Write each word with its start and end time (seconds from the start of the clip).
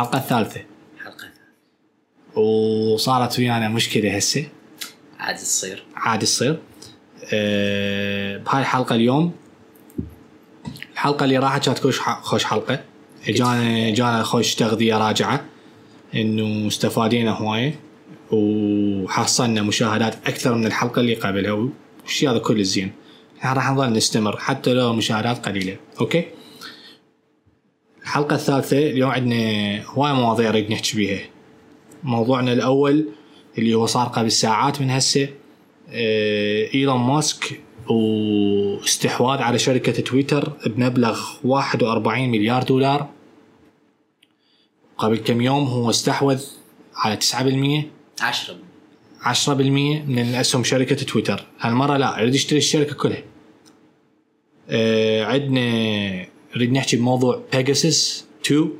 الحلقة 0.00 0.18
الثالثه 0.18 0.60
حلقة 1.04 2.40
وصارت 2.40 3.38
ويانا 3.38 3.68
مشكلة 3.68 4.16
هسه. 4.16 4.48
عاد 5.18 5.36
تصير. 5.36 5.84
عادي 5.94 6.26
تصير. 6.26 6.58
أه 7.32 8.36
بهاي 8.36 8.60
الحلقة 8.60 8.94
اليوم 8.94 9.32
الحلقة 10.92 11.24
اللي 11.24 11.38
راحت 11.38 11.64
كانت 11.64 11.78
خوش 11.78 12.00
خوش 12.00 12.44
حلقة. 12.44 12.80
جانا 13.28 13.90
جانا 13.90 14.22
خوش 14.22 14.54
تغذية 14.54 14.98
راجعة. 14.98 15.44
إنه 16.14 16.68
استفادينا 16.68 17.30
هواية. 17.30 17.80
وحصلنا 18.32 19.62
مشاهدات 19.62 20.14
أكثر 20.26 20.54
من 20.54 20.66
الحلقة 20.66 21.00
اللي 21.00 21.14
قبلها. 21.14 21.70
والشيء 22.02 22.30
هذا 22.30 22.38
كله 22.38 22.62
زين 22.62 22.92
راح 23.44 23.70
نظل 23.70 23.92
نستمر 23.92 24.36
حتى 24.36 24.72
لو 24.72 24.92
مشاهدات 24.92 25.46
قليلة. 25.46 25.76
أوكي؟ 26.00 26.24
الحلقة 28.10 28.36
الثالثة 28.36 28.78
اليوم 28.78 29.10
عندنا 29.10 29.82
هواي 29.84 30.12
مواضيع 30.12 30.50
نريد 30.50 30.72
نحكي 30.72 30.96
بيها. 30.96 31.20
موضوعنا 32.02 32.52
الأول 32.52 33.08
اللي 33.58 33.74
هو 33.74 33.86
صار 33.86 34.06
قبل 34.06 34.32
ساعات 34.32 34.80
من 34.80 34.90
هسه. 34.90 35.28
آه، 35.88 36.74
إيلون 36.74 37.00
ماسك 37.00 37.60
واستحواذ 37.90 39.38
على 39.38 39.58
شركة 39.58 39.92
تويتر 39.92 40.52
بمبلغ 40.66 41.20
41 41.44 42.30
مليار 42.30 42.62
دولار. 42.62 43.08
قبل 44.98 45.16
كم 45.16 45.40
يوم 45.40 45.64
هو 45.66 45.90
استحوذ 45.90 46.44
على 46.96 47.16
9% 47.16 47.90
10 48.20 48.56
10% 49.20 50.02
من 50.06 50.34
أسهم 50.34 50.64
شركة 50.64 50.96
تويتر. 50.96 51.46
هالمرة 51.60 51.96
لا 51.96 52.20
يريد 52.20 52.34
يشتري 52.34 52.58
الشركة 52.58 52.94
كلها. 52.94 53.22
آه 54.68 55.24
عندنا 55.24 56.29
نريد 56.56 56.72
نحكي 56.72 56.96
بموضوع 56.96 57.42
Pegasus 57.52 58.24
2 58.46 58.70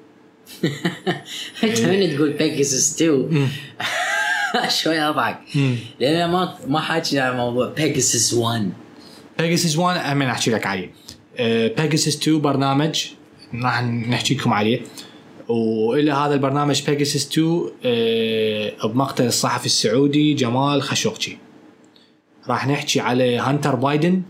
أنت 1.64 1.80
من 1.80 2.16
تقول 2.16 2.32
Pegasus 2.32 3.02
2 3.02 3.48
شوي 4.82 5.00
أضحك. 5.00 5.38
لأن 6.00 6.30
ما 6.30 6.58
ما 6.66 6.80
حاكي 6.80 7.18
عن 7.20 7.36
موضوع 7.36 7.68
Pegasus 7.68 8.34
1 8.34 8.72
Pegasus 9.38 9.76
1 9.76 10.12
هم 10.12 10.22
أحكي 10.22 10.50
لك 10.50 10.66
عليه. 10.66 10.90
Pegasus 11.76 12.16
2 12.16 12.40
برنامج 12.40 13.06
راح 13.54 13.82
نحكي 13.82 14.34
لكم 14.34 14.52
عليه. 14.52 14.80
وإلى 15.48 16.12
هذا 16.12 16.34
البرنامج 16.34 16.82
Pegasus 16.82 17.26
2 17.26 17.70
آه، 17.84 18.86
بمقتل 18.86 19.26
الصحفي 19.26 19.66
السعودي 19.66 20.34
جمال 20.34 20.82
خاشقجي. 20.82 21.38
راح 22.48 22.66
نحكي 22.66 23.00
على 23.00 23.38
هانتر 23.38 23.74
بايدن 23.74 24.22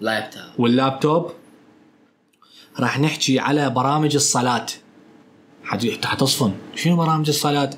لابتوب 0.00 0.42
واللابتوب. 0.58 1.32
راح 2.80 3.00
نحكي 3.00 3.38
على 3.38 3.70
برامج 3.70 4.14
الصلاة 4.14 4.66
حت- 5.64 6.04
حتصفن 6.06 6.52
شنو 6.74 6.96
برامج 6.96 7.28
الصلاة؟ 7.28 7.70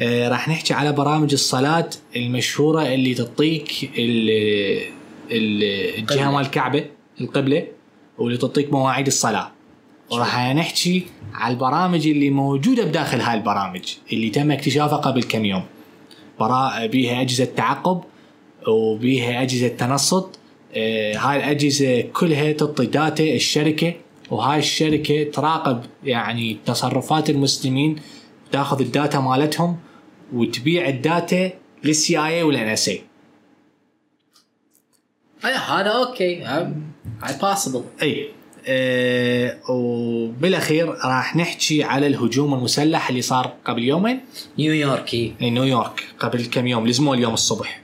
آه 0.00 0.28
راح 0.28 0.48
نحكي 0.48 0.74
على 0.74 0.92
برامج 0.92 1.32
الصلاة 1.32 1.90
المشهورة 2.16 2.82
اللي 2.94 3.14
تعطيك 3.14 3.90
ال- 3.98 4.82
ال- 5.30 5.98
الجهة. 5.98 6.30
مال 6.30 6.40
الكعبة 6.40 6.84
القبلة 7.20 7.66
واللي 8.18 8.38
تعطيك 8.38 8.72
مواعيد 8.72 9.06
الصلاة 9.06 9.50
وراح 10.10 10.38
نحكي 10.54 11.06
على 11.34 11.54
البرامج 11.54 12.06
اللي 12.06 12.30
موجودة 12.30 12.84
بداخل 12.84 13.20
هاي 13.20 13.34
البرامج 13.38 13.94
اللي 14.12 14.30
تم 14.30 14.50
اكتشافها 14.50 14.96
قبل 14.98 15.22
كم 15.22 15.44
يوم 15.44 15.64
برا 16.40 16.86
بيها 16.86 17.20
أجهزة 17.20 17.44
تعقب 17.44 18.00
وبيها 18.68 19.42
أجهزة 19.42 19.68
تنصت 19.68 20.26
آه، 20.74 21.16
هاي 21.16 21.36
الأجهزة 21.36 22.00
كلها 22.00 22.52
تعطي 22.52 22.86
data 22.86 23.24
للشركة 23.34 23.94
وهاي 24.30 24.58
الشركة 24.58 25.24
تراقب 25.24 25.82
يعني 26.04 26.58
تصرفات 26.66 27.30
المسلمين 27.30 28.00
تاخذ 28.52 28.80
ال 28.80 28.88
data 28.88 29.18
مالتهم 29.20 29.78
وتبيع 30.32 30.88
ال 30.88 31.00
data 31.00 31.50
لل 31.84 31.98
CIA 31.98 32.18
وال 32.18 32.42
NSA 32.42 33.02
أي، 35.44 35.52
هذا 35.52 35.90
أوكي. 35.90 36.42
هاي 36.42 37.38
باسبل 37.42 37.84
إي. 38.02 38.28
أه 38.68 39.70
وبالأخير 39.70 40.88
راح 40.88 41.36
نحكي 41.36 41.84
على 41.84 42.06
الهجوم 42.06 42.54
المسلح 42.54 43.08
اللي 43.08 43.22
صار 43.22 43.54
قبل 43.64 43.84
يومين. 43.84 44.20
نيويوركي 44.58 45.34
في 45.38 45.50
نيويورك 45.50 46.04
قبل 46.18 46.46
كم 46.46 46.66
يوم؟ 46.66 46.84
الأسبوع 46.84 47.14
اليوم 47.14 47.34
الصبح. 47.34 47.82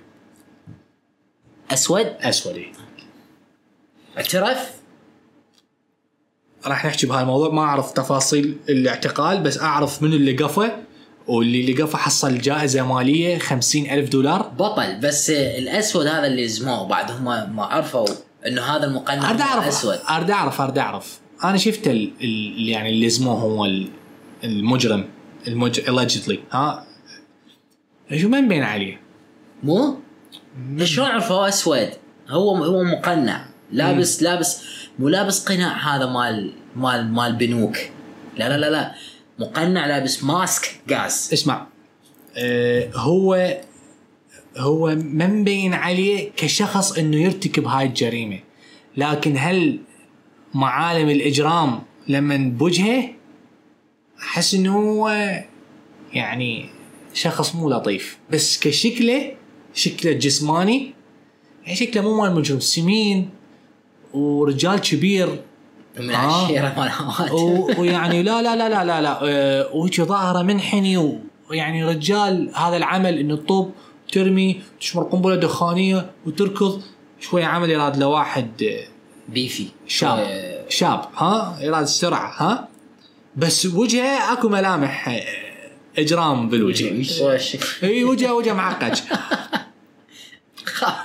أسود؟ 1.71 2.07
أسود. 2.07 2.63
اعترف؟ 4.19 4.82
راح 6.67 6.85
نحكي 6.87 7.07
بهاي 7.07 7.23
الموضوع. 7.23 7.51
ما 7.51 7.63
أعرف 7.63 7.93
تفاصيل 7.93 8.57
الاعتقال 8.69 9.43
بس 9.43 9.59
أعرف 9.61 10.03
من 10.03 10.13
اللي 10.13 10.33
قفه 10.37 10.77
واللي 11.27 11.61
اللي 11.61 11.83
قفه 11.83 11.99
حصل 11.99 12.39
جائزة 12.39 12.95
مالية 12.95 13.39
خمسين 13.39 13.91
ألف 13.91 14.09
دولار. 14.09 14.43
بطل 14.43 15.01
بس 15.01 15.31
الأسود 15.31 16.07
هذا 16.07 16.27
اللي 16.27 16.49
زموه 16.49 16.89
بعد 16.89 17.11
هم 17.11 17.25
ما 17.57 17.65
عرفوا 17.65 18.07
إنه 18.47 18.63
هذا 18.63 18.87
المقنع 18.87 19.31
ارد 19.31 19.41
أعرف 19.41 19.67
اسود 19.67 19.99
ارد 20.11 20.31
أعرف 20.31 20.61
ارد 20.61 20.79
أعرف. 20.79 21.21
أنا 21.45 21.57
شفت 21.57 21.87
ال... 21.89 22.13
ال... 22.21 22.69
يعني 22.69 22.91
اللي 22.91 23.07
اسمه 23.07 23.33
هو 23.33 23.65
ال- 23.65 23.89
المجرم 24.45 25.05
المج... 25.49 25.81
allegedly. 25.81 26.37
ها؟ 26.55 26.87
شو 28.21 28.29
ما 28.29 28.41
مبين 28.41 28.63
عليه؟ 28.63 29.01
مو؟ 29.63 29.99
شلون 30.85 31.07
عرفوا 31.07 31.49
أسود؟ 31.49 31.89
هو 32.29 32.57
هو 32.57 32.83
مقنع. 32.85 33.47
لابس 33.73 34.23
لابس 34.23 34.63
مو 34.99 35.09
لابس 35.09 35.45
قناع 35.45 35.97
هذا 35.97 36.07
مال 36.07 36.53
مال 36.77 37.13
مال 37.13 37.33
بنوك. 37.33 37.77
لا 38.37 38.49
لا 38.49 38.57
لا 38.57 38.71
لا. 38.71 38.95
مقنع 39.39 39.87
لابس 39.87 40.25
ماسك 40.25 40.81
غاز 40.91 41.31
اسمع. 41.33 41.67
آه 42.37 42.91
هو 42.95 43.61
هو 44.57 44.95
ما 44.95 45.27
مبين 45.27 45.75
عليه 45.75 46.31
كشخص 46.37 46.99
إنه 46.99 47.17
يرتكب 47.17 47.67
هاي 47.67 47.87
الجريمة. 47.87 48.39
لكن 48.97 49.35
هل 49.39 49.79
معالم 50.55 51.09
الإجرام 51.09 51.83
لما 52.09 52.37
بوجهه؟ 52.37 53.09
أحس 54.23 54.55
إنه 54.55 54.77
هو 54.77 55.09
يعني 56.13 56.69
شخص 57.15 57.55
مو 57.55 57.71
لطيف. 57.71 58.19
بس 58.31 58.61
كشكله 58.61 59.35
شكله 59.75 60.13
جسماني. 60.13 60.95
يعني 61.65 61.77
شكله 61.77 62.03
مو 62.03 62.23
مال 62.23 62.35
مجرم. 62.35 62.61
سمين. 62.61 63.31
ورجال 64.15 64.79
كبير. 64.81 65.43
من 66.01 66.11
آه. 66.11 66.51
ويعني 67.79 68.23
لا 68.23 68.43
لا 68.43 68.57
لا 68.57 68.69
لا 68.69 68.85
لا 68.85 69.03
لا. 69.03 69.19
آه، 69.23 69.69
وهيك 69.77 70.01
ظاهرة 70.01 70.43
منحني 70.43 71.19
ويعني 71.51 71.85
رجال 71.85 72.51
هذا 72.55 72.77
العمل 72.77 73.19
إنه 73.19 73.37
تطوب 73.37 73.73
ترمي 74.13 74.61
تشمر 74.81 75.03
قنبلة 75.03 75.37
دخانية 75.37 76.11
وتركض 76.27 76.83
شوي 77.21 77.45
عمل 77.45 77.71
يراد 77.71 77.97
لواحد 77.97 78.63
آه، 78.63 78.85
بيفي. 79.29 79.67
شاب. 79.87 80.19
شاب 80.69 81.05
ها؟ 81.17 81.59
يراد 81.61 81.85
سرعه 81.85 82.33
ها؟ 82.37 82.69
بس 83.37 83.67
وجهه 83.67 84.33
أكو 84.33 84.49
ملامح 84.49 85.09
آه، 85.09 85.23
إجرام 85.99 86.49
بالوجه. 86.49 86.91
اي 87.83 88.05
وجهه 88.05 88.35
وجه 88.35 88.53
معقد. 88.55 88.99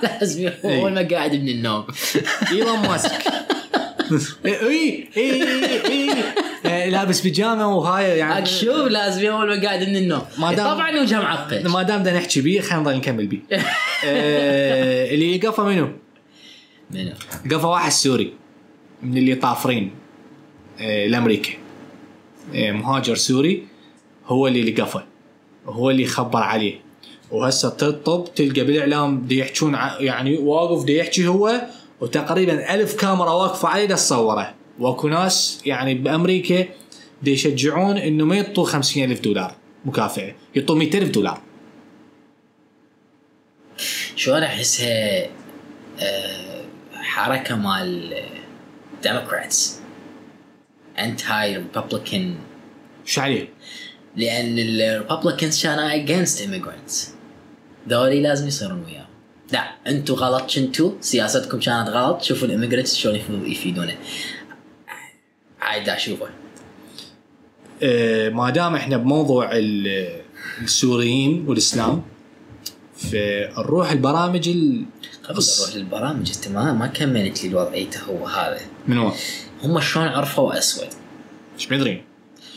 لازم. 0.02 0.50
اول 0.64 0.92
ما 0.92 1.08
قاعد 1.10 1.32
من 1.34 1.48
النوم. 1.48 1.86
إيلون 2.52 2.78
ماسك. 2.78 3.12
اي 4.46 5.08
اي 5.16 5.44
اي 6.66 6.90
لابس 6.90 7.20
بيجامة 7.20 7.76
وهاي 7.76 8.18
يعني. 8.18 8.46
شوف 8.46 8.76
لازم 8.88 9.26
اول 9.26 9.48
ما 9.56 9.62
قاعد 9.62 9.88
من 9.88 9.96
النوم. 9.96 10.22
ما 10.38 10.54
دام- 10.54 10.74
طبعا 10.74 11.00
وجه 11.00 11.20
معقد. 11.20 11.66
ما 11.66 11.82
دام 11.82 12.00
بدنا 12.02 12.18
نحكي 12.18 12.40
بيه 12.40 12.60
خلينا 12.60 12.80
نضل 12.82 12.96
نكمل 12.96 13.26
بيه. 13.26 13.40
آه، 14.04 15.14
اللي 15.14 15.38
قفا 15.38 15.62
منو؟ 15.62 15.88
منو؟ 16.90 17.12
قفا 17.50 17.68
واحد 17.68 17.90
سوري 17.92 18.32
من 19.02 19.18
اللي 19.18 19.34
طافرين 19.34 19.90
آه، 20.80 21.06
لأمريكا. 21.06 21.50
آه، 22.54 22.70
مهاجر 22.72 23.14
سوري 23.14 23.66
هو 24.26 24.46
اللي 24.46 24.70
لقفه 24.70 25.04
هو 25.66 25.90
اللي 25.90 26.06
خبر 26.06 26.42
عليه. 26.42 26.80
وهسه 27.30 27.68
تطب 27.68 28.34
تلقى 28.34 28.64
بالاعلام 28.64 29.26
دي 29.26 29.38
يحجون 29.38 29.74
يعني 30.00 30.38
واقف 30.38 30.84
دي 30.84 30.98
يحكي 30.98 31.26
هو 31.26 31.62
وتقريبا 32.00 32.74
ألف 32.74 32.94
كاميرا 32.94 33.30
واقفة 33.30 33.68
عليه 33.68 33.86
تصوره. 33.86 34.54
واكو 34.78 35.08
ناس 35.08 35.62
يعني 35.66 35.94
بأمريكا 35.94 36.64
دي 37.22 37.32
يشجعون 37.32 37.98
إنه 37.98 38.24
ما 38.24 38.36
يعطوا 38.36 38.64
خمسين 38.64 39.10
ألف 39.10 39.20
دولار 39.20 39.54
مكافأة 39.84 40.34
يعطوا 40.54 40.76
مئة 40.76 40.98
ألف 40.98 41.10
دولار. 41.10 41.40
شو 44.16 44.34
أنا 44.34 44.46
أحسها 44.46 45.26
آه، 46.00 46.62
حركة 46.94 47.56
مال 47.56 48.22
Democrats 49.02 49.80
anti 50.98 51.56
Republican 51.56 52.36
شو 53.04 53.20
عليه؟ 53.20 53.48
لأن 54.16 54.58
ال 54.58 54.67
Republicans 54.67 55.62
كانوا 55.62 55.94
against 55.94 56.48
immigrants. 56.48 57.17
ذولي 57.88 58.20
لازم 58.22 58.46
يصيرون 58.48 58.84
وياهم 58.84 59.06
لا 59.52 59.70
أنتم 59.86 60.14
غلط 60.14 60.54
كنتوا 60.54 60.92
سياستكم 61.00 61.58
كانت 61.60 61.88
غلط 61.88 62.22
شوفوا 62.22 62.48
ال 62.48 62.52
immigrants 62.52 62.96
شلون 62.96 63.14
يفيدونه 63.46 63.96
هاي 65.62 65.84
دا 65.84 65.96
اشوفه 65.96 66.26
آه، 67.82 68.28
ما 68.28 68.50
دام 68.50 68.74
إحنا 68.74 68.96
بموضوع 68.96 69.50
ال- 69.52 70.20
السوريين 70.62 71.44
والإسلام 71.48 72.02
فنروح 72.96 73.90
البرامج 73.90 74.48
ال... 74.48 74.84
قبل 75.24 75.42
أروح 75.60 75.76
للبرامج 75.76 76.32
انت 76.36 76.48
ما 76.48 76.72
ما 76.72 76.86
كملت 76.86 77.44
لي 77.44 77.54
وضعيته 77.54 78.00
هو 78.02 78.26
هذا. 78.26 78.60
من 78.88 78.98
وين؟ 78.98 79.12
هم 79.64 79.80
شلون 79.80 80.06
عرفوا 80.08 80.58
أسود؟ 80.58 80.86
إيش 81.54 81.72
مدري 81.72 82.04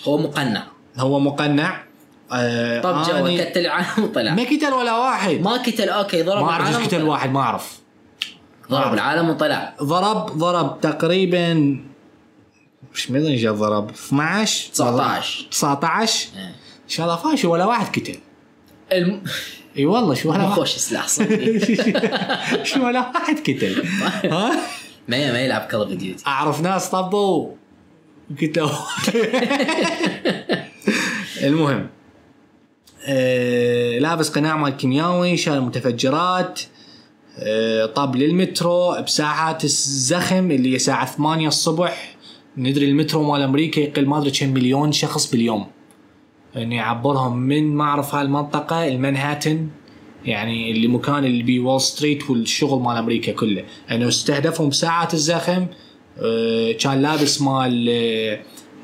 هو 0.04 0.18
مقنع. 0.18 0.68
هو 0.98 1.20
مقنع؟ 1.20 1.84
آه 2.32 2.82
طب 2.82 3.02
جوا 3.04 3.42
قتل 3.42 3.60
العالم 3.60 4.04
وطلع. 4.04 4.34
ما 4.34 4.44
قتل 4.44 4.74
ولا 4.74 4.98
واحد. 4.98 5.32
ما 5.42 5.52
قتل 5.52 5.90
أوكي 5.90 6.24
ضرب 6.24 6.44
ما 6.46 6.50
أعرف 6.52 6.86
وطلع. 6.88 7.04
واحد 7.04 7.32
ما 7.32 7.40
أعرف. 7.40 7.80
ضرب 8.72 8.94
العالم 8.94 9.30
وطلع. 9.30 9.74
ضرب 9.84 10.38
ضرب 10.38 10.82
تقريبا 10.82 11.54
مش 12.94 13.12
مدري 13.12 13.32
إيش 13.32 13.46
ضرب. 13.46 13.90
12 13.90 14.72
19 14.74 15.48
19 15.52 16.30
إيه. 16.36 16.44
إن 16.84 16.90
شاء 16.90 17.06
الله 17.06 17.16
فاشل 17.18 17.48
ولا 17.48 17.66
واحد 17.66 17.86
قتل 17.88 18.16
الم... 18.92 19.24
إي 19.78 19.86
والله 19.86 20.14
شو 20.16 20.32
ولا 20.32 20.50
خوش 20.50 20.72
سلاح 20.76 21.08
صدق 21.08 21.40
شو 22.70 22.86
ولا 22.86 23.00
واحد 23.00 23.40
قتل 23.40 23.84
ها؟ 24.34 24.52
ما 25.08 25.32
ما 25.32 25.40
يلعب 25.42 25.68
Call 25.72 25.80
of 25.80 25.92
Duty 25.92 26.24
أعرف 26.28 26.62
ناس 26.62 26.90
طبوا. 26.90 27.52
قتلوا 28.42 28.70
المهم. 31.44 31.90
لابس 34.00 34.30
قناع 34.30 34.58
مال 34.58 34.70
كيمياوي 34.78 35.38
شال 35.38 35.62
متفجرات 35.62 36.62
آه 37.40 37.86
طاب 37.86 38.16
للمترو 38.16 39.02
بساعات 39.02 39.64
الزخم 39.64 40.52
اللي 40.52 40.72
هي 40.72 40.76
الساعة 40.76 41.06
8 41.06 41.48
الصبح. 41.48 42.16
ندري 42.58 42.86
المترو 42.90 43.32
مال 43.32 43.42
أمريكا 43.42 43.80
يقل 43.80 44.06
ما 44.06 44.18
أدري 44.18 44.32
كم 44.32 44.50
مليون 44.50 44.92
شخص 44.92 45.32
باليوم. 45.32 45.68
انه 46.56 46.76
يعبرهم 46.76 47.38
من 47.38 47.76
ما 47.76 47.84
أعرف 47.84 48.16
هالمنطقة 48.16 48.88
المنهاتن 48.88 49.68
يعني 50.26 50.72
اللي 50.72 50.88
مكان 50.88 51.26
اللي 51.26 51.44
بي 51.44 51.60
وول 51.60 51.82
ستريت 51.82 52.30
والشغل 52.30 52.82
مال 52.82 52.98
أمريكا 52.98 53.32
كله. 53.32 53.64
إنه 53.92 54.08
استهدفهم 54.08 54.70
بساعات 54.70 55.14
الزخم 55.14 55.66
آه، 56.20 56.72
كان 56.72 57.02
لابس 57.02 57.42
مال 57.42 57.90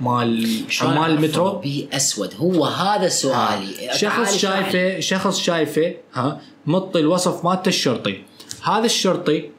آه، 0.01 0.03
مال 0.03 0.47
عمال 0.81 1.11
المترو 1.11 1.51
بي 1.59 1.89
أسود. 1.93 2.33
هو 2.37 2.65
هذا 2.65 3.07
سؤالي. 3.07 3.73
شخص 3.93 4.33
اشرح 4.33 4.33
لي. 4.33 4.39
شايفه 4.39 4.99
شخص 4.99 5.39
شايفه 5.39 5.93
ها 6.13 6.41
مط 6.65 6.95
الوصف 6.97 7.45
مالته 7.45 7.69
الشرطي. 7.69 8.23
هذا 8.63 8.85
الشرطي 8.85 9.49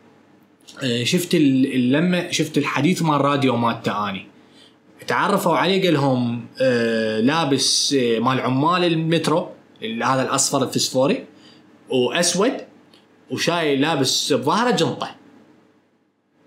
آه، 0.82 1.04
شفت 1.04 1.34
اللمه 1.34 2.30
شفت 2.30 2.58
الحديث 2.58 3.02
مال 3.02 3.14
الراديو 3.14 3.56
مالته 3.56 4.08
اني 4.08 4.26
تعرفوا 5.06 5.56
عليه؟ 5.56 5.82
قال 5.84 5.94
لهم 5.94 6.46
آه 6.60 7.20
لابس 7.20 7.92
آه 7.98 8.18
مال 8.18 8.40
عمال 8.40 8.84
المترو 8.84 9.48
ال- 9.82 10.02
هذا 10.02 10.22
الأصفر 10.22 10.62
الفسفوري 10.62 11.24
وأسود 11.90 12.52
وشايل 13.30 13.80
لابس 13.80 14.32
بظهره 14.32 14.70
جنطة. 14.70 15.10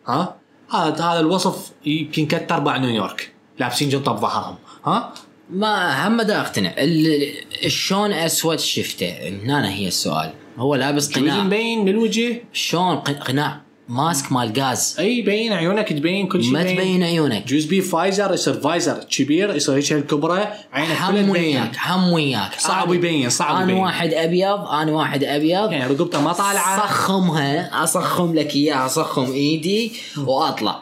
ها؟ 0.07 0.35
هذا 0.71 1.03
هذا 1.03 1.19
الوصف 1.19 1.71
يمكن 1.85 2.25
كت 2.25 2.51
ارباع 2.51 2.77
نيويورك. 2.77 3.30
لابسين 3.61 3.89
جنطة 3.89 4.11
بظهرهم 4.11 4.55
ها؟ 4.85 5.13
ما 5.49 6.07
هم 6.07 6.21
دا 6.21 6.41
اقتنع. 6.41 6.73
ال- 6.77 7.33
شلون 7.71 8.13
اسود 8.13 8.59
شفته؟ 8.59 9.29
هنا 9.43 9.69
هي 9.73 9.87
السؤال. 9.87 10.31
هو 10.57 10.75
لابس 10.75 11.13
قناع. 11.13 11.43
مبين 11.43 11.79
من 11.81 11.87
الوجه؟ 11.89 12.43
شلون 12.53 12.95
قناع. 12.95 13.61
ماسك 13.89 14.31
مال 14.31 14.53
غاز. 14.59 14.95
أي 14.99 15.17
يبين 15.17 15.53
عيونك 15.53 15.89
تبين 15.89 16.27
كل 16.27 16.43
شيء 16.43 16.53
ما 16.53 16.63
تبين 16.63 17.03
عيونك. 17.03 17.47
جوز 17.47 17.65
بي 17.65 17.81
فايزر 17.81 18.33
يصير 18.33 18.53
فايزر 18.53 18.93
كبير 18.93 19.55
يصير 19.55 19.75
هيك 19.75 19.91
الكبرى؟ 19.91 20.47
عينك 20.73 20.97
تبين. 21.09 21.29
وياك 21.29 21.75
حم 21.75 22.13
وياك. 22.13 22.51
صعب 22.59 22.93
يبين 22.93 23.29
صعب 23.29 23.55
أنا 23.55 23.63
يبين. 23.63 23.77
واحد 23.77 24.13
أبيض 24.13 24.59
أنا 24.67 24.91
واحد 24.91 25.23
أبيض. 25.23 25.71
يعني 25.71 25.93
رقبته 25.93 26.21
ما 26.21 26.33
طالعة. 26.33 26.87
صخمها 26.87 27.83
أصخم 27.83 28.35
لك 28.35 28.55
إياها 28.55 28.85
أصخم 28.85 29.31
إيدي 29.31 29.91
وأطلع. 30.17 30.81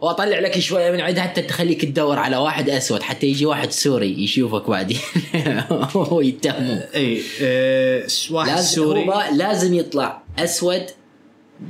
واطلع 0.00 0.38
لك 0.38 0.58
شوية 0.58 0.90
من 0.90 1.00
عندها 1.00 1.22
حتى 1.22 1.42
تخليك 1.42 1.84
تدور 1.84 2.18
على 2.18 2.36
واحد 2.36 2.70
أسود 2.70 3.02
حتى 3.02 3.26
يجي 3.26 3.46
واحد 3.46 3.70
سوري 3.72 4.24
يشوفك 4.24 4.70
بعدين 4.70 4.98
ويتهموه 6.10 6.88
اي 6.94 7.22
آه 7.42 8.06
واحد 8.30 8.48
لازم 8.50 8.74
سوري. 8.74 9.08
هو 9.08 9.24
لازم 9.32 9.74
يطلع 9.74 10.22
أسود 10.38 10.82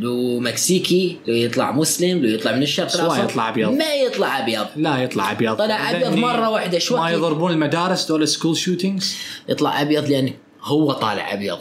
لو 0.00 0.40
مكسيكي 0.40 1.19
لو 1.26 1.34
يطلع 1.34 1.73
مسلم 1.73 2.23
لو 2.23 2.28
يطلع 2.28 2.52
من 2.52 2.62
الشرق 2.62 2.88
سواء 2.88 3.05
الأوسط، 3.05 3.31
يطلع 3.31 3.49
أبيض. 3.49 3.70
ما 3.70 3.94
يطلع 3.94 4.38
أبيض. 4.38 4.67
لا 4.76 4.99
يطلع 5.02 5.32
أبيض. 5.32 5.56
طلع 5.56 5.90
أبيض 5.90 6.02
لأني 6.02 6.20
مرة 6.20 6.50
واحدة، 6.50 6.79
شو 6.79 6.96
ما؟ 6.96 7.11
يضربون 7.11 7.50
المدارس 7.50 8.08
دول 8.08 8.29
school 8.29 8.56
shootings 8.56 9.17
يطلع 9.49 9.82
أبيض 9.82 10.08
لأن 10.08 10.32
هو 10.62 10.93
طالع 10.93 11.32
أبيض. 11.32 11.58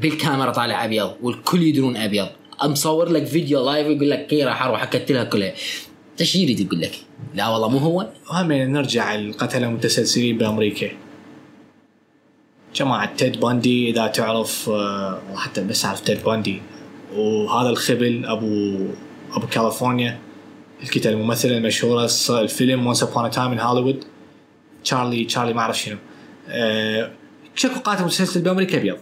بالكاميرا 0.00 0.50
طالع 0.50 0.84
أبيض 0.84 1.12
والكل 1.22 1.62
يدرون 1.62 1.96
أبيض. 1.96 2.28
مصور 2.64 3.08
لك 3.08 3.26
فيديو 3.26 3.64
live 3.64 3.86
يقول 3.86 4.10
لك 4.10 4.26
كي 4.26 4.44
راح 4.44 4.62
أروح 4.62 4.82
أكتلها 4.82 5.24
كلها. 5.24 5.52
إيش 6.20 6.36
يريد 6.36 6.60
يقول 6.60 6.80
لك؟ 6.80 6.92
لا 7.34 7.48
والله 7.48 7.68
مو 7.68 7.78
هو. 7.78 8.08
وهم 8.30 8.52
نرجع 8.52 9.14
القتلة 9.14 9.66
المتسلسلين 9.66 10.38
بأمريكا. 10.38 10.90
جماعة 12.74 13.16
Ted 13.16 13.40
Bundy 13.40 13.90
إذا 13.90 14.06
تعرف 14.06 14.70
آه، 14.70 15.20
حتى 15.36 15.64
بس 15.64 15.84
أعرف 15.84 16.00
Ted 16.00 16.24
Bundy. 16.24 16.62
وهذا 17.14 17.68
الخبل 17.68 18.26
أبو 18.26 18.86
أبو 19.32 19.46
كاليفورنيا 19.46 20.18
الكتاب 20.82 21.12
الممثلة 21.12 21.56
المشهورة 21.56 22.10
الفيلم 22.30 22.86
Once 22.86 23.02
Upon 23.02 23.30
a 23.30 23.34
Time 23.34 23.52
in 23.52 23.60
Hollywood 23.60 24.04
تشارلي 24.84 25.24
تشارلي 25.24 25.52
ما 25.52 25.60
أعرف 25.60 25.78
شنو. 25.78 25.96
آه، 26.48 27.10
شكو 27.54 27.80
قاتل 27.80 28.04
متسلسل 28.04 28.40
بأمريكا 28.40 28.78
أبيض. 28.78 28.96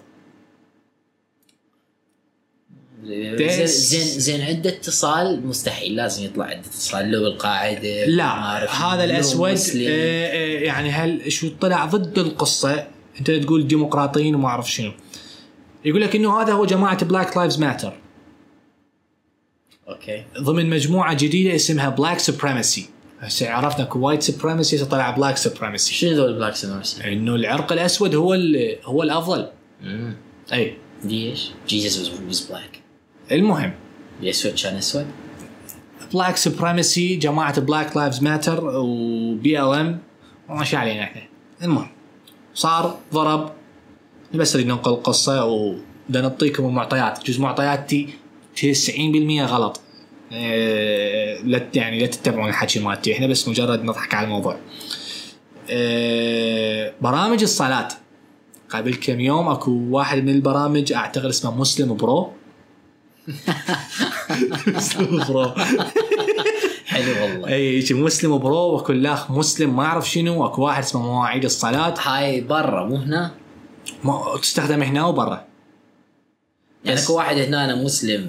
زين 3.07 3.67
زين 3.67 4.21
زين 4.21 4.41
عنده 4.41 4.71
اتصال 4.71 5.47
مستحيل 5.47 5.97
لازم 5.97 6.25
يطلع 6.25 6.45
عنده 6.45 6.67
اتصال 6.67 7.11
لو 7.11 7.27
القاعدة 7.27 8.07
لا 8.07 8.65
هذا 8.95 9.05
الأسود. 9.05 9.51
آه، 9.51 9.57
آه، 9.79 10.59
يعني 10.59 10.91
هل 10.91 11.33
شو 11.33 11.49
طلع 11.61 11.85
ضد 11.85 12.19
القصة؟ 12.19 12.87
أنت 13.19 13.31
تقول 13.31 13.69
ديمقراطيين 13.69 14.35
وما 14.35 14.49
أعرف 14.49 14.73
شنو. 14.73 14.93
يقول 15.85 16.03
لك 16.03 16.17
إنه 16.17 16.43
هذا 16.43 16.53
هو 16.53 16.65
جماعة 16.65 17.05
Black 17.05 17.37
Lives 17.37 17.59
Matter 17.59 17.93
okay. 19.89 20.25
ضمن 20.41 20.71
مجموعة 20.71 21.15
جديدة 21.15 21.55
اسمها 21.55 21.89
Black 21.89 22.19
supremacy 22.19 22.89
هسه 23.21 23.51
عرفنا 23.51 23.85
White 23.85 24.23
supremacy 24.23 24.85
طلع 24.85 25.11
Black 25.11 25.37
supremacy 25.37 25.95
شنو 25.95 26.13
ذول 26.13 26.35
بلاك 26.35 26.55
سمرس؟ 26.55 27.01
إنه 27.01 27.35
العرق 27.35 27.73
الأسود 27.73 28.15
هو 28.15 28.35
هو 28.85 29.03
الأفضل. 29.03 29.49
أي. 30.53 30.77
ليش؟ 31.05 31.51
Jesus 31.69 32.11
was 32.27 32.41
black 32.41 32.86
المهم. 33.33 33.73
الاسود 34.23 34.55
كان 34.55 34.77
اسود؟ 34.77 35.07
Black 36.15 36.37
supremacy 36.37 37.17
جماعة 37.17 37.61
Black 37.61 37.97
Lives 37.97 38.23
Matter 38.23 38.59
و 38.59 38.65
BLM 38.65 39.99
وماشي 40.49 40.77
علينا 40.77 41.03
إحنا؟ 41.03 41.23
المهم. 41.63 41.89
صار 42.55 42.99
ضرب. 43.13 43.53
بس 44.35 44.57
نريد 44.57 44.67
ننقل 44.69 44.91
القصة 44.91 45.45
وبدنا 45.45 46.23
نعطيكم 46.23 46.67
المعطيات. 46.67 47.31
جزء 47.31 47.41
معطياتي 47.41 48.09
90% 48.57 49.45
غلط. 49.45 49.81
إيه، 50.33 51.43
لا 51.43 51.67
يعني 51.75 52.01
لا 52.01 52.07
تتبعون 52.07 52.49
الحكي 52.49 52.81
مالتي. 52.81 53.13
إحنا 53.15 53.27
بس 53.27 53.49
مجرد 53.49 53.85
نضحك 53.85 54.15
على 54.15 54.25
الموضوع. 54.25 54.59
إيه، 55.69 56.95
برامج 57.01 57.43
الصلاة. 57.43 57.89
قبل 58.71 58.95
كم 58.95 59.21
يوم 59.21 59.49
أكو 59.49 59.71
واحد 59.91 60.19
من 60.19 60.29
البرامج 60.29 60.93
أعتقد 60.93 61.25
اسمه 61.25 61.61
Muslim 61.61 61.97
Pro. 61.97 62.33
Pro 65.29 65.55
حلو 66.87 67.23
والله. 67.23 67.49
أي 67.49 67.85
Muslim 67.91 68.39
Pro 68.39 68.57
واكو 68.57 68.93
الاخ 68.93 69.31
مسلم 69.31 69.77
ما 69.77 69.85
اعرف 69.85 70.11
شنو 70.11 70.43
واكو 70.43 70.63
واحد 70.63 70.83
اسمه 70.83 71.03
مواعيد 71.03 71.45
الصلاة. 71.45 71.95
هاي 72.03 72.41
برا 72.41 72.87
مو 72.87 72.97
هنا؟ 72.97 73.31
ما 74.05 74.39
تستخدم 74.43 74.83
هنا 74.83 75.07
وبرا 75.07 75.45
يعني 76.85 77.01
أكو 77.01 77.17
واحد 77.17 77.37
هنا 77.39 77.65
أنا 77.65 77.75
مسلم. 77.75 78.27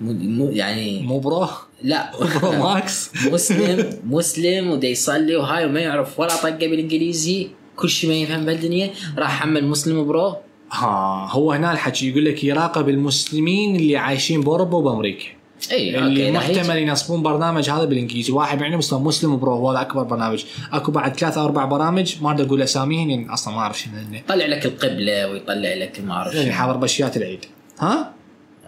مو 0.00 0.46
يعني 0.46 1.02
مو 1.02 1.18
Pro؟ 1.18 1.48
لا. 1.82 2.10
Pro 2.42 2.52
Max؟ 2.52 3.10
مسلم 3.32 4.00
مسلم 4.06 4.70
ودا 4.70 4.88
يصلي 4.88 5.36
وهاي 5.36 5.66
وما 5.66 5.80
يعرف 5.80 6.20
ولا 6.20 6.36
طقة 6.36 6.50
بالإنجليزي. 6.50 7.50
كل 7.76 7.88
شيء 7.90 8.10
ما 8.10 8.16
يفهم 8.16 8.46
بالدنيا. 8.46 8.90
راح 9.18 9.40
حمل 9.40 9.64
Muslim 9.64 10.04
Pro 10.04 10.36
ها 10.74 11.28
هو 11.30 11.52
هنا 11.52 11.72
الحكي 11.72 12.10
يقول 12.10 12.24
لك 12.24 12.44
يراقب 12.44 12.88
المسلمين 12.88 13.76
اللي 13.76 13.96
عايشين 13.96 14.40
بأوروبا 14.40 14.76
وبأمريكا. 14.76 15.24
إي 15.72 15.98
اللي 15.98 16.32
محتمل 16.32 16.78
ينصبون 16.78 17.22
برنامج 17.22 17.70
هذا 17.70 17.84
بالإنجليزي. 17.84 18.32
واحد 18.32 18.60
منهم 18.62 18.78
اسمه 18.78 18.98
Muslim 18.98 19.36
Pro 19.36 19.52
هو 19.52 19.70
هذا 19.70 19.80
أكبر 19.80 20.02
برنامج. 20.02 20.44
أكو 20.72 20.92
بعد 20.92 21.16
ثلاثة 21.16 21.40
أو 21.40 21.46
أربع 21.46 21.64
برامج 21.64 22.22
ما 22.22 22.30
أقدر 22.30 22.44
أقول 22.44 22.62
اساميهم 22.62 23.10
لأن 23.10 23.30
أصلا 23.30 23.54
ما 23.54 23.60
أعرف 23.60 23.80
شنو 23.80 23.94
يطلع 24.12 24.46
لك 24.46 24.66
القبلة 24.66 25.30
ويطلع 25.30 25.74
لك 25.74 26.00
ما 26.00 26.14
أعرف 26.14 26.34
يعني. 26.34 26.52
حاضر 26.52 26.76
بشيات 26.76 27.16
العيد. 27.16 27.44
ها؟ 27.80 28.12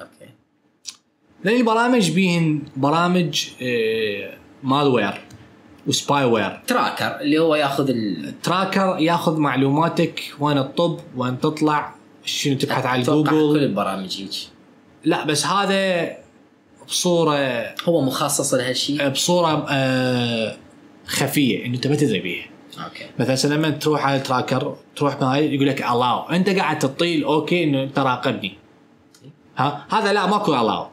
أوكي. 0.01 0.31
لأن 1.45 1.57
البرامج 1.57 2.11
بيهن 2.11 2.63
برامج 2.77 3.47
آه، 3.63 4.35
malware 4.63 5.21
و 5.87 6.25
spyware 6.25 6.61
tracker 6.67 7.21
اللي 7.21 7.39
هو 7.39 7.55
ياخذ 7.55 7.91
ال... 7.91 8.35
tracker 8.43 8.97
ياخذ 9.01 9.37
معلوماتك 9.37 10.23
وين 10.41 10.57
تطب 10.57 11.01
وين 11.17 11.41
تطلع 11.41 11.96
شنو 12.27 12.59
تبحث 12.59 12.87
على 12.87 13.03
أتوقع 13.03 13.31
كل 13.31 13.37
جوجل 13.37 13.63
البرامج 13.63 14.21
هيك 14.21 14.31
لا 15.05 15.25
بس 15.25 15.47
هذا 15.47 16.17
بصوره 16.89 17.75
هو 17.85 18.01
مخصص 18.01 18.55
لهالشيء 18.55 19.09
بصورة 19.09 19.67
آه، 19.71 20.57
خفية 21.07 21.67
إنه 21.67 21.75
أنت 21.75 21.87
ما 21.87 21.97
تدري 21.97 22.21
بيها. 22.21 22.47
أوكي. 22.85 23.31
مثلا 23.31 23.55
لما 23.55 23.71
تروح 23.71 24.07
على 24.07 24.17
التراكر 24.17 24.77
تروح 24.97 25.17
بهاي 25.17 25.55
يقول 25.55 25.67
لك 25.67 25.81
الاو 25.81 26.23
أنت 26.23 26.49
قاعد 26.49 26.79
تطيل 26.79 27.25
أوكي 27.25 27.65
إنه 27.65 27.83
انت 27.83 27.99
راقبني 27.99 28.59
ها؟ 29.57 29.87
هذا 29.91 30.13
لا 30.13 30.27
ماكو 30.27 30.55
الاو 30.55 30.87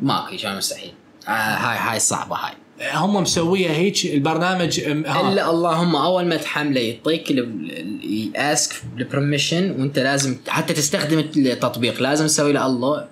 ماكو 0.00 0.36
شيء 0.36 0.56
مستحيل. 0.56 0.92
آه 1.28 1.30
هاي 1.30 1.78
هاي 1.78 1.98
صعبة 1.98 2.36
هاي. 2.36 2.52
هم 2.80 3.22
مسوية 3.22 3.70
هيك 3.70 4.06
البرنامج. 4.06 4.80
الا 4.80 5.50
اللهم 5.50 5.96
أول 5.96 6.26
ما 6.26 6.36
تحمله 6.36 6.80
يعطيك 6.80 7.30
ياسك 8.34 8.82
البرميشن 8.98 9.70
وأنت 9.70 9.98
لازم 9.98 10.36
حتى 10.48 10.74
تستخدم 10.74 11.18
التطبيق 11.18 12.02
لازم 12.02 12.26
تسوي 12.26 12.52
له 12.52 12.66
الله. 12.66 13.08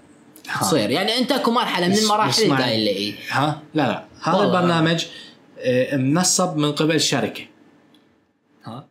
تصير. 0.61 0.91
يعني 0.91 1.19
أنت 1.19 1.33
أكو 1.33 1.51
مرحلة 1.51 1.89
من 1.89 1.99
المراحل 1.99 2.43
اللي 2.43 2.91
إيه. 2.91 3.15
ها؟ 3.31 3.63
لا 3.75 3.83
لا. 3.83 4.05
هذا. 4.23 4.45
البرنامج 4.45 5.05
آه، 5.59 5.97
منصب 5.97 6.57
من 6.57 6.73
قبل 6.73 7.01
شركة. 7.01 7.43
ها. 8.65 8.87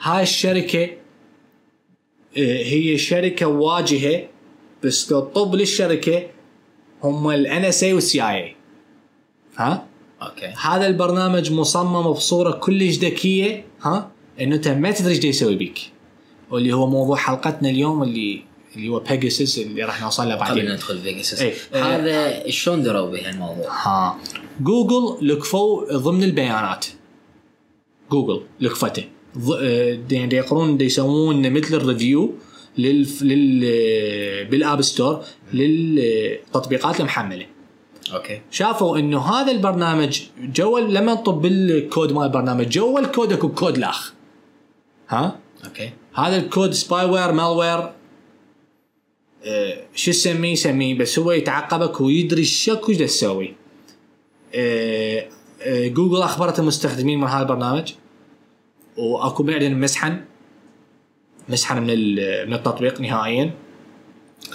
هاي 0.00 0.22
الشركة 0.22 0.84
آه، 2.38 2.62
هي 2.64 2.98
شركة 2.98 3.46
واجهة 3.46 4.22
بس 4.84 5.06
تطب 5.06 5.54
للشركة 5.54 6.26
هم 7.02 7.30
ال 7.30 7.38
NSA 7.38 7.64
وال 7.64 7.82
CIA 7.82 8.56
ها؟ 9.56 9.87
أوكي. 10.22 10.54
هذا 10.62 10.86
البرنامج 10.86 11.52
مصمم 11.52 12.12
بصورة 12.12 12.50
كلش 12.50 12.98
ذكية 12.98 13.64
ها؟ 13.82 14.10
إنه 14.40 14.56
أنت 14.56 14.68
ما 14.68 14.90
تدري 14.90 15.14
إيش 15.14 15.24
يسوي 15.24 15.56
بيك. 15.56 15.78
واللي 16.50 16.72
هو 16.72 16.86
موضوع 16.86 17.16
حلقتنا 17.16 17.68
اليوم 17.70 18.02
اللي 18.02 18.42
اللي 18.76 18.88
هو 18.88 19.00
بيجاسس 19.00 19.58
اللي 19.58 19.84
راح 19.84 20.02
نوصل 20.02 20.28
له 20.28 20.34
قبل 20.34 20.44
بعدين 20.44 20.72
ندخل 20.72 20.98
بيجاسس 20.98 21.42
إيه. 21.42 21.54
هذا 21.72 22.50
شلون 22.50 22.82
دروا 22.82 23.10
بهالموضوع؟ 23.10 23.66
ها. 23.70 24.18
جوجل 24.60 25.28
لكفوا 25.28 25.96
ضمن 25.96 26.24
البيانات. 26.24 26.86
جوجل 28.10 28.42
لكفته 28.60 29.04
آه، 29.54 29.98
يعني 30.10 30.36
يقرون 30.36 30.80
يسوون 30.80 31.52
مثل 31.52 31.74
ال 31.74 31.83
review 31.83 32.34
لل 32.78 33.06
لل 33.22 34.44
بال 34.44 34.59
App 34.59 34.82
Store 34.82 35.24
للتطبيقات 35.52 37.00
المحملة. 37.00 37.46
أوكي. 38.12 38.40
شافوا 38.50 38.98
إنه 38.98 39.20
هذا 39.20 39.52
البرنامج 39.52 40.22
جوا 40.38 40.80
لما 40.80 41.12
نطب 41.12 41.42
بالكود 41.42 42.12
مال 42.12 42.24
البرنامج 42.24 42.68
جوا 42.68 43.00
الكود 43.00 43.32
أكو 43.32 43.48
كود 43.48 43.78
لاخ. 43.78 44.12
ها؟ 45.08 45.38
أوكي. 45.64 45.90
هذا 46.14 46.36
الكود 46.36 46.72
spyware 46.72 47.32
malware 47.32 47.92
آه، 49.44 49.82
شو 49.94 50.10
تسميه 50.10 50.54
سميه 50.54 50.98
بس 50.98 51.18
هو 51.18 51.32
يتعقبك 51.32 52.00
ويدري 52.00 52.44
شكو 52.44 52.92
إيش 52.92 52.98
تسوي. 52.98 53.54
آه، 54.54 55.28
آه، 55.62 55.88
جوجل 55.88 56.22
أخبرت 56.22 56.58
المستخدمين 56.58 57.20
من 57.20 57.26
هذا 57.26 57.42
البرنامج. 57.42 57.92
وأكو 58.96 59.42
بعدين 59.42 59.80
مسحن. 59.80 60.20
مسحن 61.48 61.82
من 61.82 62.14
من 62.46 62.54
التطبيق 62.54 63.00
نهائيا. 63.00 63.50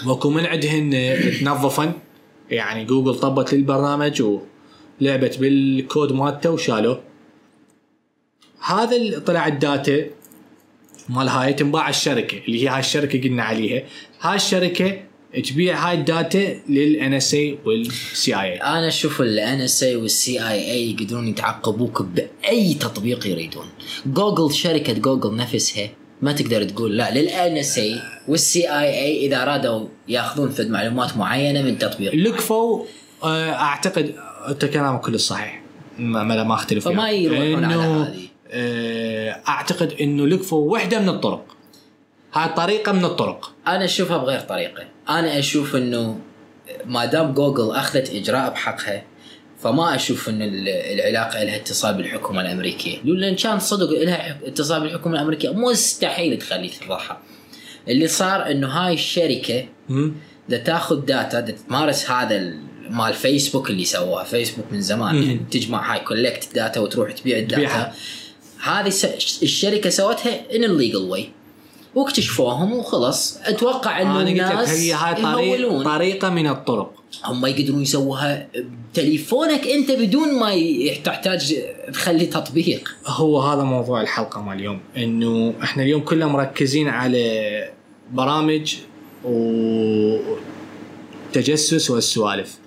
وأكو 0.06 0.30
من 0.30 0.46
عندهن 0.46 0.94
آه، 0.94 1.40
تنظفن. 1.40 1.92
يعني 2.54 2.86
جوجل 2.86 3.16
طبت 3.16 3.54
للبرنامج 3.54 4.22
ولعبت 5.02 5.40
بالكود 5.40 6.12
مالته 6.12 6.50
وشالوه 6.52 7.02
هذا 8.66 8.96
اللي 8.96 9.20
طلع 9.20 9.48
ال 9.48 9.59
data 9.59 10.06
مال 11.10 11.28
هاي 11.28 11.54
تنباع 11.54 11.90
الشركة 11.90 12.38
اللي 12.48 12.64
هي 12.64 12.68
هاي 12.68 12.80
الشركة 12.80 13.22
قلنا 13.22 13.44
عليها. 13.44 13.84
هاي 14.22 14.36
الشركة 14.36 15.02
تبيع 15.50 15.90
هاي 15.90 15.96
ال 15.96 16.08
data 16.08 16.60
لل 16.70 16.87
NSA 16.87 17.13
وال 17.13 17.34
CIA 17.34 18.58
أنا 18.58 18.88
أشوف 18.88 19.22
ال 19.22 19.32
NSA 19.32 19.62
وال 19.62 19.84
CIA 19.84 20.92
يقدرون 20.92 21.28
يتعقبوك 21.28 22.02
بأي 22.02 22.74
تطبيق 22.74 23.28
يريدون. 23.28 23.66
جوجل 24.06 24.54
شركة 24.54 24.94
جوجل 24.94 25.36
نفسها 25.36 25.90
ما 26.24 26.32
تقدر 26.32 26.63
تقول 26.63 26.98
لا 26.98 27.12
لل 27.12 27.30
NSA 27.30 27.58
وال 27.58 27.78
CIA 27.78 29.25
إذا 29.25 29.44
أرادوا 29.44 29.88
يأخذون 30.08 30.50
فد 30.50 30.70
معلومات 30.70 31.18
معينة 31.18 31.62
من 31.62 31.77
تطبيق. 31.77 32.15
لكفوا 32.15 32.86
آه، 33.24 33.51
أعتقد 33.51 34.15
أنت 34.48 34.65
كلامك 34.65 35.01
كله 35.01 35.18
صحيح. 35.18 35.62
ما 36.00 36.24
ما, 36.24 36.44
ما 36.44 36.53
أختلف 36.53 36.86
فما. 36.86 37.10
يروحون 37.10 37.65
على 37.65 37.84
هذه. 37.84 38.27
آه، 38.51 39.39
أعتقد 39.48 39.94
إنه 40.01 40.27
لكفوا 40.27 40.72
وحدة 40.72 41.00
من 41.00 41.10
الطرق. 41.10 41.46
هاي 42.34 42.50
طريقة 42.50 42.92
من 42.92 43.06
الطرق. 43.06 43.51
أنا 43.68 43.86
أشوفها 43.86 44.18
بغير 44.18 44.39
طريقة. 44.39 44.84
أنا 45.10 45.39
أشوف 45.39 45.75
إنه 45.75 46.20
ما 46.86 47.06
دام 47.06 47.34
جوجل 47.34 47.72
أخذت 47.72 48.10
إجراء 48.10 48.50
بحقها 48.50 49.03
فما 49.63 49.96
أشوف 49.96 50.29
إن 50.29 50.41
ال- 50.41 50.70
العلاقة 50.70 51.43
لها 51.43 51.55
اتصال 51.55 51.93
بالحكومة 51.93 52.41
الامريكيه 52.41 52.98
لولا 53.05 53.29
ان 53.29 53.36
كان 53.36 53.60
صدق 53.60 53.89
لها 54.03 54.39
اتصال 54.46 54.82
بالحكومة 54.82 55.15
الامريكيه 55.15 55.50
مستحيل 55.50 56.38
تخلي 56.39 56.67
تفضحها 56.67 57.22
اللي 57.88 58.08
صار 58.08 58.51
إنه 58.51 58.67
هاي 58.67 58.93
الشركة؟ 58.93 59.65
دا 60.50 60.58
تاخذ 60.58 61.05
data 61.06 61.40
دا 61.39 61.55
تمارس 61.67 62.10
هذا 62.12 62.36
ال- 62.36 62.60
مال 62.89 63.13
فيسبوك 63.13 63.70
اللي 63.70 63.86
سووها 63.86 64.24
فيسبوك 64.24 64.65
من 64.72 64.82
زمان. 64.82 65.15
يعني 65.24 65.39
تجمع 65.51 65.93
هاي 65.93 66.00
collect 66.00 66.56
data 66.56 66.80
وتروح 66.79 67.12
تبيع 67.12 67.38
ال 67.38 67.42
data. 67.42 67.62
هذه 68.63 68.88
الشركة 69.43 69.89
سوتها 69.89 70.55
in 70.56 70.63
illegal 70.63 70.98
way 70.98 71.30
واكتشفوهم 71.96 72.74
وخلاص. 72.74 73.40
أتوقع 73.44 74.02
أنه 74.02 74.22
أنا 74.22 74.30
قلت 74.30 74.40
لك 74.40 74.52
الناس 74.52 74.70
هي 74.70 74.94
هاي 74.94 75.22
طريق. 75.22 75.84
طريقة 75.84 76.30
من 76.30 76.48
الطرق. 76.48 76.94
هم 77.26 77.46
يقدرون 77.46 77.82
يسووها 77.82 78.48
بتليفونك 78.92 79.68
أنت 79.68 79.92
بدون 79.92 80.40
ما 80.40 80.56
تحتاج 81.04 81.56
تخلي 81.94 82.26
تطبيق. 82.26 82.96
هو 83.06 83.42
هذا 83.42 83.64
موضوع 83.64 84.02
الحلقة 84.02 84.42
مال 84.42 84.58
اليوم 84.58 84.80
إنه 84.98 85.54
إحنا 85.64 85.84
اليوم 85.84 86.02
كلنا 86.02 86.28
مركزين 86.28 86.88
على 86.88 87.70
برامج 88.12 88.76
وتجسس 91.34 91.92
والسوالف. 91.92 92.58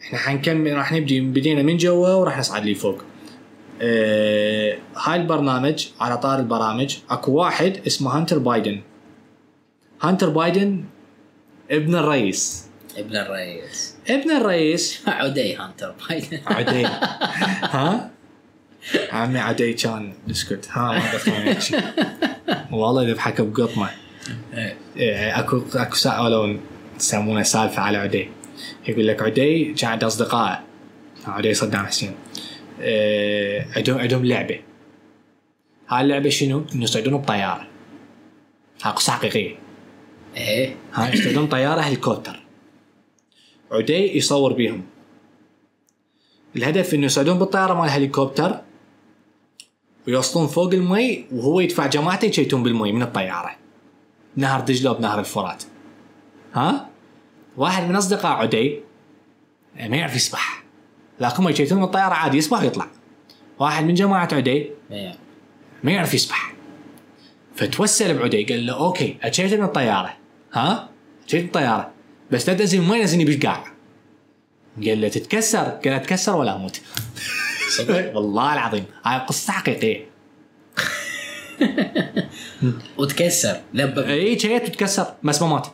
إحنا 0.00 0.18
حنكمل 0.18 0.76
راح 0.76 0.92
نبدي 0.92 1.20
بدينا 1.20 1.62
من 1.62 1.76
جوا 1.76 2.14
وراح 2.14 2.38
نصعد 2.38 2.64
لي 2.64 2.74
آه 3.82 4.78
هاي 4.96 5.20
البرنامج 5.20 5.86
على 6.00 6.18
طار 6.18 6.38
البرامج 6.38 6.96
اكو 7.10 7.32
واحد 7.32 7.80
اسمه 7.86 8.16
هانتر 8.16 8.38
بايدن. 8.38 8.80
هانتر 10.02 10.28
بايدن 10.28 10.84
ابن 11.70 11.94
الرئيس. 11.94 12.68
ابن 12.96 13.16
الرئيس. 13.16 13.96
ابن 14.10 14.30
الرئيس. 14.30 15.02
عدي 15.08 15.56
هانتر 15.56 15.94
بايدن. 16.08 16.40
عدي. 16.46 16.86
ها؟ 17.74 18.10
عمي 19.12 19.38
عدي 19.38 19.72
كان 19.72 20.12
اسكت 20.30 20.68
ها 20.70 21.02
ما 22.70 22.76
والله 22.76 23.02
يذبحك 23.02 23.40
بقطمة. 23.40 23.90
إيه، 24.96 25.38
اكو 25.38 25.62
اكو 25.74 25.94
سالوا 25.94 26.56
يسمونه 26.96 27.42
سالفة 27.42 27.82
على 27.82 27.98
عدي. 27.98 28.30
يقول 28.88 29.06
لك 29.06 29.22
عدي 29.22 29.74
كان 29.74 29.90
عنده 29.90 30.06
أصدقاء. 30.06 30.62
عدي 31.26 31.54
صدام 31.54 31.86
حسين. 31.86 32.08
إيه، 32.08 32.14
عندهم 33.76 33.98
عندهم 33.98 34.24
لعبة. 34.24 34.60
هاي 35.88 36.00
اللعبة 36.00 36.28
شنو؟ 36.28 36.64
إنه 36.74 36.84
يصعدون 36.84 37.16
بطيارة. 37.18 37.66
هاي 38.82 38.92
قصة 38.92 39.12
حقيقية. 39.12 39.56
إيه. 40.36 40.76
هاي 40.92 41.12
يصعدون 41.12 41.46
طيارة 41.46 41.80
هليكوبتر. 41.80 42.42
عدي 43.72 44.16
يصور 44.16 44.52
بيهم. 44.52 44.86
الهدف 46.56 46.94
إنه 46.94 47.06
يصعدون 47.06 47.38
بالطيارة 47.38 47.74
مال 47.74 47.84
الهليكوبتر 47.84 48.60
ويوصلون 50.06 50.46
فوق 50.46 50.72
المي 50.72 51.26
وهو 51.32 51.60
يدفع 51.60 51.86
جماعته 51.86 52.26
يشيتون 52.26 52.62
بالمي 52.62 52.92
من 52.92 53.02
الطيارة. 53.02 53.56
نهر 54.36 54.60
دجلة 54.60 54.90
وبنهر 54.90 55.20
الفرات. 55.20 55.64
ها؟ 56.54 56.88
واحد 57.56 57.88
من 57.88 57.96
أصدقاء 57.96 58.36
عدي 58.36 58.80
ما 59.76 59.96
يعرف 59.96 60.16
يسبح. 60.16 60.64
لكن 61.20 61.42
من 61.42 61.82
الطيارة 61.82 62.14
عادي 62.14 62.38
يسبح 62.38 62.62
ويطلع 62.62 62.86
واحد 63.58 63.84
من 63.84 63.94
جماعة 63.94 64.28
عدي 64.32 64.70
إيه. 64.90 65.14
ما 65.82 65.92
يعرف 65.92 66.14
يسبح 66.14 66.54
فتوسل 67.56 68.18
بعدي 68.18 68.44
قال 68.44 68.66
له 68.66 68.74
أوكي 68.74 69.16
اتشيت 69.22 69.54
من 69.54 69.64
الطيارة. 69.64 70.16
ها؟ 70.52 70.88
اتشيت 71.24 71.40
من 71.40 71.46
الطيارة. 71.46 71.90
بس 72.30 72.48
لا 72.48 72.54
تنزل 72.54 72.82
ما 72.82 72.96
ينزلني 72.96 73.24
بالقاع 73.24 73.64
قال 74.86 75.00
له 75.00 75.08
تتكسر؟ 75.08 75.58
قال 75.58 75.92
أتكسر 75.92 76.36
ولا 76.36 76.56
أموت. 76.56 76.80
والله 78.14 78.52
العظيم. 78.52 78.84
هاي 79.04 79.18
قصة 79.18 79.52
حقيقية. 79.52 80.06
وتكسر. 82.98 83.60
لبب 83.74 83.98
اي 83.98 84.38
شيت 84.38 84.68
وتكسر 84.68 85.06
بس 85.22 85.42
ما 85.42 85.48
مات. 85.48 85.66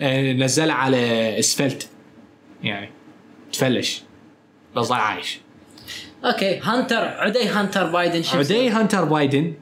آه، 0.00 0.32
نزله 0.32 0.72
على 0.72 1.38
أسفلت. 1.38 1.88
يعني 2.62 2.90
تفلش. 3.52 4.02
بس 4.76 4.92
عايش. 4.92 5.40
أوكي 6.24 6.58
هانتر 6.58 6.96
عدي 6.96 7.48
هانتر 7.48 7.90
بايدن 7.90 8.22
شو 8.22 8.38
عدي 8.38 8.70
هانتر 8.70 9.04
بايدن. 9.04 9.54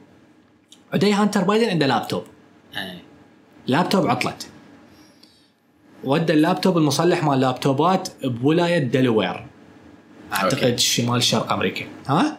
عدي 0.93 1.13
هانتر 1.13 1.43
بايدن 1.43 1.69
عنده 1.69 1.87
لابتوب؟ 1.87 2.23
إيه. 2.77 3.01
لابتوب 3.67 4.07
عطلت 4.07 4.47
ودى 6.03 6.33
اللابتوب 6.33 6.77
المصلح 6.77 7.23
مال 7.23 7.39
لابتوبات 7.39 8.09
بولاية 8.23 8.77
دلوير. 8.77 9.45
أعتقد 10.33 10.63
أوكي. 10.63 10.77
شمال 10.77 11.23
شرق 11.23 11.53
أمريكا. 11.53 11.85
ها؟ 12.07 12.37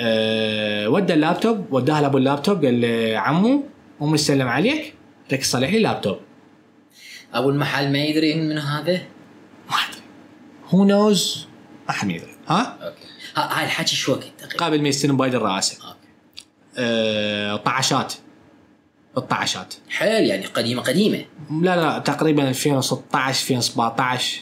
أه 0.00 0.88
ودى 0.88 1.14
اللابتوب 1.14 1.72
وداها 1.72 2.00
لابو 2.00 2.18
اللابتوب 2.18 2.64
قال 2.64 2.80
له 2.80 3.18
عمو 3.18 3.64
مو 4.00 4.06
مستلم 4.06 4.48
عليك 4.48 4.94
لك 5.32 5.44
صلح 5.44 5.70
لي 5.70 5.76
اللابتوب 5.76 6.18
أبو 7.34 7.50
المحل 7.50 7.92
ما 7.92 7.98
يدري 7.98 8.34
من 8.34 8.58
هذا؟ 8.58 8.92
ما 9.70 9.76
أدري. 9.88 10.02
who 10.68 10.84
knows 10.84 11.46
ما 11.88 11.94
حد 11.94 12.10
يدري 12.10 12.30
ها؟ 12.48 12.78
أوكي. 12.82 12.96
ها- 13.36 13.58
هاي 13.58 13.64
الحكي 13.64 13.96
شو 13.96 14.12
وقت 14.12 14.24
تقريبا. 14.38 14.56
قابل 14.58 14.82
ما 14.82 14.88
يستلم 14.88 15.16
بايدن 15.16 15.38
رئاسه 15.38 15.78
أوكي. 15.88 15.98
أه 16.78 17.56
طعشات 17.56 18.14
الطعشات 19.16 19.74
حيل 19.90 20.24
يعني 20.26 20.46
قديمة 20.46 20.82
قديمة. 20.82 21.24
لا 21.50 21.76
لا 21.76 21.98
تقريبا 21.98 22.48
2016 22.48 23.28
2017 23.54 24.40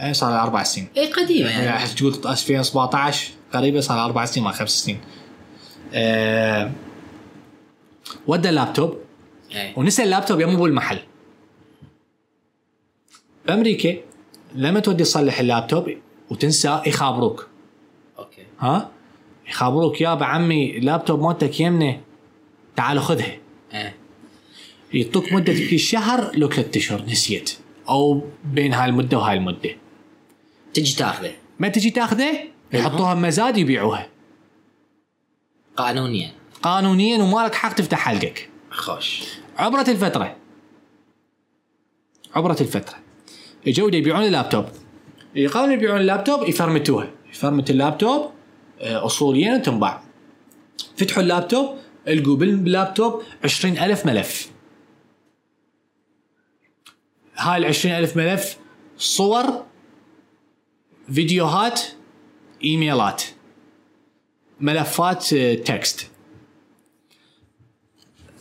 اي 0.00 0.14
صار 0.14 0.30
لها 0.30 0.42
أربع 0.42 0.62
سنين. 0.62 0.88
اي 0.96 1.12
قديمة 1.12 1.50
يعني. 1.50 1.64
يعني 1.64 1.76
احس 1.76 1.94
تقول 1.94 2.12
2017 2.26 3.30
قريبا 3.52 3.80
صار 3.80 3.96
لها 3.96 4.04
أربع 4.04 4.24
سنين 4.24 4.44
ما 4.44 4.52
خمس 4.52 4.70
سنين. 4.70 5.00
أه 5.94 6.72
ودى 8.26 8.48
اللابتوب. 8.48 8.98
إيه. 9.54 9.72
ونسى 9.78 10.02
اللابتوب 10.02 10.40
يم 10.40 10.50
ابو 10.54 10.66
المحل. 10.66 10.98
بأمريكا 13.46 13.96
لما 14.54 14.80
تودي 14.80 15.04
تصلح 15.04 15.40
اللابتوب 15.40 15.88
وتنسى 16.30 16.82
يخابروك 16.86 17.48
أوكي. 18.18 18.42
ها؟ 18.58 18.90
يخابروك 19.48 20.00
يابا 20.00 20.26
عمي 20.26 20.78
اللابتوب 20.78 21.22
مالتك 21.22 21.60
يمنا 21.60 22.00
تعال 22.76 23.00
خذها. 23.00 23.36
إيه. 23.74 23.96
يعطوك 24.92 25.32
مدة 25.32 25.52
في 25.52 25.78
شهر 25.78 26.36
لو 26.36 26.48
ثلاث 26.48 26.76
أشهر 26.76 27.02
نسيت. 27.02 27.58
أو 27.88 28.22
بين 28.44 28.74
هاي 28.74 28.88
المدة 28.88 29.18
وهاي 29.18 29.36
المدة. 29.36 29.70
تجي 30.74 30.96
تاخذه. 30.96 31.32
ما 31.58 31.68
تجي 31.68 31.90
تاخذه؟ 31.90 32.38
يحطوها 32.72 33.14
بمزاد 33.14 33.56
يبيعوها. 33.56 34.08
قانونيا. 35.76 36.32
قانونيا 36.62 37.22
وما 37.22 37.46
لك 37.46 37.54
حق 37.54 37.72
تفتح 37.72 37.98
حلقك. 37.98 38.50
خوش. 38.70 39.22
عبرت 39.56 39.88
الفترة. 39.88 40.36
عبرت 42.34 42.60
الفترة. 42.60 42.96
اجوا 43.66 43.90
يبيعون 43.90 44.24
اللابتوب. 44.24 44.64
قبل 45.46 45.72
يبيعون 45.72 46.00
اللابتوب 46.00 46.48
يفرمتوها 46.48 47.10
يفرمت 47.30 47.70
اللابتوب 47.70 48.30
آه، 48.80 49.06
اصوليا 49.06 49.58
تنباع. 49.58 50.02
فتحوا 50.96 51.22
اللابتوب 51.22 51.78
القوا 52.08 52.36
باللابتوب 52.36 53.22
20000 53.44 54.06
ملف. 54.06 54.50
هاي 57.36 57.58
ال 57.58 57.64
20000 57.64 58.16
ملف 58.16 58.58
صور 58.96 59.64
فيديوهات 61.12 61.80
إيميلات. 62.64 63.22
ملفات 64.60 65.32
آه، 65.32 65.54
text. 65.54 66.10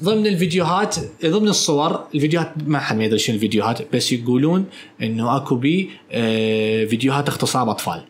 ضمن 0.03 0.27
الفيديوهات 0.27 0.95
ضمن 1.25 1.47
الصور 1.47 2.07
الفيديوهات 2.15 2.53
ما 2.65 2.79
حد 2.79 2.97
ما 2.97 3.03
يدري 3.03 3.19
شنو 3.19 3.35
الفيديوهات 3.35 3.95
بس 3.95 4.11
يقولون 4.11 4.65
إنه 5.01 5.37
أكو 5.37 5.55
بي 5.55 5.89
آه، 6.11 6.85
فيديوهات 6.85 7.29
اغتصاب 7.29 7.69
أطفال. 7.69 8.05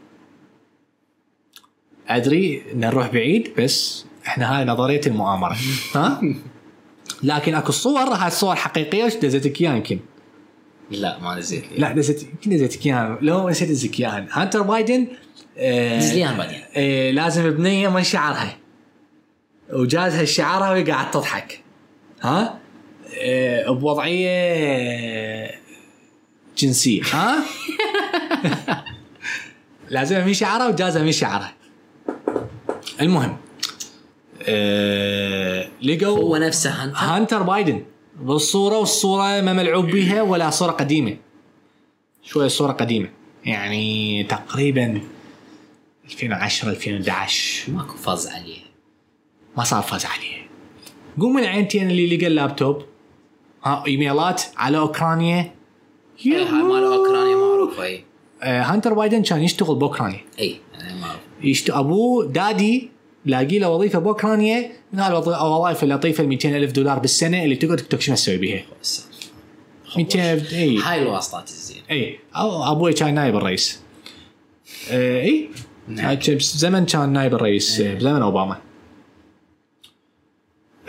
أدري 2.07 2.63
إن 2.73 2.79
نروح 2.79 3.07
بعيد 3.13 3.53
بس 3.57 4.05
إحنا 4.27 4.57
هاي 4.57 4.65
نظرية 4.65 5.01
المؤامرة. 5.07 5.57
ها؟ 5.95 6.21
لكن 7.23 7.55
أكو 7.55 7.69
الصور 7.69 7.99
هاي 7.99 8.27
الصور 8.27 8.55
حقيقية 8.55 9.03
وش 9.03 9.15
دزتك 9.15 9.61
إياها 9.61 9.75
يمكن؟ 9.75 9.99
لا 10.91 11.19
ما 11.19 11.35
نزلت 11.35 11.65
لي 11.71 11.77
لا 11.77 11.91
دزت 11.91 12.23
يمكن 12.23 12.49
دزتك 12.49 12.85
إياها. 12.85 13.17
لو 13.21 13.49
نسيت 13.49 13.69
ادزك 13.69 13.99
إياها. 13.99 14.27
هانتر 14.31 14.61
بايدن 14.61 15.07
آه، 15.57 15.99
دز 15.99 16.13
لي 16.13 16.17
إياها 16.17 16.37
بعدين. 16.37 16.61
آه، 16.75 17.11
لازم 17.11 17.49
بنيه 17.51 17.89
من 17.89 18.03
شعرها. 18.03 18.57
وجازها 19.73 20.25
شعرها 20.25 20.71
وهي 20.71 20.83
قاعد 20.83 21.11
تضحك. 21.11 21.66
ها؟ 22.21 22.59
آه، 23.21 23.69
بوضعية 23.69 25.51
جنسية 26.57 27.01
ها؟ 27.03 27.43
لازم 29.89 30.25
من 30.25 30.33
شعرها 30.33 30.67
وجازها 30.67 31.03
من 31.03 31.11
شعرها 31.11 31.53
المهم 33.01 33.37
آه، 34.41 35.67
لقوا 35.81 36.17
هو 36.17 36.37
نفسه 36.37 36.69
هانتر 36.69 36.97
هانتر 36.97 37.43
بايدن. 37.43 37.83
بالصورة 38.21 38.77
والصورة 38.77 39.41
ما 39.41 39.53
ملعوب 39.53 39.85
بها 39.85 40.21
ولا 40.21 40.49
صورة 40.49 40.71
قديمة. 40.71 41.17
شوية 42.23 42.47
صورة 42.47 42.71
قديمة. 42.71 43.09
يعني 43.45 44.23
تقريبا 44.23 45.01
2010 46.05 46.69
2011 46.69 47.71
ماكو 47.71 47.97
فاز 47.97 48.27
عليه. 48.27 48.59
ما 49.57 49.63
صار 49.63 49.81
فاز 49.81 50.05
عليه. 50.05 50.46
قوم 51.19 51.33
من 51.33 51.43
عينتين 51.43 51.89
اللي 51.89 52.17
لقى 52.17 52.27
اللابتوب. 52.27 52.81
ها 53.63 53.83
إيميلات 53.87 54.41
على 54.57 54.77
أوكرانيا. 54.77 55.53
إيه، 56.25 56.43
هاي 56.43 56.63
مال 56.63 56.83
أوكرانيا 56.83 57.35
معروفه 57.35 57.83
اي 57.83 58.03
آه، 58.43 58.61
هانتر 58.61 58.93
بايدن 58.93 59.21
كان 59.21 59.43
يشتغل 59.43 59.75
بأوكرانيا. 59.75 60.19
اي 60.39 60.59
أنا 60.81 60.95
معروف. 60.95 61.21
يشت... 61.43 61.69
ابوه 61.69 62.25
daddy 62.25 62.89
لاقي 63.25 63.59
له 63.59 63.69
وظيفة 63.69 63.99
بأوكرانيا. 63.99 64.71
من 64.93 64.99
الوظائف 64.99 65.83
اللطيفة 65.83 66.23
ال 66.23 66.29
200 66.29 66.57
ألف 66.57 66.71
دولار 66.71 66.99
بالسنة 66.99 67.43
اللي 67.43 67.55
تقعد 67.55 67.77
تكتب 67.77 67.99
شو 67.99 68.13
تسوي 68.13 68.37
بيها. 68.37 68.63
بس 68.81 69.05
200 69.97 70.33
ألف 70.33 70.53
إي. 70.53 70.77
هاي 70.77 71.01
الواسطات 71.01 71.49
الزين. 71.49 71.81
إي. 71.91 72.19
أبوي 72.35 72.93
كان 72.93 73.17
الرئيس. 73.17 73.79
آه، 74.91 75.21
إي. 75.21 75.49
نعم. 75.87 76.15
بزمن 76.15 76.85
كان 76.85 77.13
نايب 77.13 77.33
الرئيس 77.33 77.81
بزمن 77.81 78.21
أوباما. 78.21 78.57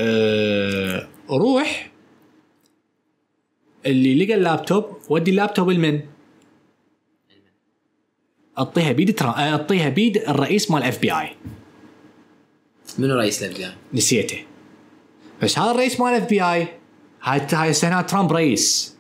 أه 0.00 1.08
روح 1.30 1.90
اللي 3.87 4.24
لقى 4.24 4.34
اللابتوب 4.34 4.96
ودي 5.08 5.30
اللابتوب 5.30 5.70
لمن؟ 5.70 6.00
أعطيها 8.58 8.92
بيد 8.92 9.14
ترا... 9.14 9.28
آه، 9.30 9.50
أعطيها 9.50 9.88
بيد 9.88 10.16
الرئيس 10.16 10.70
مال 10.70 10.82
FBI. 10.83 11.37
منو 12.98 13.14
رئيس 13.14 13.42
ال 13.42 13.57
FBI؟ 13.59 13.72
نسيته. 13.94 14.44
بس 15.42 15.58
هذا 15.58 15.70
الرئيس 15.70 16.00
مال 16.00 16.14
FBI 16.14 16.68
هاي 17.22 17.40
هاي 17.52 17.70
السنة 17.70 18.00
ترامب 18.00 18.32
رئيس. 18.32 18.96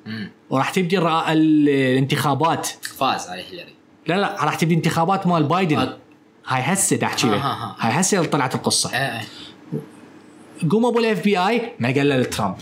وراح 0.50 0.70
تبدي 0.70 0.98
الرا- 0.98 1.32
ال- 1.32 1.68
الانتخابات. 1.68 2.66
فاز 2.66 3.28
على 3.28 3.42
هيلاري. 3.42 3.74
لا 4.06 4.14
لا 4.20 4.44
راح 4.44 4.54
تبدي 4.54 4.74
انتخابات 4.74 5.26
مال 5.26 5.42
بايدن. 5.44 5.76
آه. 5.78 5.98
هاي 6.46 6.60
هسه 6.62 6.96
دا 6.96 7.06
احكي 7.06 7.26
لك 7.26 7.32
آه، 7.34 7.36
آه، 7.38 7.70
آه. 7.70 7.76
هاي 7.78 8.00
هسه 8.00 8.24
طلعت 8.24 8.54
القصة. 8.54 8.92
إيه 8.92 9.20
قوم 10.70 10.86
أبو 10.86 10.98
ال 10.98 11.24
FBI 11.24 11.72
ما 11.80 11.88
قال 11.88 12.08
له 12.08 12.16
لترامب. 12.16 12.56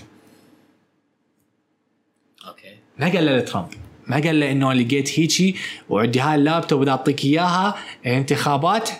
أوكي. 2.48 2.76
ما 2.98 3.06
قال 3.06 3.26
له 3.26 3.36
لترامب. 3.36 3.68
ما 4.06 4.16
قال 4.16 4.40
له 4.40 4.50
إنه 4.52 4.72
لقيت 4.72 5.18
هيجي 5.20 5.56
وعندي 5.88 6.20
هاي 6.20 6.34
اللابتوب 6.34 6.80
بدي 6.80 6.90
اعطيك 6.90 7.24
إياها 7.24 7.74
انتخابات 8.06 8.90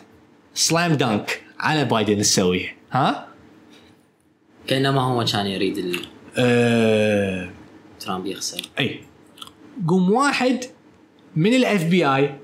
سلام 0.54 0.92
دانك 0.92 1.42
على 1.58 1.84
بايدن 1.84 2.18
تسويه. 2.18 2.76
ها؟ 2.92 3.28
كانما 4.66 5.00
هو 5.02 5.24
كان 5.24 5.46
يريد 5.46 5.78
ال- 5.78 6.06
أه... 6.38 7.50
ترامب 8.00 8.26
يخسر. 8.26 8.62
إي. 8.78 9.00
قوم 9.88 10.12
واحد 10.12 10.64
من 11.36 11.54
ال 11.54 11.84
FBI 11.84 12.34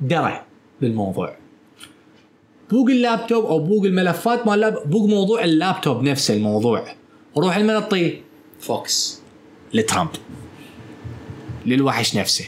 درى 0.00 0.44
بالموضوع. 0.80 1.36
بوق 2.72 2.88
اللابتوب 2.90 3.44
أو 3.44 3.58
بوق 3.58 3.84
الملفات 3.84 4.46
مال 4.46 4.54
اللاب 4.54 4.90
بوق 4.90 5.08
موضوع 5.08 5.44
اللابتوب 5.44 6.02
نفسه 6.02 6.34
الموضوع. 6.34 6.94
روح 7.36 7.58
لمن 7.58 7.70
اعطيه 7.70 8.22
فوكس. 8.60 9.20
لترامب. 9.74 10.10
للوحش 11.66 12.16
نفسه. 12.16 12.44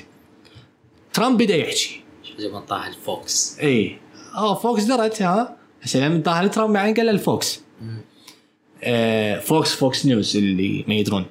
ترامب 1.13 1.43
بدا 1.43 1.57
يحكي. 1.57 2.01
زي 2.39 2.49
ما 2.49 2.61
طاح 2.61 2.87
الفوكس. 2.87 3.59
اي 3.63 3.99
آه 4.35 4.55
فوكس 4.55 4.85
درت 4.85 5.23
ها. 5.23 5.57
هسه 5.83 6.01
لما 6.01 6.23
طاح 6.23 6.47
ترامب 6.47 6.73
بعدين 6.73 6.95
قال 6.95 7.09
الفوكس. 7.09 7.61
آه 8.83 9.39
فوكس 9.39 9.75
فوكس 9.75 10.07
نيوز 10.07 10.37
اللي 10.37 10.85
ما 10.89 10.95
يدرون. 10.95 11.25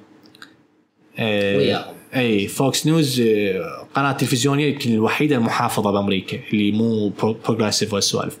آه 1.18 1.56
وياهم. 1.56 1.94
اي 2.16 2.48
فوكس 2.48 2.86
نيوز 2.86 3.20
آه 3.20 3.88
قناة 3.94 4.12
تلفزيونية 4.12 4.66
يمكن 4.66 4.92
الوحيدة 4.92 5.36
المحافظة 5.36 5.90
بأمريكا 5.90 6.40
اللي 6.52 6.72
مو 6.72 7.08
progressive 7.08 7.94
والسوالف 7.94 8.38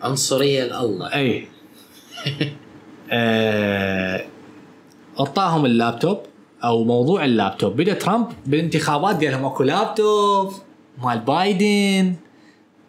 عنصرية 0.00 0.64
لله. 0.64 1.14
أي. 1.14 1.46
آه، 3.10 4.24
أعطاهم 5.20 5.66
اللابتوب 5.66 6.18
أو 6.64 6.84
موضوع 6.84 7.24
اللابتوب. 7.24 7.76
بدا 7.76 7.94
ترامب 7.94 8.26
بالانتخابات 8.46 9.24
قال 9.24 9.32
لهم 9.32 9.44
أكو 9.44 9.62
لابتوب 9.62 10.52
مال 11.04 11.18
بايدن 11.18 12.14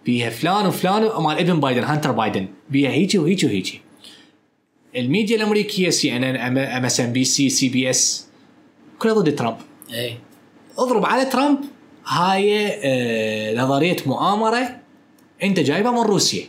بيها 0.05 0.29
فلان 0.29 0.65
وفلان 0.65 1.01
مال 1.23 1.37
ابن 1.37 1.59
بايدن 1.59 1.83
هانتر 1.83 2.11
بايدن. 2.11 2.47
بيها 2.69 2.89
هيجي 2.89 3.17
وهيجي 3.17 3.45
وهيجي. 3.45 3.81
الميديا 4.95 5.35
الأمريكية 5.35 5.89
سي 5.89 6.15
إن 6.15 6.23
إن 6.23 6.57
أم 6.57 6.85
إس 6.85 6.99
ام 6.99 7.13
بي 7.13 7.23
سي 7.23 7.49
سي 7.49 7.69
بي 7.69 7.89
إس 7.89 8.27
كلها 8.99 9.13
ضد 9.13 9.35
ترامب. 9.35 9.57
اي 9.93 10.17
اضرب 10.77 11.05
على 11.05 11.25
ترامب 11.25 11.59
هاي 12.07 12.67
آه 12.67 13.55
نظرية 13.55 13.95
مؤامرة 14.05 14.77
أنت 15.43 15.59
جايبها 15.59 15.91
من 15.91 15.99
روسيا. 16.01 16.43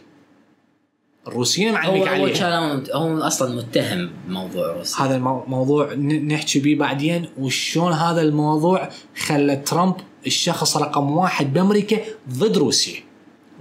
الروسيين 1.28 1.68
هو 1.68 1.74
معلق 1.74 1.90
هو 1.90 2.06
عليها 2.06 2.28
كان 2.28 2.84
هو 2.92 3.18
أصلا 3.18 3.54
متهم 3.56 4.10
بموضوع 4.28 4.72
روسيا. 4.72 5.04
هذا 5.04 5.16
الموضوع 5.16 5.94
نحكي 5.94 6.60
بيه 6.60 6.76
بعدين 6.76 7.28
وشلون 7.38 7.92
هذا 7.92 8.22
الموضوع 8.22 8.88
خلى 9.16 9.56
ترامب 9.56 9.94
الشخص 10.26 10.76
رقم 10.76 11.10
واحد 11.10 11.52
بأمريكا 11.52 12.00
ضد 12.30 12.58
روسيا. 12.58 13.00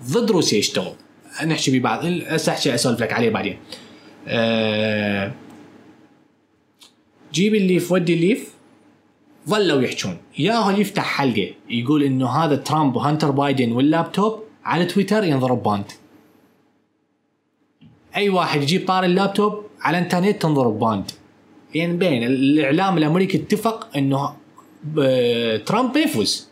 ضد 0.09 0.31
روسيا 0.31 0.59
يشتغل. 0.59 0.93
نحكي 1.45 1.71
بيه 1.71 1.79
بعد. 1.79 2.23
هسه 2.27 2.51
احكي 2.51 2.75
أسولف 2.75 3.01
لك 3.01 3.13
عليه 3.13 3.29
بعدين. 3.29 3.57
أه 4.27 5.31
جيب 7.33 7.55
الليف 7.55 7.91
ودي 7.91 8.13
الليف. 8.13 8.57
ظلوا 9.49 9.81
يحجون 9.81 10.17
ياهو 10.39 10.69
يفتح 10.69 11.03
حلقه 11.03 11.49
يقول 11.69 12.03
إنه 12.03 12.29
هذا 12.29 12.55
ترامب 12.55 12.95
وهانتر 12.95 13.31
بايدن 13.31 13.71
واللابتوب 13.71 14.43
على 14.65 14.85
تويتر 14.85 15.23
ينضرب 15.23 15.63
banned 15.63 15.85
أي 18.17 18.29
واحد 18.29 18.61
يجيب 18.61 18.87
طار 18.87 19.03
اللابتوب 19.03 19.63
على 19.81 19.97
الانترنت 19.97 20.41
تنضرب 20.41 20.79
banned 20.79 21.11
يعني 21.75 21.93
بين 21.97 22.23
الإعلام 22.23 22.97
الأمريكي 22.97 23.37
اتفق 23.37 23.97
إنه 23.97 24.35
ب- 24.83 25.63
ترامب 25.65 25.97
يفوز. 25.97 26.47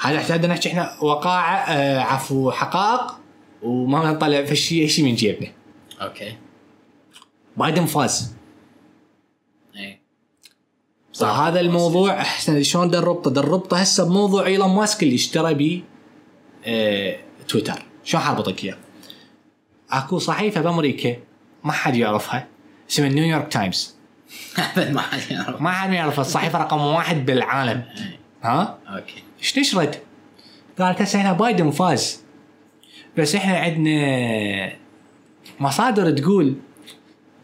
هذا 0.00 0.36
بدنا 0.36 0.52
نحكي 0.54 0.68
إحنا 0.68 0.90
وقائع 1.02 1.72
آه، 1.72 1.98
عفو 2.00 2.50
حقائق 2.50 3.14
وما 3.62 4.12
نطلع 4.12 4.44
في 4.44 4.56
شيء 4.56 4.86
شيء 4.86 5.04
من 5.04 5.14
جيبنا. 5.14 5.48
أوكي. 6.02 6.36
بايدن 7.56 7.86
فاز. 7.86 8.34
اي 9.76 10.00
فهذا 11.14 11.60
الموضوع 11.60 12.20
إحنا 12.20 12.62
شلون 12.62 12.90
دربطه؟ 12.90 13.30
دربطه 13.30 13.76
هسه 13.76 14.04
بموضوع 14.04 14.46
إيلون 14.46 14.70
ماسك 14.76 15.02
اللي 15.02 15.14
اشترى 15.14 15.54
بيه 15.54 15.82
آه 16.66 17.16
تويتر. 17.48 17.82
شلون 18.04 18.22
حربطك 18.22 18.64
إياه؟ 18.64 18.76
أكو 19.98 20.18
صحيفة 20.18 20.60
بأمريكا 20.60 21.16
ما 21.64 21.72
حد 21.72 21.96
يعرفها 21.96 22.46
اسمها 22.90 23.08
نيويورك 23.08 23.52
تايمز 23.52 23.94
ابد 24.58 24.90
ما 24.90 25.00
حد 25.00 25.30
يعرف 25.30 25.60
ما 25.60 25.70
حد 25.70 25.92
يعرفها 25.92 26.20
الصحيفة 26.20 26.58
رقم 26.58 26.80
واحد 26.80 27.26
بالعالم. 27.26 27.84
إي. 27.96 28.18
ها؟ 28.42 28.78
أوكي. 28.88 29.22
إيش 29.38 29.58
نشرت؟ 29.58 30.02
قالت 30.78 31.02
هسه 31.02 31.18
إحنا 31.18 31.32
بايدن 31.32 31.70
فاز. 31.70 32.22
بس 33.18 33.34
إحنا 33.34 33.58
عندنا 33.58 34.72
مصادر 35.60 36.10
تقول 36.10 36.54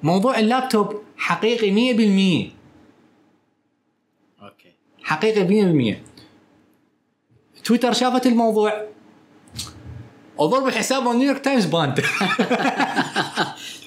موضوع 0.03 0.39
اللابتوب 0.39 1.03
حقيقي 1.17 1.71
100% 1.71 2.53
okay. 4.43 4.73
حقيقي 5.03 5.95
100% 5.95 5.97
تويتر 7.65 7.93
شافت 7.93 8.27
الموضوع. 8.27 8.87
وضرب 10.41 10.71
حساب 10.71 11.09
نيويورك 11.09 11.45
تايمز 11.45 11.65
banned 11.65 12.05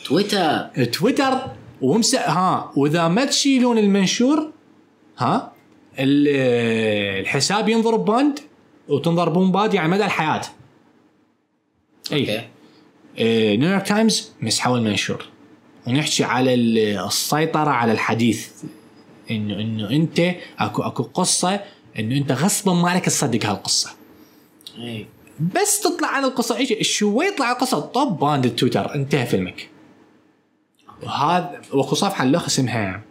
تويتر. 0.05 0.59
تويتر 0.93 1.33
ومس 1.81 2.15
ها 2.15 2.71
وإذا 2.75 3.07
ما 3.07 3.25
تشيلون 3.25 3.77
المنشور 3.77 4.51
ها 5.17 5.51
ال- 5.99 7.19
الحساب 7.21 7.69
ينضرب 7.69 8.05
banned 8.05 8.39
وتنضربون 8.89 9.51
banned 9.51 9.73
يعني 9.73 9.87
مدى 9.91 10.05
الحياة. 10.05 10.41
اي 12.11 12.47
نيويورك 13.57 13.87
تايمز 13.87 14.31
مسحوا 14.41 14.77
المنشور. 14.77 15.25
ونحكي 15.87 16.23
على 16.23 16.53
ال- 16.53 16.77
السيطرة 17.07 17.69
على 17.69 17.91
الحديث. 17.91 18.47
انه 19.31 19.53
إنه 19.61 19.89
أنت 19.89 20.19
أكو 20.59 20.81
أكو 20.83 21.03
قصة 21.03 21.59
إنه 21.99 22.17
أنت 22.17 22.31
غصبا 22.31 22.73
ما 22.73 22.89
عليك 22.89 23.05
تصدق 23.05 23.45
هالقصة. 23.45 23.89
اي 24.77 25.05
بس 25.39 25.81
تطلع 25.81 26.07
عن 26.07 26.23
القصة 26.23 26.57
شوي 26.81 27.25
يطلع 27.25 27.51
القصة. 27.51 27.79
طب 27.79 28.19
banned 28.19 28.45
التويتر 28.45 28.95
انتهى 28.95 29.25
فيلمك. 29.25 29.69
وهذا 31.03 31.61
واكو 31.73 31.95
صفحه 31.95 32.23
الأخ 32.23 32.45
اسمها 32.45 33.01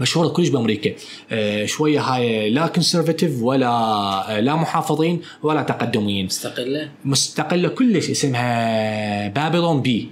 مشهورة 0.00 0.28
كلش 0.28 0.48
بأمريكا. 0.48 0.92
آه 1.30 1.66
شوية 1.66 2.00
هاي 2.00 2.50
لا 2.50 2.66
conservative 2.66 3.42
ولا 3.42 3.68
آه 3.68 4.40
لا 4.40 4.54
محافظين 4.54 5.22
ولا 5.42 5.62
تقدميين. 5.62 6.26
مستقلة؟ 6.26 6.90
مستقلة 7.04 7.68
كلش 7.68 8.10
اسمها 8.10 9.28
Babylon 9.28 9.82
Bee. 9.82 10.10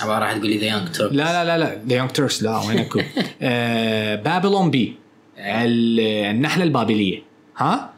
عباره 0.00 0.18
راح 0.18 0.32
تقول 0.32 0.46
لي 0.50 0.58
The 0.58 0.64
Young 0.66 0.88
Turks 0.92 1.12
لا 1.12 1.16
لا 1.24 1.44
لا 1.44 1.58
لا. 1.58 1.82
The 1.88 1.96
Young 1.96 2.10
Turks 2.10 2.42
لا 2.42 2.58
وين 2.58 2.78
أكو؟ 2.78 3.00
آه 3.42 4.14
Babylon 4.16 4.70
Bee 4.70 4.94
ال- 5.38 6.00
النحلة 6.30 6.64
البابلية. 6.64 7.22
ها؟ 7.56 7.90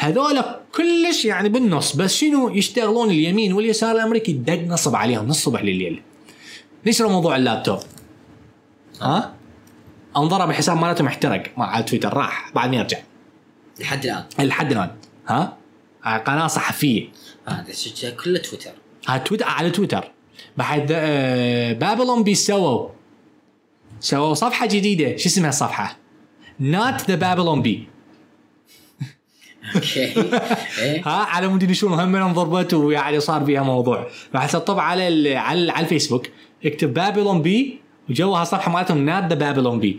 هذول 0.00 0.42
كلش 0.74 1.24
يعني 1.24 1.48
بالنص 1.48 1.96
بس 1.96 2.14
شنو 2.14 2.48
يشتغلون 2.48 3.10
اليمين 3.10 3.52
واليسار 3.52 3.96
الأمريكي؟ 3.96 4.32
دق 4.32 4.60
نصب 4.62 4.96
عليهم 4.96 5.24
من 5.24 5.30
الصبح 5.30 5.62
لليل 5.62 6.02
نشروا 6.86 7.10
موضوع 7.10 7.36
اللابتوب؟ 7.36 7.78
ها؟ 9.02 9.34
انضرب 10.16 10.50
الحساب 10.50 10.76
مالتهم 10.76 11.06
احترق. 11.06 11.42
مع 11.56 11.66
على 11.66 11.84
تويتر 11.84 12.14
راح. 12.14 12.52
بعد 12.54 12.70
ما 12.70 12.76
يرجع. 12.76 12.98
لحد 13.80 14.04
الآن. 14.04 14.24
لحد 14.38 14.72
الآن. 14.72 14.90
ها؟ 15.28 15.56
هاي 16.04 16.20
قناة 16.20 16.46
صحفية. 16.46 17.08
هذا 17.46 17.68
الشيء 17.68 18.10
كله 18.10 18.38
تويتر. 18.38 18.70
على 19.08 19.20
تويتر 19.20 19.44
على 19.44 19.70
تويتر. 19.70 20.10
بعد 20.56 20.88
آه، 20.90 21.72
Babylon 21.72 22.22
Bee 22.22 22.34
سووا. 22.34 22.88
سووا 24.00 24.34
صفحة 24.34 24.66
جديدة. 24.66 25.16
شو 25.16 25.28
اسمها 25.28 25.48
الصفحة؟ 25.48 25.96
Not 26.58 27.10
The 27.10 27.14
Babylon 27.14 27.62
Bee 27.62 27.88
ها 31.06 31.10
على 31.24 31.48
مود 31.48 31.72
شلون 31.72 31.92
هم 32.00 32.16
انضربت 32.16 32.74
ويعني 32.74 33.20
صار 33.20 33.44
فيها 33.44 33.62
موضوع. 33.62 34.06
راح 34.34 34.46
تطب 34.46 34.78
على 34.78 35.08
ال 35.08 35.36
على, 35.36 35.60
ال- 35.64 35.70
على 35.70 35.84
الفيسبوك. 35.84 36.26
اكتب 36.64 36.94
Babylon 36.94 37.42
Bee 37.42 37.78
وجوها 38.10 38.42
الصفحه 38.42 38.72
مالتهم 38.72 39.06
The 39.10 39.20
Babylon 39.20 39.80
Bee 39.80 39.98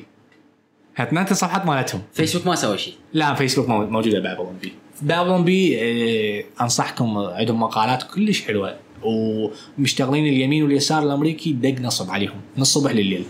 هتنات 0.95 1.32
الصفحات 1.32 1.65
مالتهم. 1.65 2.01
فيسبوك 2.13 2.47
ما 2.47 2.55
سوى 2.55 2.77
شيء. 2.77 2.93
لا 3.13 3.34
فيسبوك 3.34 3.69
مو- 3.69 3.86
موجوده 3.88 4.19
Babylon 4.19 4.58
Bee 4.62 4.73
Babylon 5.01 5.43
Bee 5.43 5.77
آه، 5.82 6.43
أنصحكم 6.63 7.17
عندهم 7.17 7.60
مقالات 7.60 8.03
كلش 8.03 8.41
حلوة 8.41 8.75
ومشتغلين 9.03 10.25
اليمين 10.27 10.63
واليسار 10.63 11.03
الأمريكي 11.03 11.53
دق 11.53 11.82
نصب 11.82 12.12
عليهم. 12.12 12.41
من 12.55 12.62
الصبح 12.62 12.91
لليل. 12.91 13.23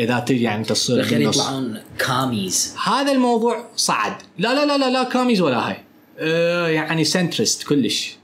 إذا 0.00 0.18
تجي 0.18 0.42
يعني 0.42 0.64
تصير 0.64 0.96
بالاخير. 0.96 1.20
يطلعون 1.20 1.80
commies 1.98 2.74
هذا 2.84 3.12
الموضوع 3.12 3.64
صعد 3.76 4.12
لا 4.38 4.54
لا 4.54 4.66
لا 4.66 4.78
لا 4.78 4.90
لا 4.90 5.02
commies 5.02 5.40
ولا 5.40 5.68
هاي. 5.68 5.76
آه 6.18 6.68
يعني 6.68 7.04
centrist 7.04 7.62
كلش. 7.62 8.16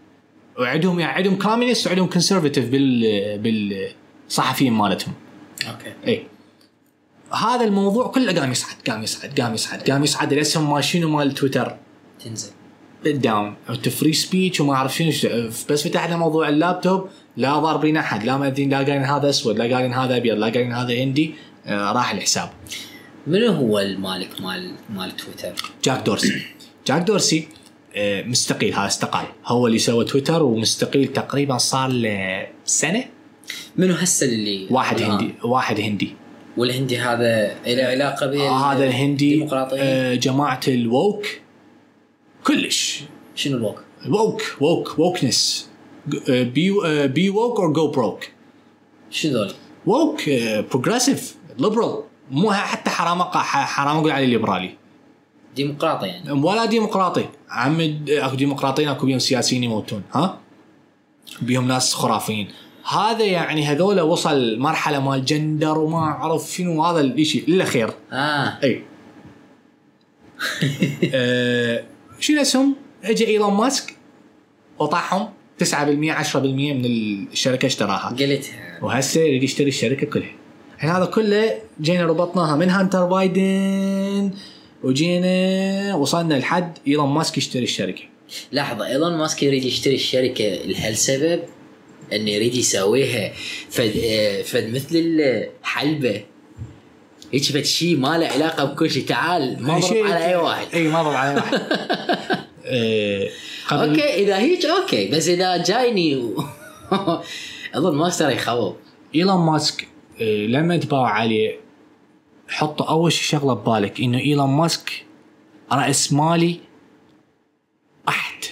وعندهم 0.58 1.00
يعني 1.00 1.12
عندهم 1.12 1.38
communist 1.38 1.86
وعندهم 1.86 2.06
conservative 2.06 2.64
بال 2.68 3.38
بالصحفيين 4.28 4.72
مالتهم. 4.72 5.14
okay 5.68 5.92
اي 6.06 6.26
هذا 7.32 7.64
الموضوع 7.64 8.06
كله 8.06 8.40
قام 8.40 8.52
يصعد 8.52 8.76
قام 8.86 9.02
يصعد 9.02 9.40
قام 9.40 9.54
يصعد 9.54 9.90
قام 9.90 10.04
يصعد. 10.04 10.32
الاسهم 10.32 10.72
مال 10.72 10.84
شنو 10.84 11.08
مال 11.08 11.34
تويتر 11.34 11.76
تنزل. 12.24 12.50
down 13.04 13.54
free 14.00 14.12
speech 14.12 14.60
وما 14.60 14.74
أعرف 14.74 14.96
شنو. 14.96 15.10
بس 15.70 15.88
فتحنا 15.88 16.16
موضوع 16.16 16.48
اللابتوب. 16.48 17.08
لا 17.36 17.58
ضاربين 17.58 17.96
أحد. 17.96 18.24
لا 18.24 18.36
مادين 18.36 18.70
لا 18.70 18.76
قايلين 18.76 19.04
هذا 19.04 19.30
أسود 19.30 19.58
لا 19.58 19.64
قايلين 19.74 19.94
هذا 19.94 20.16
أبيض 20.16 20.36
لا 20.38 20.46
قايلين 20.46 20.72
هذا 20.72 20.94
هندي. 20.94 21.34
راح 21.68 22.12
الحساب. 22.12 22.50
منو 23.26 23.52
هو 23.52 23.78
المالك 23.78 24.40
مال 24.40 24.72
مال 24.90 25.16
تويتر؟ 25.16 25.72
جاك 25.84 26.06
دورسي. 26.06 26.42
جاك 26.86 27.02
دورسي 27.02 27.48
آه، 27.94 28.22
مستقيل. 28.22 28.74
هذا 28.74 28.86
استقال. 28.86 29.26
هو 29.46 29.66
اللي 29.66 29.78
سوى 29.78 30.04
تويتر 30.04 30.42
ومستقيل 30.42 31.12
تقريبا 31.12 31.58
صار 31.58 31.88
له 31.88 32.46
سنة. 32.64 33.04
منو 33.76 33.94
هسه 33.94 34.26
اللي 34.26 34.66
واحد 34.70 34.96
الآن؟ 34.98 35.10
هندي 35.10 35.34
واحد 35.44 35.80
هندي. 35.80 36.14
والهندي 36.56 36.98
هذا 36.98 37.54
له 37.66 37.84
علاقة 37.84 38.26
بال 38.26 38.40
آه 38.40 38.72
هذا 38.72 38.84
الهندي 38.84 39.48
آه 39.52 40.14
جماعة 40.14 40.60
ال 40.68 40.78
woke. 40.78 41.26
كلش. 42.44 43.00
شنو 43.34 43.56
ال 43.56 43.60
woke؟ 43.60 43.82
woke 44.08 44.42
woke 44.60 44.98
wokeness. 44.98 45.68
be 46.28 46.72
be 47.06 47.30
woke 47.30 47.60
or 47.60 47.72
go 47.72 47.88
broke 47.90 48.28
شنو 49.10 49.32
ذول؟ 49.32 49.52
woke 49.86 50.30
progressive 50.70 51.35
liberal 51.58 52.02
مو 52.30 52.52
حتى 52.52 52.90
حرام 52.90 53.22
حرام 53.32 53.96
أقول 53.96 54.10
عليه 54.10 54.26
ليبرالي. 54.26 54.74
ديمقراطي 55.56 56.06
يعني. 56.06 56.32
ولا 56.32 56.64
ديمقراطي. 56.64 57.28
عمد 57.50 58.10
اكو 58.10 58.36
ديمقراطيين 58.36 58.88
اكو 58.88 59.06
بيهم 59.06 59.18
سياسيين 59.18 59.64
يموتون 59.64 60.02
ها؟ 60.12 60.38
بيهم 61.42 61.68
ناس 61.68 61.94
خرافيين. 61.94 62.48
هذا 62.88 63.24
يعني 63.24 63.66
هذول 63.66 64.00
وصل 64.00 64.58
مرحلة 64.58 65.00
مال 65.00 65.24
جندر 65.24 65.78
وما 65.78 65.98
أعرف 65.98 66.52
شنو 66.52 66.84
هذا 66.84 67.00
الشيء 67.00 67.48
إلا 67.48 67.64
خير. 67.64 67.90
آه. 68.12 68.58
إي. 68.62 68.82
آه 71.14 71.84
شو 72.20 72.32
الاسهم؟ 72.32 72.76
اجى 73.04 73.26
إيلون 73.26 73.54
ماسك 73.54 73.96
وطعهم 74.78 75.28
9% 75.64 75.64
10% 75.64 76.36
من 76.36 76.84
الشركة 76.84 77.66
اشتراها. 77.66 78.08
قلتها 78.08 78.78
وهسه 78.82 79.20
يريد 79.20 79.42
يشتري 79.42 79.68
الشركة 79.68 80.06
كلها. 80.06 80.45
الحين 80.76 80.90
هذا 80.90 81.04
كله 81.04 81.58
جينا 81.80 82.04
ربطناها 82.04 82.56
من 82.56 82.70
هانتر 82.70 83.04
بايدن 83.04 84.30
وجينا 84.82 85.94
وصلنا 85.94 86.34
لحد 86.34 86.78
إيلون 86.86 87.08
ماسك 87.08 87.38
يشتري 87.38 87.62
الشركة. 87.62 88.02
لحظة 88.52 88.86
إيلون 88.86 89.16
ماسك 89.16 89.42
يريد 89.42 89.64
يشتري 89.64 89.94
الشركة 89.94 90.44
لهالسبب 90.44 91.42
إنه 92.12 92.30
يريد 92.30 92.54
يسويها 92.54 93.32
فد 93.70 93.92
فد 94.44 94.74
مثل 94.74 94.88
الحلبة. 94.94 96.22
هيك 97.32 97.42
فد 97.42 97.64
شيء 97.64 97.96
ما 97.96 98.18
له 98.18 98.26
علاقة 98.26 98.64
بكل 98.64 98.90
شيء 98.90 99.06
تعال 99.06 99.62
ما 99.62 99.78
ضرب 99.78 100.06
على 100.06 100.26
أي 100.26 100.36
واحد. 100.36 100.66
أي 100.74 100.88
ما 100.88 101.02
ضرب 101.02 101.14
على 101.14 101.30
أي 101.30 101.34
واحد. 101.34 101.60
إيه، 102.66 103.30
okay 103.72 104.14
إذا 104.14 104.38
هيك 104.38 104.64
okay. 104.64 105.08
بس 105.08 105.28
إذا 105.28 105.56
جايني 105.56 106.16
و... 106.16 106.44
إيلون 107.74 107.96
ماسك 107.96 108.18
ترى 108.18 108.34
يخوف. 108.34 108.74
إيلون 109.14 109.46
ماسك 109.46 109.88
لما 110.20 110.76
تباوع 110.76 111.10
عليه 111.10 111.60
حط 112.48 112.82
أول 112.82 113.12
شيء 113.12 113.38
شغلة 113.38 113.54
ببالك 113.54 114.00
إنه 114.00 114.18
إيلون 114.18 114.50
ماسك 114.50 115.04
رأس 115.72 116.12
مالي 116.12 116.60
احت 118.08 118.44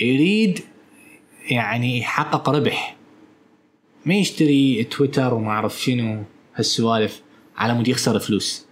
يريد 0.00 0.60
يعني 1.50 1.98
يحقق 1.98 2.50
ربح. 2.50 2.96
ما 4.04 4.14
يشتري 4.14 4.84
تويتر 4.84 5.34
وما 5.34 5.50
أعرف 5.50 5.82
شنو 5.82 6.24
هالسوالف 6.54 7.22
على 7.56 7.74
مود 7.74 7.88
يخسر 7.88 8.18
فلوس. 8.18 8.66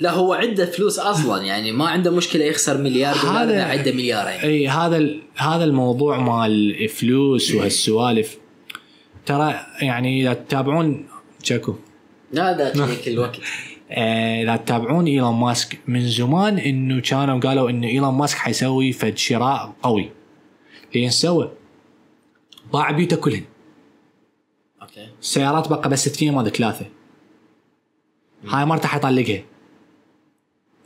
لا 0.00 0.10
هو 0.10 0.32
عنده 0.32 0.66
فلوس 0.66 0.98
أصلا 0.98 1.42
يعني 1.42 1.72
ما 1.72 1.88
عنده 1.88 2.10
مشكلة 2.10 2.44
يخسر 2.44 2.78
مليار 2.78 3.16
دولار 3.22 3.44
اذا 3.44 3.64
عنده 3.64 3.92
مليارين. 3.92 4.40
إي 4.40 4.68
هذا 4.68 5.10
هذا 5.36 5.64
الموضوع 5.64 6.18
مال 6.18 6.88
فلوس 6.88 7.54
وهالسوالف. 7.54 8.38
ترى 9.26 9.66
يعني 9.82 10.22
إذا 10.22 10.34
تتابعون 10.34 11.08
جاكو 11.44 11.74
لا 12.32 12.56
ذاك 12.58 12.76
ذيك 12.76 13.08
الوقت. 13.08 13.40
آه، 13.90 14.42
إذا 14.42 14.56
تتابعون 14.56 15.06
إيلون 15.06 15.34
ماسك 15.34 15.78
من 15.86 16.08
زمان 16.08 16.58
إنه 16.58 17.00
كانوا 17.00 17.40
قالوا 17.40 17.70
إنه 17.70 17.86
إيلون 17.86 18.14
ماسك 18.14 18.38
حيسوي 18.38 18.92
فد 18.92 19.16
شراء 19.16 19.74
قوي. 19.82 20.10
لين 20.94 21.10
سوى. 21.10 21.52
باع 22.72 22.90
بيوته 22.90 23.16
كلهن. 23.16 23.44
okay. 24.82 25.08
السيارات 25.20 25.68
بقى 25.68 25.88
بس 25.88 26.06
اثنين 26.06 26.34
ما 26.34 26.48
ثلاثة. 26.48 26.86
هاي 28.48 28.64
مرته 28.64 28.88
حيطلقها. 28.88 29.42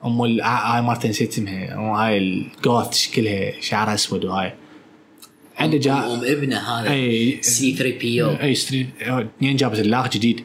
أم 0.05 0.25
ال- 0.25 0.41
هاي 0.43 0.83
مرته 0.83 1.09
نسيت 1.09 1.33
اسمها. 1.33 1.75
أم 1.75 1.91
هاي 1.91 2.19
ال 2.19 2.34
goth 2.34 2.95
شكلها 2.95 3.61
شعرها 3.61 3.95
أسود 3.95 4.25
وهاي. 4.25 4.55
عنده 5.59 5.79
جا 5.79 5.93
أم 5.93 6.25
ابنه 6.25 6.59
هذا 6.59 6.91
اي 6.91 7.39
سي 7.43 7.77
3 7.77 7.99
بي 7.99 8.23
أو. 8.23 8.31
أي 8.31 8.55
ستريت 8.55 8.87
اثنين 9.03 9.57
جابت 9.57 9.79
اللاغ 9.79 10.09
جديد. 10.09 10.45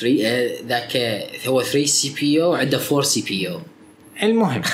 3 0.00 0.26
آه، 0.26 0.50
ذاك 0.68 0.96
هو 1.46 1.62
3 1.62 1.86
سي 1.86 2.14
بي 2.20 2.42
أو 2.42 2.50
وعنده 2.52 2.80
4 2.92 3.02
سي 3.02 3.24
بي 3.28 3.48
أو. 3.48 3.60
المهم. 4.22 4.62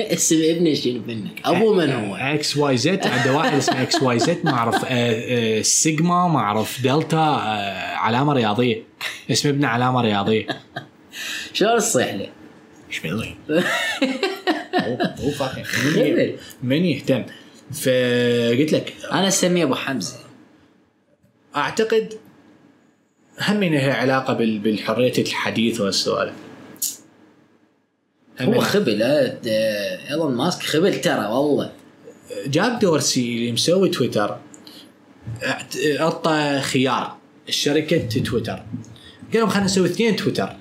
اسم 0.00 0.36
ابنه 0.44 0.74
شنو 0.74 1.02
منك؟ 1.08 1.40
ابوه 1.44 1.74
من 1.74 1.92
هو؟ 1.92 2.14
إكس 2.14 2.56
واي 2.56 2.76
زد 2.76 3.06
عنده 3.06 3.36
واحد 3.36 3.54
اسمه 3.56 3.82
إكس 3.82 4.02
واي 4.02 4.18
زد 4.18 4.38
ما 4.44 4.50
أعرف 4.50 4.84
آه، 4.84 4.88
آه، 4.88 5.62
سيجما 5.62 6.28
ما 6.28 6.38
أعرف 6.38 6.82
دلتا 6.82 7.16
علامة 7.96 8.32
رياضية. 8.32 8.82
اسم 9.30 9.48
ابنه 9.48 9.68
علامة 9.68 10.00
رياضية. 10.00 10.46
شلون 11.52 11.78
تصيح 11.78 12.14
له؟ 12.14 12.28
إيش 12.88 12.98
فاكر. 15.38 15.64
خبل. 15.64 16.34
من 16.62 16.84
يهتم؟ 16.84 17.24
فقلت 17.74 18.72
لك 18.72 18.94
أنا 19.12 19.28
أسميه 19.28 19.64
أبو 19.64 19.74
حمزة. 19.74 20.16
أعتقد 21.56 22.14
هم 23.40 23.64
لها 23.64 23.94
علاقة 23.94 24.34
بال- 24.34 24.58
بالحرية 24.58 25.18
الحديث 25.18 25.80
والسوالف. 25.80 26.34
هم 28.40 28.54
هو 28.54 28.60
خبل 28.60 29.02
آه، 29.02 29.38
إيلون 30.10 30.34
ماسك 30.34 30.62
خبل 30.62 31.00
ترى 31.00 31.26
والله. 31.26 31.72
جاك 32.46 32.80
دورسي 32.82 33.36
اللي 33.36 33.52
مسوي 33.52 33.88
تويتر. 33.88 34.38
أعطى 36.00 36.60
خيار 36.62 37.16
الشركة 37.48 37.98
تويتر. 38.20 38.62
قالوا 39.32 39.48
خلينا 39.48 39.64
نسوي 39.66 39.86
اثنين 39.88 40.16
تويتر. 40.16 40.56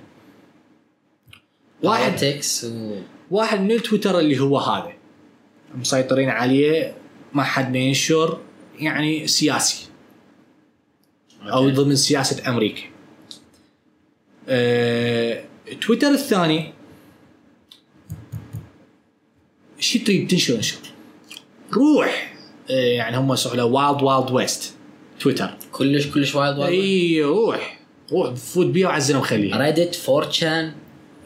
واحد 1.83 2.15
تكس 2.15 2.63
و 2.65 2.95
واحد 3.31 3.59
من 3.59 3.71
التويتر 3.71 4.19
اللي 4.19 4.39
هو 4.39 4.57
هذا. 4.59 4.93
مسيطرين 5.75 6.29
عليه 6.29 6.93
ما 7.33 7.43
حد 7.43 7.75
ينشر 7.75 8.39
يعني 8.79 9.27
سياسي. 9.27 9.85
أو 11.41 11.69
ضمن 11.69 11.95
سياسة 11.95 12.49
أمريكا. 12.49 12.81
أه 14.47 15.43
تويتر 15.81 16.07
الثاني. 16.07 16.73
شو 19.79 19.99
تريد 19.99 20.27
تنشر 20.27 20.55
انشر 20.55 20.77
روح. 21.73 22.35
أه 22.69 22.73
يعني 22.73 23.17
هم 23.17 23.33
يسموا 23.33 23.55
له 23.55 23.65
wild 23.65 24.01
wild 24.01 24.31
west 24.31 24.73
تويتر. 25.19 25.57
كلش 25.71 26.07
كلش 26.07 26.35
وايد 26.35 26.57
وايد 26.57 26.73
إي 26.73 27.23
روح. 27.23 27.79
روح 28.11 28.33
فوت 28.33 28.65
بيه 28.65 28.85
وعزل 28.85 29.17
وخليه 29.17 29.57
Reddit 29.57 29.95
4chan؟ 29.95 30.73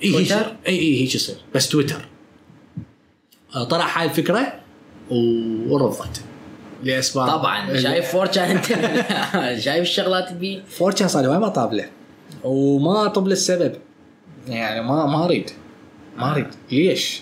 تويتر 0.01 0.55
إي 0.67 0.79
إي 0.79 1.01
هيك 1.01 1.15
يصير. 1.15 1.35
بس 1.55 1.69
تويتر 1.69 2.07
آه، 3.55 3.63
طرح 3.63 3.99
هاي 3.99 4.05
الفكرة. 4.05 4.66
و- 5.11 5.73
ورفضت. 5.73 6.21
لأسباب. 6.83 7.27
طبعا 7.29 7.77
شايف 7.77 8.11
4chan 8.11 8.43
أنت؟ 8.43 8.65
شايف 9.65 9.81
الشغلات 9.81 10.33
بي 10.33 10.61
4chan 10.69 11.07
صار 11.07 11.29
وين 11.29 11.39
ما 11.39 11.47
طابله 11.47 11.85
وما 12.43 13.07
طب 13.07 13.27
السبب. 13.27 13.73
يعني 14.47 14.81
ما 14.81 15.05
ما 15.05 15.25
أريد. 15.25 15.49
ما 16.17 16.31
أريد. 16.31 16.47
ليش؟ 16.71 17.21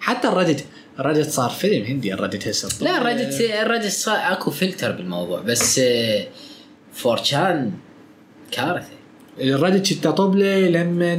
حتى 0.00 0.28
ال 0.28 0.33
Reddit 0.33 0.64
ال 1.00 1.04
Reddit 1.04 1.30
صار 1.30 1.50
فيلم 1.50 1.84
هندي 1.86 2.14
ال 2.14 2.19
Reddit 2.19 2.48
هسه. 2.48 2.84
لا 2.84 2.98
ال 2.98 3.04
Reddit 3.04 3.40
ال 3.40 3.47
Reddit 3.47 3.86
صار 3.92 4.16
أكو 4.32 4.50
فلتر 4.50 4.92
بالموضوع 4.92 5.40
بس 5.40 5.78
آه، 5.78 6.26
4chan 6.92 7.72
كارثة. 8.52 8.88
ال 9.40 9.48
Reddit 9.48 9.94
كنت 9.94 10.06
اطب 10.06 10.34
له 10.36 10.68
لما 10.68 11.14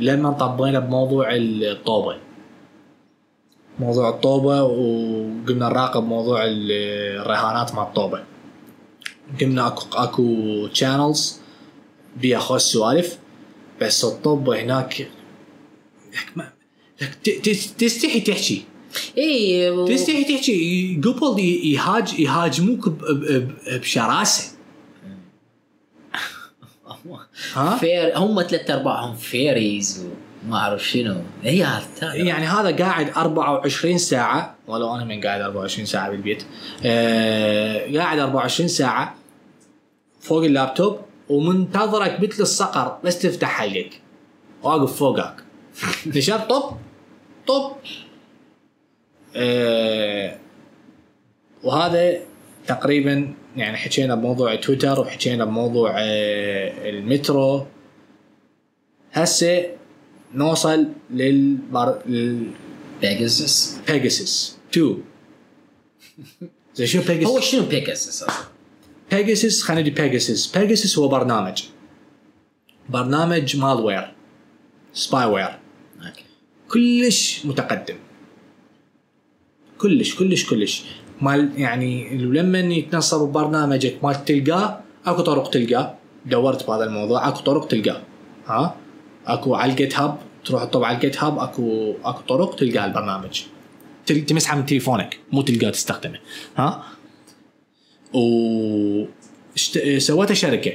لما 0.00 0.30
طبينا 0.32 0.78
بموضوع 0.78 1.28
الطوبة. 1.32 2.16
موضوع 3.80 4.08
الطوبة 4.08 4.62
وقمنا 4.62 5.68
نراقب 5.68 6.02
موضوع 6.02 6.44
ال- 6.44 6.72
الرهانات 7.22 7.74
مع 7.74 7.82
الطوبة. 7.82 8.24
قمنا 9.40 9.66
اكو 9.66 9.84
أكو 9.92 10.68
channels 10.72 11.40
بيها 12.16 12.38
خوش 12.38 12.62
سوالف 12.62 13.18
بس 13.80 14.04
الطب 14.04 14.48
هناك 14.50 15.00
لك 16.12 16.28
ما 16.36 16.52
لك 17.02 17.14
تستحي 17.78 18.20
تحكي. 18.20 18.64
اي 19.18 19.70
و- 19.70 19.86
تستحي 19.88 20.24
تحكي. 20.24 21.00
قبل 21.04 21.40
يهاج 21.40 22.18
يهاجموك 22.20 22.88
بشراسة. 23.72 24.44
ها؟ 27.54 27.76
فير 27.76 28.18
هم 28.18 28.42
ثلاث 28.42 28.70
أرباعهم 28.70 29.16
furries 29.16 30.06
وما 30.46 30.56
أعرف 30.56 30.88
شنو. 30.88 31.16
هي 31.42 31.64
هذا 31.64 32.14
يعني 32.14 32.46
هذا 32.46 32.76
قاعد 32.76 33.10
24 33.16 33.98
ساعة. 33.98 34.54
ولو 34.68 34.94
أنا 34.94 35.04
من 35.04 35.20
قاعد 35.20 35.40
24 35.40 35.86
ساعة 35.86 36.10
بالبيت. 36.10 36.44
آه 36.84 37.96
قاعد 37.98 38.18
24 38.18 38.68
ساعة 38.68 39.14
فوق 40.20 40.44
اللابتوب 40.44 41.00
ومنتظرك 41.28 42.20
مثل 42.20 42.42
الصقر. 42.42 42.98
بس 43.04 43.18
تفتح 43.18 43.48
حلقك. 43.48 44.00
واقف 44.62 44.96
فوقك. 44.96 45.34
نشاط 46.06 46.50
طب. 46.50 46.76
طب. 47.46 47.72
آه 49.36 50.38
وهذا 51.62 52.18
تقريبا 52.66 53.34
يعني 53.56 53.76
حكينا 53.76 54.14
بموضوع 54.14 54.54
تويتر 54.54 55.00
وحكينا 55.00 55.44
بموضوع 55.44 55.94
آه 55.98 56.90
المترو. 56.90 57.66
هسه 59.12 59.79
نوصل 60.34 60.88
للبر... 61.10 61.98
Pegasus 63.00 63.78
لل 63.88 64.03
Pegasus 64.03 64.56
2 64.70 65.02
زي 66.74 66.86
شو 66.86 66.98
Pegasus 67.02 67.30
هو 67.30 67.40
شنو 67.40 67.66
Pegasus 67.66 68.22
أصلا؟ 68.22 68.44
Pegasus 69.10 69.62
خلينا 69.62 69.80
نجي 69.80 69.90
Pegasus 69.90 70.56
Pegasus 70.58 70.98
هو 70.98 71.08
برنامج. 71.08 71.62
برنامج 72.88 73.56
malware 73.56 74.12
spyware 74.92 75.58
كلش 76.68 77.46
متقدم. 77.46 77.96
كلش 79.78 80.14
كلش 80.14 80.50
كلش. 80.50 80.82
مال 81.20 81.52
يعني 81.56 82.16
لما 82.16 82.58
يتنصب 82.58 83.28
ببرنامجك 83.28 84.04
مال 84.04 84.24
تلقاه 84.24 84.80
أكو 85.06 85.22
طرق 85.22 85.50
تلقاه. 85.50 85.94
دورت 86.26 86.66
بهذا 86.66 86.84
الموضوع 86.84 87.28
أكو 87.28 87.40
طرق 87.40 87.68
تلقاه. 87.68 88.02
ها؟ 88.46 88.76
اكو 89.32 89.54
على 89.54 89.72
ال 89.72 89.98
GitHub 89.98 90.18
تروح 90.44 90.64
تطب 90.64 90.84
على 90.84 90.96
ال 90.96 91.22
GitHub 91.24 91.38
اكو 91.38 91.94
اكو 92.04 92.20
طرق 92.28 92.56
تلقى 92.56 92.84
البرنامج. 92.84 93.42
تمسحه 94.06 94.56
من 94.56 94.66
تليفونك 94.66 95.18
مو 95.32 95.42
تلقاه 95.42 95.70
تستخدمه. 95.70 96.18
ها؟ 96.56 96.84
و 98.14 99.04
اشت- 99.56 99.98
سوتها 99.98 100.34
شركة. 100.34 100.72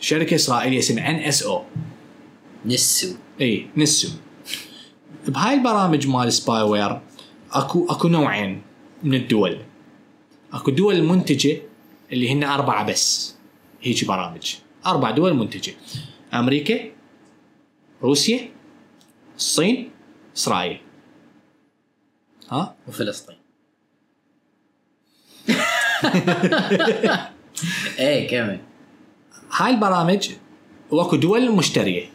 شركة 0.00 0.34
إسرائيلية 0.34 0.78
اسمها 0.78 1.10
NSO. 1.10 1.42
NSO. 1.42 3.08
إي 3.40 3.66
NSO. 3.76 4.08
بهاي 5.28 5.54
البرامج 5.54 6.06
مال 6.06 6.32
spyware 6.32 7.00
اكو 7.52 7.86
اكو 7.90 8.08
نوعين 8.08 8.62
من 9.02 9.14
الدول. 9.14 9.58
اكو 10.52 10.70
دول 10.70 11.02
منتجة 11.02 11.56
اللي 12.12 12.32
هن 12.32 12.44
أربعة 12.44 12.86
بس 12.86 13.34
هيجي 13.82 14.06
برامج. 14.06 14.54
أربع 14.86 15.10
دول 15.10 15.34
منتجة. 15.34 15.72
أمريكا 16.34 16.93
روسيا 18.04 18.48
الصين 19.36 19.90
إسرائيل. 20.36 20.80
ها؟ 22.50 22.74
وفلسطين. 22.88 23.36
إيه 27.98 28.28
كمل 28.28 28.58
هاي 29.52 29.70
البرامج 29.70 30.30
واكو 30.90 31.16
دول 31.16 31.52
مشترية. 31.52 32.06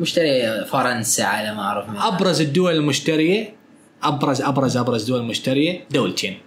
مشتري 0.00 0.64
فرنسا 0.64 1.22
على 1.22 1.54
ما 1.54 1.62
أعرف 1.62 1.86
أبرز 1.96 2.40
الدول 2.40 2.74
المشترية 2.74 3.54
أبرز 4.02 4.42
أبرز 4.42 4.76
أبرز 4.76 5.04
دول 5.04 5.22
مشترية 5.22 5.84
دولتين. 5.90 6.38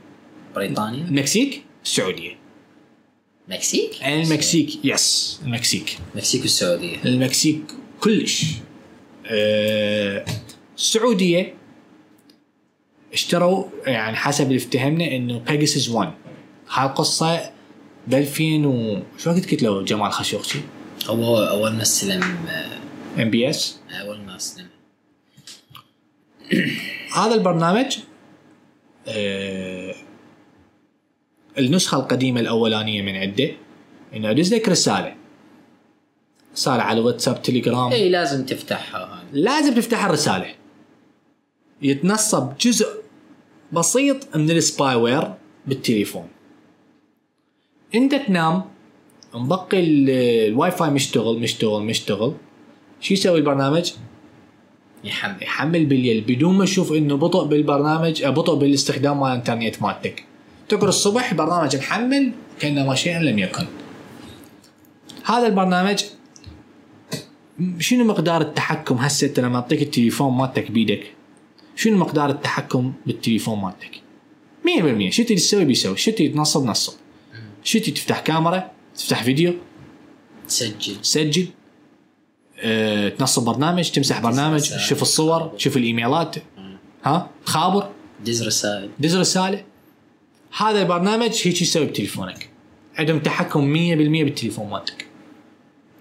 بريطانيا. 0.56 1.04
المكسيك 1.04 1.64
السعودية. 1.86 2.38
مكسيك؟ 3.48 4.04
المكسيك 4.06 4.86
yes 4.86 5.40
المكسيك. 5.46 5.98
مكسيك 6.16 6.42
والسعودية. 6.42 7.04
المكسيك 7.06 7.62
كلش. 8.00 8.46
أه 9.26 10.26
السعودية 10.78 11.54
اشتروا 13.14 13.66
يعني 13.86 14.16
حسب 14.16 14.46
اللي 14.46 14.58
افتهمنا 14.58 15.16
إنه 15.16 15.40
Pegasus 15.40 15.90
1 15.90 16.12
هاي 16.70 16.86
القصة 16.86 17.52
ب 18.08 18.14
2000 18.14 18.44
و 18.68 19.00
شو 19.18 19.30
وقت 19.30 19.52
قلت 19.52 19.64
له 19.64 19.84
جمال 19.84 20.12
خاشقجي 20.12 20.60
هو 21.06 21.44
أول 21.44 21.72
ما 21.72 21.82
استلم 21.82 22.24
آه، 22.24 23.22
MBS 23.22 23.80
أول 23.92 24.22
ما 24.22 24.36
استلم. 24.36 24.68
هذا 27.18 27.34
البرنامج 27.36 27.98
آه 29.08 29.96
النسخة 31.58 32.00
القديمة 32.00 32.40
الأولانية 32.40 33.02
من 33.02 33.16
عنده 33.16 33.52
إنه 34.14 34.30
أدز 34.32 34.54
لك 34.54 34.70
رساله 34.70 35.16
رسالة 36.54 36.84
على 36.84 37.00
واتساب 37.00 37.42
تليجرام. 37.42 37.92
اي 37.92 38.10
لازم 38.10 38.46
تفتحها 38.46 39.24
لازم 39.34 39.74
تفتح 39.74 40.06
الرسالة. 40.06 40.46
يتنصب 41.82 42.58
جزء 42.58 42.88
بسيط 43.72 44.36
من 44.36 44.52
ال 44.52 44.96
spyware 44.96 45.34
بالتليفون. 45.68 46.28
انت 47.96 48.16
تنام 48.16 48.64
مبقي 49.34 49.80
ال- 49.80 50.10
الواي 50.48 50.72
فاي 50.72 50.90
مشتغل 50.90 51.40
مشتغل 51.40 51.84
مشتغل. 51.84 52.34
شو 53.02 53.14
يسوي 53.14 53.38
البرنامج؟ 53.38 53.92
يحمل 55.04 55.44
يحمل 55.44 55.86
بالليل 55.86 56.22
بدون 56.22 56.58
ما 56.58 56.66
تشوف 56.66 56.92
إنه 56.94 57.16
بطء 57.18 57.44
بالبرنامج 57.44 58.26
بطء 58.26 58.56
بالاستخدام 58.56 59.20
مال 59.20 59.32
الإنترنت 59.32 59.82
مالتك. 59.82 60.24
تقرا 60.70 60.90
الصبح 60.90 61.32
البرنامج 61.32 61.76
محمل 61.76 62.32
كانما 62.60 62.96
شيئا 62.96 63.20
لم 63.20 63.40
يكن. 63.40 63.66
هذا 65.26 65.48
البرنامج 65.48 66.04
شنو 67.80 68.04
مقدار 68.04 68.42
التحكم؟ 68.42 68.96
هسه 68.96 69.28
انت 69.28 69.40
لما 69.40 69.56
اعطيك 69.56 69.82
التليفون 69.82 70.34
مالتك 70.34 70.72
بيدك 70.72 71.14
شنو 71.76 71.98
مقدار 71.98 72.30
التحكم 72.30 72.94
بالتليفون 73.06 73.60
مالتك؟ 73.60 74.02
100% 75.10 75.10
شو 75.10 75.24
تريد 75.24 75.38
تسوي 75.38 75.66
بيسوي؟ 75.66 75.98
شو 75.98 76.12
تريد 76.12 76.34
تنصب 76.34 76.66
نصب؟ 76.66 76.94
شو 77.64 77.80
تريد 77.80 77.94
تفتح 77.94 78.20
كاميرا؟ 78.20 78.72
تفتح 78.96 79.24
فيديو؟ 79.24 79.54
تسجل. 80.48 81.02
تسجل. 81.02 81.48
أه، 82.60 83.10
تنصب 83.10 83.46
برنامج 83.46 83.90
تمسح 83.92 84.20
برنامج. 84.20 84.70
تشوف 84.70 85.02
الصور 85.02 85.48
تشوف 85.48 85.78
الإيميلات. 85.78 86.36
ها؟ 87.04 87.30
تخابر. 87.46 87.90
دز 88.26 88.44
رسائل 88.44 88.90
دز 89.00 89.16
رسالة. 89.16 89.64
هذا 90.58 90.82
البرنامج 90.82 91.42
هيك 91.44 91.62
يسوي 91.62 91.86
بتليفونك. 91.86 92.50
عندهم 92.96 93.20
تحكم 93.20 93.74
100% 93.74 94.24
بالتليفون 94.24 94.70
مالتك. 94.70 95.06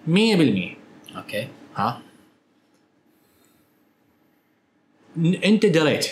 100% 0.07 0.78
okay. 1.17 1.49
ها؟ 1.77 2.03
انت 5.45 5.67
دريت. 5.67 6.07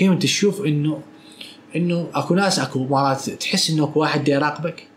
قمت 0.00 0.22
تشوف 0.22 0.60
انه 0.64 1.02
انه 1.76 2.10
اكو 2.14 2.34
ناس 2.34 2.58
اكو 2.58 2.84
مرات 2.84 3.30
تحس 3.30 3.70
انه 3.70 3.84
اكو 3.84 4.00
واحد 4.00 4.24
دا 4.24 4.32
يراقبك. 4.32 4.88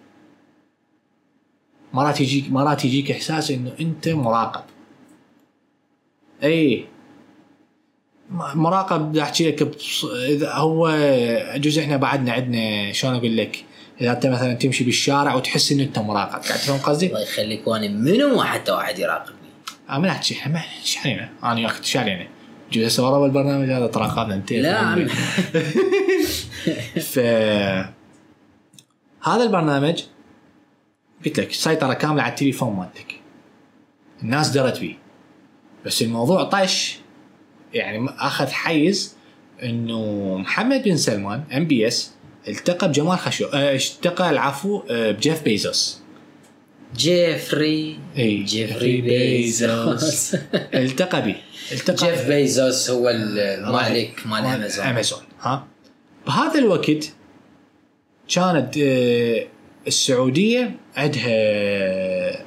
مرات 1.94 2.22
يجيك 2.22 2.52
مرات 2.52 2.86
يجيك 2.86 3.12
احساس 3.12 3.52
انه 3.52 3.74
انت 3.80 4.10
مراقب. 4.10 4.64
اي 6.44 6.88
مراقب 8.32 9.10
بدي 9.10 9.22
احكي 9.22 9.52
لك 9.52 9.78
إذا 10.30 10.54
هو 10.54 10.90
جزء 11.56 11.82
إحنا 11.82 11.98
بعدنا 11.98 12.32
عندنا 12.32 12.92
شلون 12.92 13.16
أقول 13.16 13.38
لك؟ 13.38 13.66
إذا 14.02 14.12
أنت 14.12 14.26
مثلا 14.26 14.54
تمشي 14.54 14.84
بالشارع 14.84 15.36
وتحس 15.36 15.72
انه 15.72 15.84
أنت 15.84 16.00
مراقب 16.00 16.32
قاعد 16.32 16.60
تفهم 16.60 16.78
قصدي؟ 16.78 17.08
الله 17.08 17.22
يخليك 17.22 17.68
وأنا 17.68 17.88
منو 17.88 18.44
حتى 18.44 18.72
واحد 18.72 19.00
يراقبني؟ 19.00 19.36
أنا 19.90 20.00
ما 20.00 20.10
احكي 20.10 20.34
إحنا 20.34 20.54
ما 20.54 20.62
إيش 20.82 20.98
علينا 20.98 21.30
أنا 21.44 21.54
وياك 21.54 21.80
إيش 21.80 21.98
علينا 21.98 22.28
جوز 22.72 22.84
هسه 22.84 23.10
ورا 23.10 23.26
البرنامج 23.26 23.70
هذا 23.70 23.88
تراقبنا 23.88 24.36
أنت. 24.36 24.54
لا 24.54 24.96
ف 27.12 27.20
هذا 29.24 29.44
البرنامج 29.44 30.04
قلت 31.26 31.40
لك 31.40 31.52
سيطره 31.52 31.94
كامله 31.94 32.24
على 32.24 32.30
التليفون 32.30 32.76
مالتك. 32.76 33.16
الناس 34.24 34.50
درت 34.50 34.78
فيه. 34.78 34.96
بس 35.86 36.02
الموضوع 36.02 36.44
طش. 36.44 36.98
يعني 37.74 38.10
أخذ 38.10 38.48
حيز 38.48 39.16
إنه 39.64 40.38
محمد 40.38 40.84
بن 40.84 40.98
سلمان 40.98 41.44
MBS 41.54 42.14
التقى 42.50 42.90
بجمال 42.90 43.18
خشو 43.18 43.50
التقى 43.54 44.30
العفو 44.30 44.82
آه، 44.90 45.12
بجيف 45.12 45.44
بيزوس. 45.44 46.00
جيفري. 46.96 48.00
إي 48.18 48.44
جيفري 48.44 49.02
بيزوس. 49.02 50.36
التقى 50.74 51.22
به 51.22 51.36
التقى 51.72 52.08
جيف 52.08 52.28
بيزوس 52.28 52.90
هو 52.90 53.10
المالك 53.10 54.22
مال 54.26 54.46
أمازون. 54.46 54.86
أمازون. 54.86 55.20
ها؟ 55.42 55.68
بهذا 56.28 56.60
الوقت 56.60 57.14
كانت 58.36 58.78
آه، 58.78 59.48
السعودية 59.88 60.76
عندها 60.96 62.46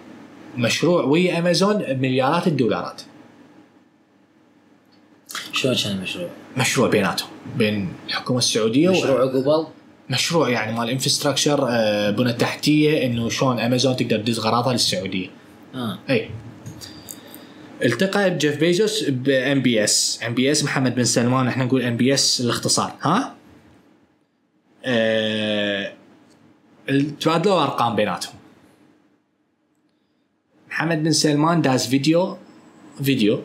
مشروع 0.56 1.04
ويا 1.04 1.38
أمازون 1.38 1.74
بمليارات 1.78 2.46
الدولارات. 2.46 3.02
شلون 5.52 5.74
كان 5.74 5.96
المشروع؟ 5.96 6.28
مشروع 6.56 6.88
بيناتهم 6.88 7.28
بين 7.56 7.88
الحكومة 8.08 8.38
السعودية 8.38 8.90
مشروع 8.90 9.22
قبل 9.22 9.66
مشروع 10.12 10.48
يعني 10.48 10.78
مال 10.78 10.90
infrastructure 10.90 11.60
بنى 12.10 12.32
تحتيه 12.32 13.06
إنه 13.06 13.28
شلون 13.28 13.60
امازون 13.60 13.96
تقدر 13.96 14.18
تدز 14.18 14.38
غراضها 14.38 14.72
للسعودية. 14.72 15.28
آه. 15.74 15.98
إي. 16.10 16.30
التقى 17.82 18.30
بجيف 18.30 18.60
بيزوس 18.60 19.04
ب 19.04 19.62
MBS 19.62 20.20
MBS 20.26 20.64
محمد 20.64 20.94
بن 20.94 21.04
سلمان 21.04 21.48
إحنا 21.48 21.64
نقول 21.64 21.82
MBS 21.82 22.40
الاختصار 22.40 22.96
ها؟ 23.02 23.36
أه... 24.84 25.92
تبادلوا 27.20 27.62
أرقام 27.62 27.96
بيناتهم. 27.96 28.34
محمد 30.70 31.02
بن 31.02 31.12
سلمان 31.12 31.62
داز 31.62 31.86
فيديو 31.86 32.36
فيديو 33.02 33.42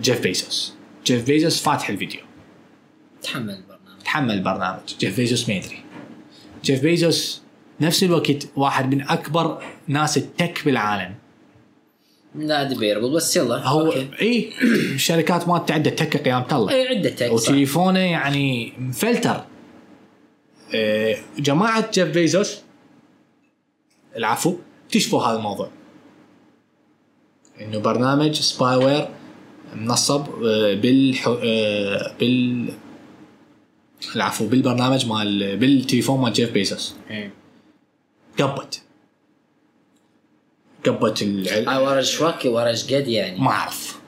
جيف 0.00 0.22
بيزوس. 0.22 0.74
جيف 1.06 1.26
بيزوس 1.26 1.62
فاتح 1.62 1.88
الفيديو. 1.88 2.20
تحمل 3.22 3.50
البرنامج 3.50 3.77
تحمل 4.08 4.34
البرنامج 4.34 4.80
جيف 5.00 5.16
بيزوس 5.16 5.48
ما 5.48 5.54
يدري. 5.54 5.78
جيف 6.64 6.82
بيزوس 6.82 7.42
نفس 7.80 8.02
الوقت 8.02 8.48
واحد 8.56 8.94
من 8.94 9.02
أكبر 9.02 9.62
ناس 9.88 10.18
ال 10.18 10.27
tech 10.27 10.64
بالعالم. 10.64 11.14
لا 12.34 12.62
debatable 12.62 13.10
بس 13.10 13.36
يلا. 13.36 13.68
هو. 13.68 13.92
إي 14.20 14.52
الشركات 14.62 15.48
ما 15.48 15.58
تعدى 15.58 15.90
tech 15.90 16.16
قيامة 16.16 16.56
الله. 16.56 16.72
إي 16.72 16.88
عنده 16.88 17.10
tech. 17.10 17.32
وتليفونه 17.32 17.98
يعني 17.98 18.72
مفلتر 18.78 19.44
جماعة 21.38 21.90
جيف 21.90 22.08
بيزوس 22.08 22.60
العفو 24.16 24.56
اكتشفوا 24.86 25.22
هذا 25.22 25.36
الموضوع. 25.36 25.70
إنه 27.60 27.78
برنامج 27.78 28.40
spyware 28.40 29.08
منصب 29.74 30.24
بالح... 30.82 31.28
آه، 31.28 32.14
بال 32.20 32.68
العفو 34.16 34.46
بالبرنامج 34.46 35.06
مال 35.06 35.56
بالتليفون 35.56 36.20
مال 36.20 36.32
جيف 36.32 36.52
بيزوس. 36.52 36.94
إيه. 37.10 37.32
قبت. 38.40 38.82
قبت 40.86 41.22
العلم 41.22 41.68
هاي 41.68 41.82
ورا 41.82 41.98
إيش 41.98 42.20
ورا 42.20 42.68
إيش 42.68 42.84
قد 42.84 43.08
يعني. 43.08 43.40
ما 43.40 43.50
أعرف. 43.50 43.98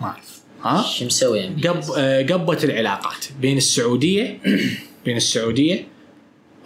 ما 0.00 0.06
أعرف. 0.06 0.40
ها؟ 0.62 0.82
شو 0.82 1.04
مسوي 1.04 1.48
بي 1.48 1.68
قب 1.68 1.82
آه، 1.96 2.22
قبت 2.22 2.64
العلاقات 2.64 3.26
بين 3.40 3.56
السعودية 3.56 4.40
بين 5.04 5.16
السعودية 5.16 5.88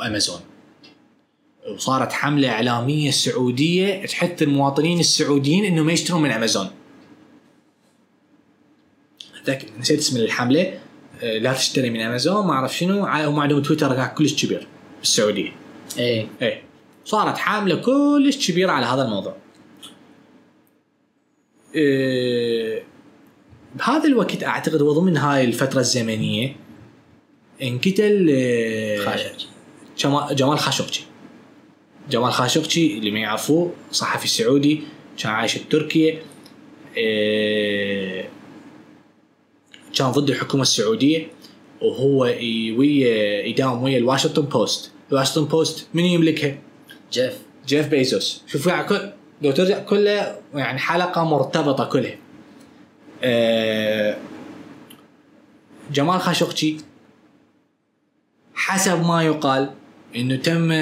وأمازون. 0.01 0.41
وصارت 1.75 2.13
حملة 2.13 2.49
إعلامية 2.51 3.11
سعودية 3.11 4.07
تحث 4.07 4.43
المواطنين 4.43 5.01
السعوديين 5.01 5.65
إنهم 5.65 5.91
يشترون 5.91 6.23
من 6.23 6.31
أمازون. 6.31 6.71
ذاك 9.47 9.67
نسيت 9.81 9.99
اسم 9.99 10.17
الحملة. 10.17 10.63
آه، 10.63 10.79
لا 11.23 11.53
تشتري 11.53 11.91
من 11.91 12.01
أمازون 12.01 12.47
ما 12.47 12.53
أعرف 12.53 12.77
شنو 12.77 13.07
هم 13.07 13.41
عندهم 13.41 13.63
تويتر 13.63 13.95
كان 13.95 14.09
كلش 14.09 14.45
كبير 14.45 14.67
بالسعوديه 15.01 15.53
إيه. 15.99 16.29
إيه. 16.43 16.63
صارت 17.05 17.39
حاملة 17.39 17.77
كلش 17.77 18.51
كبيرة 18.51 18.73
على 18.73 18.87
هذا 18.87 19.03
الموضوع. 19.03 19.37
إيه 21.75 22.83
بهذا 23.75 24.05
الوقت 24.05 24.45
أعتقد 24.45 24.83
وضمن 24.83 25.17
هاي 25.17 25.45
الفترة 25.45 25.81
الزمنية 25.81 26.57
انقتل 27.63 28.29
إيه، 28.29 29.05
خاشقجي. 29.05 29.47
جمال 29.99 30.37
جمال 30.37 30.59
خاشقجي. 30.59 31.01
جمال 32.11 32.33
خاشقجي 32.33 32.99
اللي 32.99 33.11
ما 33.11 33.19
يعرفوه 33.19 33.73
صحفي 33.93 34.29
سعودي 34.29 34.81
كان 35.19 35.33
عايش 35.33 35.59
بتركيا 35.59 36.19
إيه، 36.97 38.29
كان 39.95 40.11
ضد 40.11 40.31
الحكومة 40.31 40.63
السعودية 40.63 41.27
وهو 41.83 42.21
ويا 42.79 43.47
يداوم 43.47 43.83
ويا 43.83 43.99
الواشنطن 43.99 44.43
بوست. 44.43 44.91
الواشنطن 45.13 45.49
بوست 45.49 45.87
من 45.95 46.05
يملكها؟ 46.05 46.59
جيف. 47.13 47.39
جيف 47.67 47.89
بيزوس. 47.89 48.43
شوف 48.47 48.67
يعني 48.67 48.89
كل 48.89 49.13
لو 49.43 49.51
ترجع 49.51 49.79
كلها 49.79 50.41
يعني 50.55 50.79
حلقة 50.79 51.25
مرتبطة 51.25 51.85
كلها. 51.85 52.17
آه، 53.23 54.17
جمال 55.93 56.21
خاشقجي 56.21 56.77
حسب 58.55 59.07
ما 59.07 59.23
يقال 59.23 59.71
إنه 60.17 60.37
تم 60.37 60.73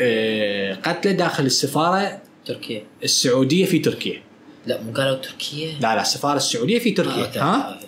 آه، 0.00 0.74
قتله 0.74 1.12
داخل 1.12 1.46
السفارة 1.46 2.20
تركيا. 2.44 2.82
السعودية 3.02 3.64
في 3.66 3.78
تركيا. 3.78 4.22
لا 4.66 4.82
مو 4.82 4.92
قالوا 4.92 5.16
تركيا؟ 5.16 5.72
لا 5.72 5.94
لا 5.94 6.02
السفارة 6.02 6.36
السعودية 6.36 6.78
في 6.78 6.90
آه، 6.90 6.94
تركيا 6.94 7.26
أوكي، 7.26 7.38
ها؟ 7.38 7.74
أوكي. 7.74 7.86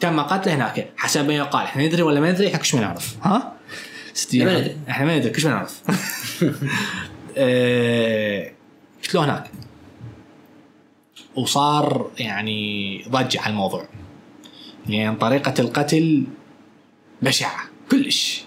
تم 0.00 0.20
قتله 0.20 0.54
هناك 0.54 0.92
حسب 0.96 1.26
ما 1.26 1.34
يقال. 1.34 1.64
إحنا 1.64 1.86
ندري 1.86 2.02
ولا 2.02 2.20
ما 2.20 2.32
ندري 2.32 2.46
إحنا 2.46 2.58
كش 2.58 2.74
ما 2.74 2.80
نعرف 2.80 3.16
ها؟ 3.22 3.52
ستي 4.14 4.44
ما 4.44 4.60
ندري. 4.60 4.76
إحنا 4.88 5.06
ما 5.06 5.18
ندري 5.18 5.30
كش 5.30 5.44
ما 5.44 5.50
نعرف. 5.50 5.80
آه، 7.36 8.52
قتلوه 9.04 9.24
هناك. 9.24 9.50
وصار 11.36 12.10
يعني 12.18 13.04
ضجة 13.08 13.40
على 13.40 13.50
الموضوع. 13.50 13.88
لأن 14.86 15.16
طريقة 15.16 15.54
القتل 15.58 16.24
بشعة 17.22 17.60
كلش. 17.90 18.44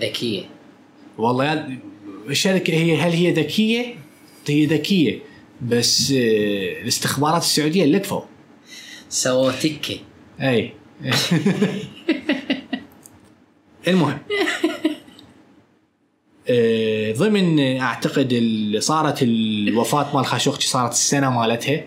ذكية. 0.00 0.42
والله 1.18 1.44
يا 1.44 1.78
الشركة 2.28 2.72
هي 2.72 2.96
هل 2.96 3.12
هي 3.12 3.32
ذكية؟ 3.32 3.94
هي 4.48 4.66
ذكية. 4.66 5.33
بس 5.64 6.10
آه، 6.12 6.82
الاستخبارات 6.82 7.42
السعودية 7.42 7.84
لكفوا 7.84 8.20
سووا 9.08 9.52
تكه 9.52 9.98
أي. 10.40 10.72
المهم. 13.88 14.18
آه، 16.48 17.12
ضمن 17.12 17.78
أعتقد 17.80 18.28
ال- 18.32 18.82
صارت 18.82 19.22
الوفاة 19.22 20.16
مال 20.16 20.26
خاشقجي 20.26 20.66
صارت 20.66 20.92
السنة 20.92 21.30
مالتها. 21.30 21.84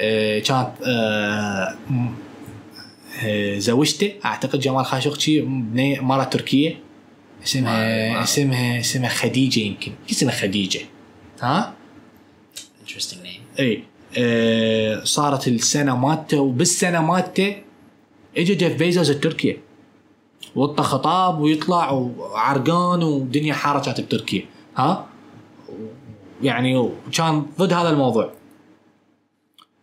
آه، 0.00 0.38
كانت 0.38 0.70
زوجته 3.58 4.12
أعتقد 4.24 4.60
جمال 4.60 4.84
خاشقجي 4.86 5.42
بنية- 5.42 6.00
مره 6.02 6.24
تركية. 6.24 6.76
اسمها 7.44 8.22
اسمها 8.22 8.80
اسمها 8.80 9.08
خديجة 9.08 9.60
يمكن. 9.60 9.92
اسمها 10.10 10.32
خديجة؟ 10.32 10.80
ها؟ 11.42 11.74
interesting 12.88 13.22
enough 13.22 13.42
اي 13.60 13.84
صارت 15.04 15.48
السنة 15.48 15.96
مالته 15.96 16.40
وبالسنة 16.40 17.02
مالته 17.02 17.62
اجى 18.36 18.54
جيف 18.54 18.78
بيزوس 18.78 19.10
لتركيا 19.10 19.56
وطى 20.56 20.82
خطاب 20.82 21.40
ويطلع 21.40 21.90
وعرقان 21.90 23.02
ودنيا 23.02 23.54
حاره 23.54 23.80
كانت 23.80 24.00
بتركيا. 24.00 24.44
ها؟ 24.76 25.06
يعني 26.42 26.76
وكان 26.76 27.46
ضد 27.58 27.72
هذا 27.72 27.90
الموضوع. 27.90 28.32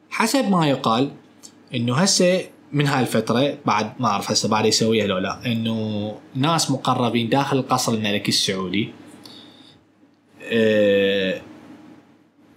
حسب 0.10 0.49
ما 0.49 0.68
يقال 0.68 1.12
إنه 1.76 1.95
هسه 1.95 2.45
من 2.72 2.88
هاي 2.88 3.01
الفترة 3.01 3.58
بعد 3.66 3.93
ما 3.99 4.08
أعرف 4.08 4.32
هسه 4.32 4.49
بعد 4.49 4.66
يسويها 4.66 5.08
لو 5.08 5.18
لا 5.18 5.45
إنه 5.45 6.16
ناس 6.36 6.72
مقربين 6.72 7.30
داخل 7.30 7.58
القصر 7.58 7.93
الملكي 7.93 8.30
السعودي 8.30 8.93
آه 10.43 11.41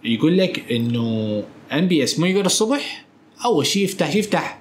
يقول 0.08 0.38
لك 0.38 0.72
إنه 0.72 1.42
MBS 1.72 2.18
مو 2.18 2.26
يقول 2.26 2.46
الصبح؟ 2.46 3.04
أول 3.44 3.66
شيء 3.66 3.84
يفتح 3.84 4.14
يفتح 4.14 4.58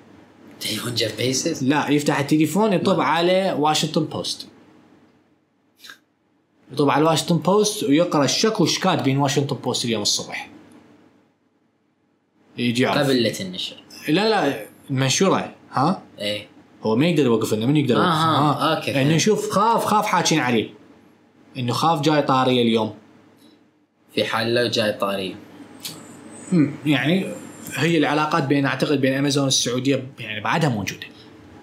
تليفون 0.59 0.93
جيف 0.95 1.17
بيزوس 1.17 1.63
لا 1.63 1.89
يفتح 1.89 2.19
التليفون 2.19 2.73
يطب 2.73 3.01
على 3.01 3.55
واشنطن 3.59 4.05
بوست 4.05 4.47
يطب 6.71 6.89
على 6.89 7.05
واشنطن 7.05 7.37
بوست 7.37 7.83
ويقرأ 7.83 8.23
شكو 8.25 8.61
وش 8.61 8.79
كاتبين 8.79 9.17
واشنطن 9.17 9.55
بوست 9.55 9.85
اليوم 9.85 10.01
الصبح. 10.01 10.49
يجي 12.57 12.83
يعرف. 12.83 12.97
قبل 12.97 13.23
لا 13.23 13.29
تنشر. 13.29 13.75
لا 14.07 14.29
لا 14.29 14.65
المنشوره 14.89 15.53
ها؟ 15.71 16.03
إيه. 16.19 16.47
هو 16.83 16.95
ما 16.95 17.07
يقدر 17.07 17.23
يوقف 17.23 17.53
لنا 17.53 17.65
من 17.65 17.77
يقدر 17.77 17.95
يوقف؟ 17.95 18.07
آه، 18.07 18.75
أوكي، 18.75 18.91
إنه 18.91 19.03
فهمت. 19.03 19.15
يشوف 19.15 19.49
خاف 19.49 19.85
خاف 19.85 20.05
حاكين 20.05 20.39
عليه. 20.39 20.69
إنه 21.57 21.73
خاف 21.73 22.01
جاي 22.01 22.21
طارية 22.21 22.61
اليوم. 22.61 22.93
في 24.17 24.25
حال 24.25 24.53
لو 24.53 24.67
جاي 24.67 24.93
طاري. 24.93 25.35
يعني 26.85 27.25
هي 27.75 27.97
العلاقات 27.97 28.43
بين 28.43 28.65
أعتقد 28.65 29.01
بين 29.01 29.13
أمازون 29.13 29.47
السعودية 29.47 30.07
يعني 30.19 30.41
بعدها 30.41 30.69
موجودة. 30.69 31.07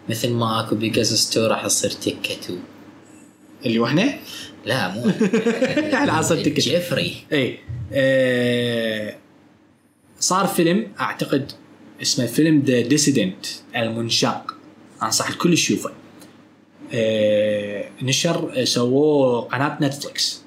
مثل 0.08 0.30
ما 0.30 0.60
أكو 0.60 0.74
بيجاز 0.74 1.14
ستور 1.14 1.50
راح 1.50 1.64
يصير 1.64 1.90
تكه 1.90 2.34
تو. 2.46 2.54
اللي 3.66 3.78
وإحنا 3.78 4.14
لا 4.66 4.88
مو. 4.88 5.12
على 5.92 6.12
عصر 6.12 6.42
تكة. 6.42 6.62
جيفري. 6.62 7.16
اي 7.32 7.58
آه 7.92 9.16
صار 10.20 10.46
فيلم 10.46 10.92
أعتقد 11.00 11.52
اسمه 12.02 12.26
فيلم 12.26 12.62
ذا 12.66 12.80
ديسيدنت 12.80 13.46
المنشق. 13.76 14.54
أنصح 15.02 15.28
الكل 15.28 15.52
يشوفه. 15.52 15.90
آه 16.92 17.84
نشر 18.02 18.64
سووه 18.64 19.40
قناة 19.40 19.78
نتفلكس 19.82 20.43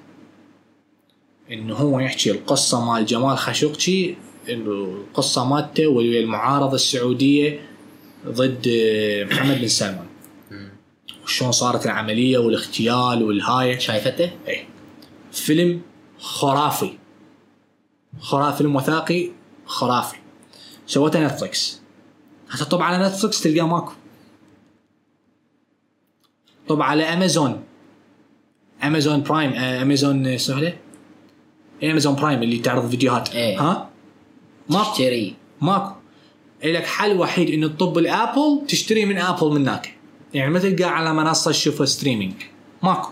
إنه 1.51 1.75
هو 1.75 1.99
يحكي 1.99 2.31
القصة 2.31 2.85
مال 2.85 3.05
جمال 3.05 3.37
خاشقجي 3.37 4.17
القصة 4.49 5.45
مالته 5.45 5.87
ويا 5.87 6.21
المعارضه 6.21 6.75
السعودية 6.75 7.69
ضد 8.27 8.67
محمد 9.31 9.61
بن 9.61 9.67
سلمان. 9.67 10.07
وشلون 11.23 11.51
صارت 11.51 11.85
العملية 11.85 12.37
والاغتيال 12.37 13.23
والهاي. 13.23 13.79
شايفته؟ 13.79 14.31
إيه. 14.47 14.67
فيلم 15.31 15.81
خرافي. 16.19 16.91
خرافي 18.19 18.57
فيلم 18.57 18.75
وثائقي 18.75 19.31
خرافي. 19.65 20.17
سوته 20.87 21.27
نتفلكس 21.27 21.81
هسه 22.49 22.65
طب 22.65 22.81
على 22.81 23.07
نتفلكس 23.07 23.41
تلقاه 23.41 23.67
ماكو. 23.67 23.91
طب 26.67 26.81
على 26.81 27.03
أمازون. 27.03 27.63
أمازون 28.83 29.23
برايم 29.23 29.53
أمازون 29.53 30.37
سهله 30.37 30.77
امازون 31.83 32.15
برايم 32.15 32.43
اللي 32.43 32.57
تعرض 32.57 32.89
فيديوهات. 32.89 33.35
إيه. 33.35 33.59
ها؟ 33.59 33.89
ماكو. 34.69 34.91
اشتري 34.91 35.35
ماكو. 35.61 35.91
لك 36.63 36.85
حل 36.85 37.17
وحيد 37.17 37.49
إنه 37.49 37.67
تطب 37.67 37.97
الآبل 37.97 38.61
تشتري 38.67 39.05
من 39.05 39.17
آبل 39.17 39.49
من 39.51 39.61
هناك. 39.67 39.93
يعني 40.33 40.49
ما 40.51 40.59
تلقاه 40.59 40.89
على 40.89 41.13
منصة 41.13 41.51
تشوفه 41.51 41.85
streaming 41.85 42.33
ماكو. 42.83 43.09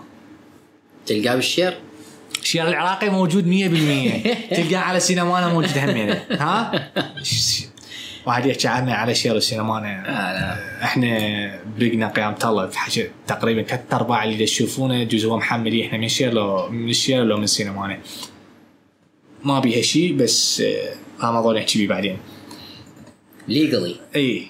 تلقاه 1.06 1.36
بالشير؟ 1.36 1.78
الشير 2.42 2.68
العراقي 2.68 3.10
موجود 3.10 3.44
100% 3.44 3.48
تلقاه 4.56 4.78
على 4.78 5.00
سينمانا 5.00 5.54
موجود 5.54 5.78
همينه 5.78 6.22
ها؟ 6.32 6.72
ش- 7.24 7.64
واحد 8.26 8.46
يحكي 8.46 8.68
عنا 8.68 8.94
على 8.96 9.16
شير 9.16 9.36
السينمانا 9.38 10.04
لا 10.08 10.10
لا. 10.10 10.84
إحنا 10.84 11.10
برقنا 11.80 12.08
قيامة 12.08 12.38
الله 12.46 12.70
تقريبا 13.28 13.62
كثر 13.62 13.82
أرباع 13.96 14.24
اللي 14.24 14.46
تشوفونه 14.46 15.04
جزء 15.04 15.30
هو 15.30 15.38
محملين 15.38 15.86
إحنا 15.86 15.98
من 15.98 16.04
الشير 16.04 16.34
لو 16.34 16.70
من 16.70 16.90
الشير 16.90 17.24
لو 17.24 17.38
من 17.38 17.44
السينمانا 17.44 18.00
ما 19.46 19.60
بيها 19.60 19.82
شيء 19.82 20.14
بس 20.16 20.62
آه، 20.62 20.96
هذا 21.20 21.32
موضوع 21.32 21.54
نحكي 21.54 21.80
بيه 21.80 21.88
بعدين. 21.88 22.18
legally 23.48 23.96
إي. 24.16 24.48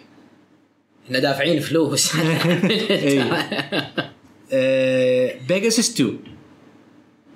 إحنا 1.05 1.19
دافعين 1.19 1.59
فلوس. 1.59 2.11
بيجاسس 5.47 5.89
2 6.01 6.19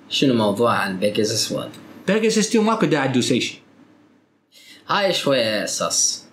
شنو 0.08 0.34
موضوع 0.34 0.72
عن 0.72 0.98
بيجاسس 0.98 1.32
two؟ 1.32 1.68
بيجاسس 2.08 2.48
2 2.48 2.64
ماكو 2.64 2.86
داعي 2.86 3.08
تدوس 3.08 3.32
أي 3.32 3.40
شيء 3.40 3.58
هاي 4.88 5.12
شوية 5.12 5.66
sus 5.66 6.24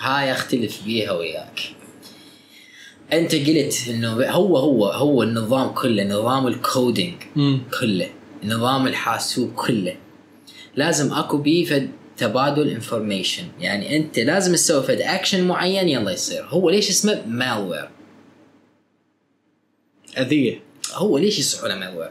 هاي 0.00 0.32
أختلف 0.32 0.84
بيها 0.84 1.12
وياك. 1.12 1.60
أنت 3.12 3.34
قلت 3.34 3.74
إنه 3.90 4.08
هو 4.08 4.56
هو 4.58 4.86
هو 4.86 5.22
النظام 5.22 5.68
كله 5.68 6.04
نظام 6.04 6.46
ال 6.46 6.55
coding. 6.55 7.14
كله 7.80 8.08
نظام 8.44 8.86
الحاسوب 8.86 9.52
كله. 9.54 9.96
لازم 10.76 11.12
اكو 11.12 11.36
بيه 11.36 11.64
فد 11.64 11.90
تبادل 12.16 12.68
information 12.68 13.44
يعني 13.60 13.96
انت 13.96 14.18
لازم 14.18 14.52
تسوي 14.52 14.82
فد 14.82 15.00
اكشن 15.00 15.46
معين 15.46 15.88
يلا 15.88 16.10
يصير. 16.10 16.44
هو 16.48 16.70
ليش 16.70 16.90
اسمه 16.90 17.22
مالوير 17.26 17.88
أذية. 20.18 20.60
هو 20.92 21.18
ليش 21.18 21.38
يصحوا 21.38 21.68
له 21.68 21.74
malware 21.74 22.10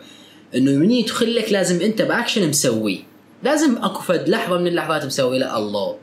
إنه 0.56 0.72
من 0.72 0.92
يدخل 0.92 1.36
لك 1.36 1.52
لازم 1.52 1.82
انت 1.82 2.02
باكشن 2.02 2.50
مسويه. 2.50 3.00
لازم 3.44 3.78
اكو 3.84 4.02
فد 4.02 4.30
لحظة 4.30 4.58
من 4.58 4.68
اللحظات 4.68 5.06
مسوي 5.06 5.40
له 5.40 5.58
الله 5.58 5.98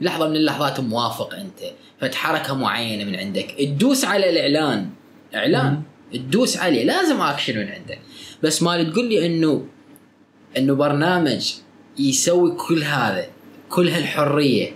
لحظة 0.00 0.28
من 0.28 0.36
اللحظات 0.36 0.80
موافق 0.80 1.34
انت. 1.34 1.72
فد 2.00 2.14
حركة 2.14 2.54
معينة 2.54 3.04
من 3.04 3.16
عندك. 3.16 3.54
تدوس 3.58 4.04
على 4.04 4.30
الإعلان. 4.30 4.90
إعلان. 5.34 5.82
تدوس 6.12 6.56
عليه. 6.56 6.84
لازم 6.84 7.20
اكشن 7.20 7.58
من 7.58 7.68
عندك. 7.68 7.98
بس 8.42 8.62
ما 8.62 8.82
تقول 8.82 9.08
لي 9.08 9.26
انه 9.26 9.66
إنه 10.56 10.74
برنامج 10.74 11.54
يسوي 11.98 12.50
كل 12.56 12.82
هذا 12.84 13.26
كل 13.68 13.88
هالحرية 13.88 14.74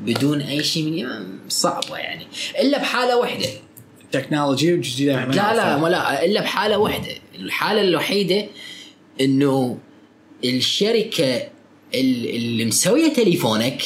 بدون 0.00 0.40
أي 0.40 0.62
شيء 0.64 1.06
من 1.06 1.38
صعبة 1.48 1.96
يعني. 1.96 2.26
إلا 2.60 2.78
بحالة 2.78 3.16
واحدة. 3.18 3.48
technology 4.12 4.76
جديده 4.76 5.24
لا 5.24 5.54
لا 5.54 5.88
لا 5.88 6.24
إلا 6.24 6.40
بحالة 6.40 6.78
واحدة. 6.78 7.14
الحالة 7.34 7.80
الوحيدة 7.80 8.46
إنه 9.20 9.78
الشركة 10.44 11.36
ال- 11.94 12.34
اللي 12.36 12.64
مسوية 12.64 13.12
تليفونك. 13.12 13.82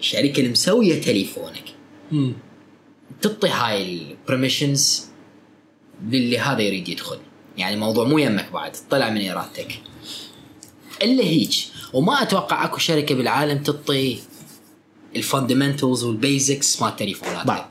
الشركة 0.00 0.38
اللي 0.40 0.50
مسوية 0.50 1.00
تليفونك. 1.00 1.64
تعطي 3.22 3.48
هاي 3.48 3.82
ال 3.82 3.92
permissions 3.92 5.06
للي 6.08 6.38
هذا 6.38 6.62
يريد 6.62 6.88
يدخل. 6.88 7.18
يعني 7.58 7.74
الموضوع 7.74 8.04
مو 8.04 8.18
يمك 8.18 8.52
بعد 8.52 8.72
طلع 8.90 9.10
من 9.10 9.28
إرادتك. 9.30 9.72
إلا 11.02 11.24
هيك 11.24 11.50
وما 11.92 12.22
أتوقع 12.22 12.64
أكو 12.64 12.78
شركة 12.78 13.14
بالعالم 13.14 13.62
تعطي 13.62 14.18
ال 15.16 15.23
fundamentals 15.23 16.04
وال 16.04 16.24
basics 16.24 16.82
مال 16.82 16.90
التليفونات 16.90 17.46
بعد 17.46 17.64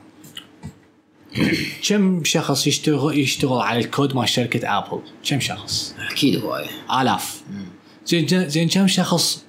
كم 1.88 2.24
شخص 2.24 2.66
يشتغل 2.66 3.18
يشتغل 3.18 3.60
على 3.60 3.78
الكود 3.78 4.14
مال 4.14 4.28
شركة 4.28 4.78
Apple؟ 4.78 5.00
كم 5.28 5.40
شخص؟ 5.40 5.94
أكيد 6.10 6.44
هوايه 6.44 6.66
آلاف. 7.00 7.42
زين 8.06 8.48
زين 8.48 8.68
كم 8.68 8.86
شخص 8.86 9.44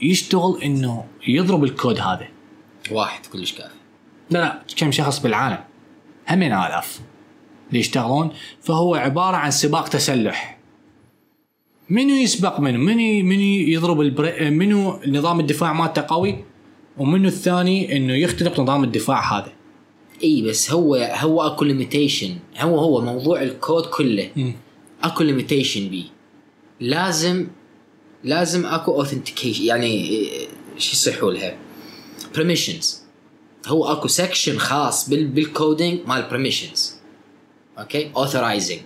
يشتغل 0.00 0.62
إنه 0.62 1.04
يضرب 1.26 1.64
الكود 1.64 2.00
هذا؟ 2.00 2.28
واحد 2.90 3.26
كلش 3.26 3.52
كافي. 3.52 3.74
لا 4.30 4.38
لا 4.38 4.62
كم 4.76 4.92
شخص 4.92 5.18
بالعالم؟ 5.18 5.64
همين 6.28 6.52
آلاف. 6.52 7.00
اللي 7.68 7.80
يشتغلون 7.80 8.32
فهو 8.62 8.94
عبارة 8.94 9.36
عن 9.36 9.50
سباق 9.50 9.88
تسلح. 9.88 10.57
منو 11.90 12.14
يسبق 12.14 12.60
منو؟ 12.60 12.78
منو 12.78 13.28
منو 13.28 13.42
يضرب 13.42 14.00
البر... 14.00 14.50
منو 14.50 15.00
نظام 15.06 15.40
الدفاع 15.40 15.72
مالته 15.72 16.02
قوي؟ 16.08 16.44
ومنو 16.98 17.28
الثاني 17.28 17.96
إنه 17.96 18.14
يخترق 18.14 18.60
نظام 18.60 18.84
الدفاع 18.84 19.38
هذا؟ 19.38 19.52
إي 20.22 20.42
بس 20.42 20.70
هو 20.70 20.94
هو 20.94 21.42
أكو 21.42 21.64
limitation 21.64 22.36
هو 22.58 22.78
هو 22.78 23.00
موضوع 23.00 23.42
الكود 23.42 23.86
كله. 23.86 24.54
أكو 25.02 25.22
limitation 25.22 25.88
بي 25.88 26.04
لازم 26.80 27.46
لازم 28.24 28.66
أكو 28.66 28.94
authentication 28.94 29.64
يعني 29.64 30.24
شو 30.78 30.92
يصيحوا 30.92 31.32
لها؟ 31.32 31.56
permissions 32.34 33.02
هو 33.66 33.92
أكو 33.92 34.08
section 34.08 34.58
خاص 34.58 35.10
بال 35.10 35.26
بال 35.26 35.45
coding 35.45 36.00
مال 36.06 36.28
permissions 36.30 36.94
okay 37.78 38.10
authorizing. 38.16 38.80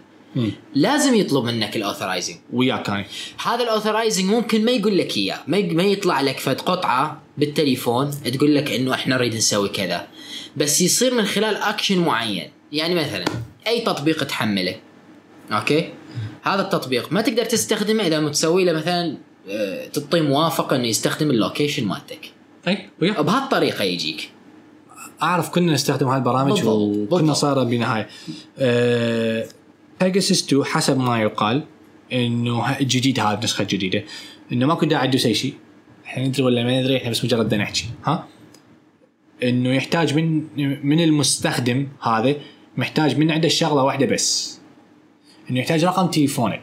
لازم 0.75 1.15
يطلب 1.15 1.45
منك 1.45 1.77
ال 1.77 1.81
authorizing. 1.81 2.37
وياك 2.53 2.91
أنا. 2.91 3.05
هذا 3.45 3.63
ال 3.63 3.69
authorizing 3.69 4.31
ممكن 4.31 4.65
ما 4.65 4.71
يقول 4.71 4.99
لك 4.99 5.17
إياه. 5.17 5.39
ما 5.47 5.83
يطلع 5.83 6.21
لك 6.21 6.39
فد 6.39 6.61
قطعة 6.61 7.23
بالتليفون 7.39 8.11
تقول 8.11 8.55
لك 8.55 8.71
إنه 8.71 8.95
إحنا 8.95 9.17
نريد 9.17 9.35
نسوي 9.35 9.69
كذا. 9.69 10.07
بس 10.57 10.81
يصير 10.81 11.15
من 11.15 11.25
خلال 11.25 11.57
اكشن 11.57 11.99
معين. 11.99 12.51
يعني 12.73 12.95
مثلا 12.95 13.25
أي 13.67 13.81
تطبيق 13.81 14.25
تحمله. 14.25 14.77
okay؟ 15.53 15.89
هذا 16.43 16.63
التطبيق 16.63 17.13
ما 17.13 17.21
تقدر 17.21 17.45
تستخدمه 17.45 18.07
إذا 18.07 18.21
ما 18.21 18.31
تسوي 18.31 18.65
له 18.65 18.73
مثلا 18.73 19.17
آه، 19.49 19.87
تعطيه 19.87 20.21
موافقة 20.21 20.77
إنه 20.77 20.87
يستخدم 20.87 21.31
ال 21.31 21.37
location 21.37 21.85
مالتك. 21.85 22.31
اي 22.69 22.89
وياك. 23.03 23.21
بهالطريقة 23.21 23.85
يجيك. 23.85 24.31
أعرف 25.23 25.51
كنا 25.51 25.73
نستخدم 25.73 26.09
هاي 26.09 26.19
البرامج 26.19 26.53
بالضبط، 26.53 26.67
وكنا 26.77 27.19
بالضبط. 27.19 27.37
صار 27.37 27.65
بنهاية. 27.65 28.09
أه... 28.59 29.49
Pegasus 30.05 30.43
2 30.47 30.65
حسب 30.65 30.99
ما 30.99 31.23
يقال 31.23 31.65
إنه 32.13 32.79
الجديد 32.81 33.21
هذا 33.21 33.35
النسخه 33.35 33.63
الجديده 33.63 34.05
إنه 34.53 34.67
ماكو 34.67 34.87
داعي 34.87 35.09
تدوس 35.09 35.27
أي 35.27 35.35
شيء. 35.35 35.55
إحنا 36.07 36.25
ندري 36.29 36.43
ولا 36.43 36.65
ما 36.65 36.81
ندري 36.81 36.97
إحنا 36.97 37.11
بس 37.11 37.25
مجرد 37.25 37.47
بدنا 37.47 37.63
نحكي. 37.63 37.85
ها؟ 38.07 38.27
إنه 39.43 39.75
يحتاج 39.75 40.15
من 40.15 40.43
من 40.87 41.01
المستخدم 41.01 41.89
هذا 42.03 42.35
محتاج 42.77 43.19
من 43.19 43.31
عنده 43.31 43.49
شغلة 43.49 43.83
واحدة 43.83 44.07
بس. 44.07 44.59
إنه 45.51 45.61
يحتاج 45.61 45.85
رقم 45.85 46.07
تليفونك. 46.07 46.63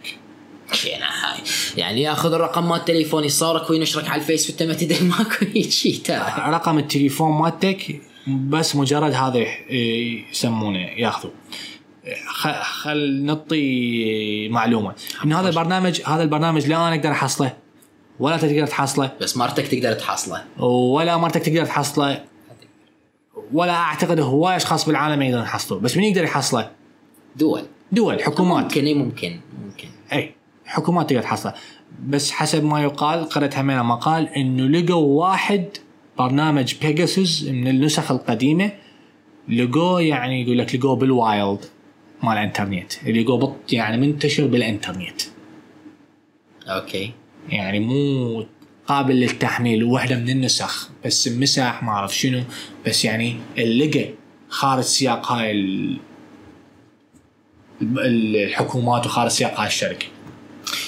يعني 1.78 2.02
ياخذ 2.02 2.34
الرقم 2.34 2.70
مال 2.70 2.78
التليفون 2.80 3.24
يصورك 3.24 3.70
وينشرك 3.70 4.10
على 4.10 4.22
ال 4.22 4.27
Face 4.27 4.50
وانت 4.50 4.64
ما 4.64 4.74
تدري 4.74 5.00
ماكو 5.06 5.46
شيء 5.70 5.96
ترى. 6.04 6.34
رقم 6.48 6.78
التليفون 6.78 7.42
مالتك 7.42 8.02
بس 8.28 8.76
مجرد 8.76 9.12
هذا 9.14 9.38
يح- 9.38 9.72
يسمونه 10.32 10.80
ياخذوا 10.80 11.32
خ- 11.32 11.79
خل 12.62 13.22
نعطي 13.24 14.50
معلومة. 14.50 14.94
ان 15.26 15.34
هذا 15.34 15.50
البرنامج 15.50 16.02
هذا 16.06 16.24
البرنامج 16.24 16.68
لا 16.68 16.76
أنا 16.76 16.96
أقدر 16.96 17.12
أحصله 17.12 17.54
ولا 18.20 18.38
تقدر 18.38 18.68
تحصله. 18.68 19.12
بس 19.22 19.38
مرتك 19.38 19.68
تقدر 19.68 19.94
تحصله. 19.94 20.44
ولا 20.64 21.18
مرتك 21.18 21.42
تقدر 21.42 21.66
تحصله. 21.66 22.24
ولا 23.54 23.74
أعتقد 23.74 24.20
هواي 24.20 24.56
أشخاص 24.56 24.86
بالعالم 24.86 25.22
يقدرون 25.22 25.44
يحصلوه. 25.44 25.82
بس 25.82 25.98
من 25.98 26.04
يقدر 26.04 26.24
يحصله؟ 26.24 26.72
دول. 27.36 27.62
دول 27.92 28.24
حكومات. 28.24 28.64
ممكن 28.64 28.86
إي 28.86 28.94
ممكن 28.94 29.40
ممكن. 29.66 29.88
إي 30.14 30.32
حكومات 30.66 31.10
تقدر 31.10 31.22
تحصله. 31.22 31.54
بس 32.08 32.32
حسب 32.32 32.64
ما 32.64 32.84
يقال 32.84 33.30
قرأت 33.30 33.58
همينة 33.58 33.84
مقال 33.84 34.30
إنه 34.30 34.80
لقوا 34.80 35.22
واحد 35.22 35.66
برنامج 36.18 36.76
Pegasus 36.82 37.44
من 37.44 37.68
النسخ 37.68 38.12
القديمة. 38.12 38.72
لقوه 39.50 40.02
يعني 40.02 40.42
يقول 40.42 40.58
لك 40.58 40.76
لقوه 40.76 40.96
بال 40.96 41.19
wild 41.19 41.66
مال 42.24 42.34
الانترنت 42.38 43.04
لقوه 43.08 43.38
بط 43.38 43.74
يعني 43.74 43.98
منتشر 44.08 44.48
بالانترنت. 44.48 45.22
okay. 46.68 47.12
يعني 47.50 47.80
مو 47.80 48.46
قابل 48.88 49.16
للتحميل 49.16 49.84
واحدة 49.84 50.16
من 50.16 50.30
النسخ. 50.30 50.90
بس 51.06 51.28
مسح 51.28 51.84
ما 51.84 51.90
أعرف 51.90 52.18
شنو 52.18 52.44
بس 52.88 53.06
يعني 53.06 53.36
اللقى 53.58 54.10
خارج 54.50 54.84
سياق 54.84 55.32
هاي 55.32 55.52
ال- 55.52 55.98
الحكومات 57.82 59.06
وخارج 59.06 59.32
سياق 59.32 59.60
هاي 59.60 59.68
الشركة. 59.68 60.06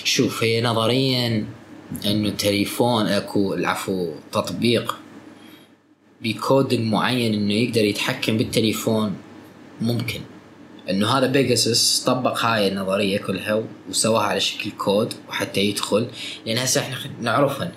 شوف 0.04 0.44
هي 0.44 0.62
نظريا 0.62 1.46
إنه 2.06 2.30
تليفون 2.30 3.06
أكو 3.08 3.54
العفو 3.54 4.12
تطبيق 4.32 4.98
ب 6.22 6.30
coding 6.30 6.80
معين 6.94 7.34
إنه 7.34 7.54
يقدر 7.54 7.84
يتحكم 7.86 8.38
بالتليفون 8.38 9.16
ممكن. 9.82 10.20
إنه 10.92 11.08
هذا 11.08 11.28
Pegasus 11.28 12.04
طبق 12.06 12.46
هاي 12.46 12.68
النظرية 12.68 13.18
كلها 13.18 13.64
وسواها 13.89 14.24
على 14.24 14.39
شكل 14.39 14.72
كود 14.72 15.14
وحتى 15.30 15.62
يدخل. 15.62 16.08
لأن 16.46 16.58
هسه 16.58 16.82
إحنا 16.82 16.98
نعرفها 17.22 17.72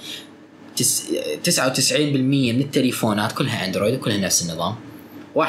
تس... 0.77 1.13
99% 1.45 2.01
من 2.01 2.61
التليفونات 2.61 3.33
كلها 3.33 3.67
Android 3.67 3.95
وكلها 3.95 4.17
نفس 4.17 4.43
النظام. 4.43 4.75
1% 5.39 5.43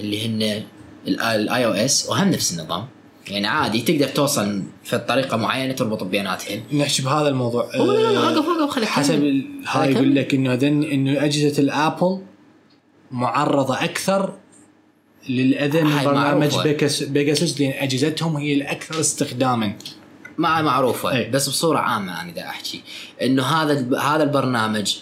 اللي 0.00 0.26
هن 0.26 0.62
ال 1.08 1.66
iOS 1.66 2.08
وهم 2.08 2.28
نفس 2.28 2.52
النظام. 2.52 2.86
يعني 3.28 3.46
عادي 3.46 3.80
تقدر 3.80 4.08
توصل 4.08 4.62
في 4.84 4.98
طريقة 4.98 5.36
معينة 5.36 5.72
تربط 5.72 6.02
بيناتهن 6.04 6.62
نحكي 6.72 7.02
بهذا 7.02 7.28
الموضوع. 7.28 7.70
لا 7.76 7.82
لا 7.82 8.28
آه، 8.28 8.32
وقف 8.32 8.48
وقف 8.48 8.70
خليك 8.70 8.88
حسب 8.88 9.42
هاي 9.66 9.92
يقول. 9.92 10.14
لك 10.14 10.34
إنه 10.34 10.54
إنه 10.54 11.24
أجهزة 11.24 11.62
الآبل 11.62 12.20
معرضة 13.10 13.84
أكثر 13.84 14.38
للأذى 15.28 15.82
من 15.82 16.04
برنامج 16.04 16.50
بيجاسوس 17.02 17.60
لأن 17.60 17.72
أجهزتهم 17.82 18.36
هي 18.36 18.54
الأكثر 18.54 19.00
استخداما. 19.00 19.72
مع 20.38 20.62
معروفة 20.62 21.12
أي. 21.16 21.30
بس 21.30 21.48
بصورة 21.48 21.78
عامة 21.78 22.22
أنا 22.22 22.30
دا 22.32 22.42
أحكي. 22.42 22.80
إنه 23.22 23.42
هذا 23.42 23.98
هذا 23.98 24.22
البرنامج 24.22 24.96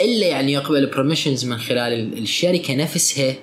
إلا 0.00 0.26
يعني 0.26 0.52
يقبل 0.52 0.86
برميشنز 0.86 1.44
من 1.44 1.58
خلال 1.58 1.92
ال- 1.92 2.18
الشركة 2.18 2.74
نفسها 2.74 3.34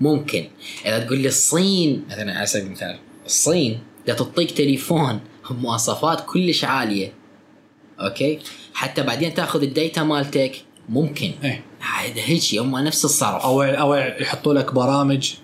ممكن. 0.00 0.48
إذا 0.86 0.98
تقول 0.98 1.18
لي 1.18 1.28
الصين 1.28 2.04
مثلا 2.10 2.34
على 2.36 2.46
سبيل 2.46 2.66
المثال 2.66 2.98
الصين 3.26 3.78
دا 4.06 4.14
تعطيك 4.14 4.50
تليفون 4.50 5.20
بمواصفات 5.50 6.24
كلش 6.26 6.64
عالية. 6.64 7.12
okay؟ 8.00 8.38
حتى 8.74 9.02
بعدين 9.02 9.34
تأخذ 9.34 9.62
ال 9.62 9.70
data 9.70 10.02
مالتك 10.02 10.56
ممكن. 10.88 11.32
هذا 11.80 12.20
هيك 12.24 12.54
هم 12.54 12.78
نفس 12.78 13.04
الصرف. 13.04 13.42
أو 13.42 13.62
أو 13.62 13.94
يحطوا 13.94 14.54
لك 14.54 14.74
برامج 14.74 15.34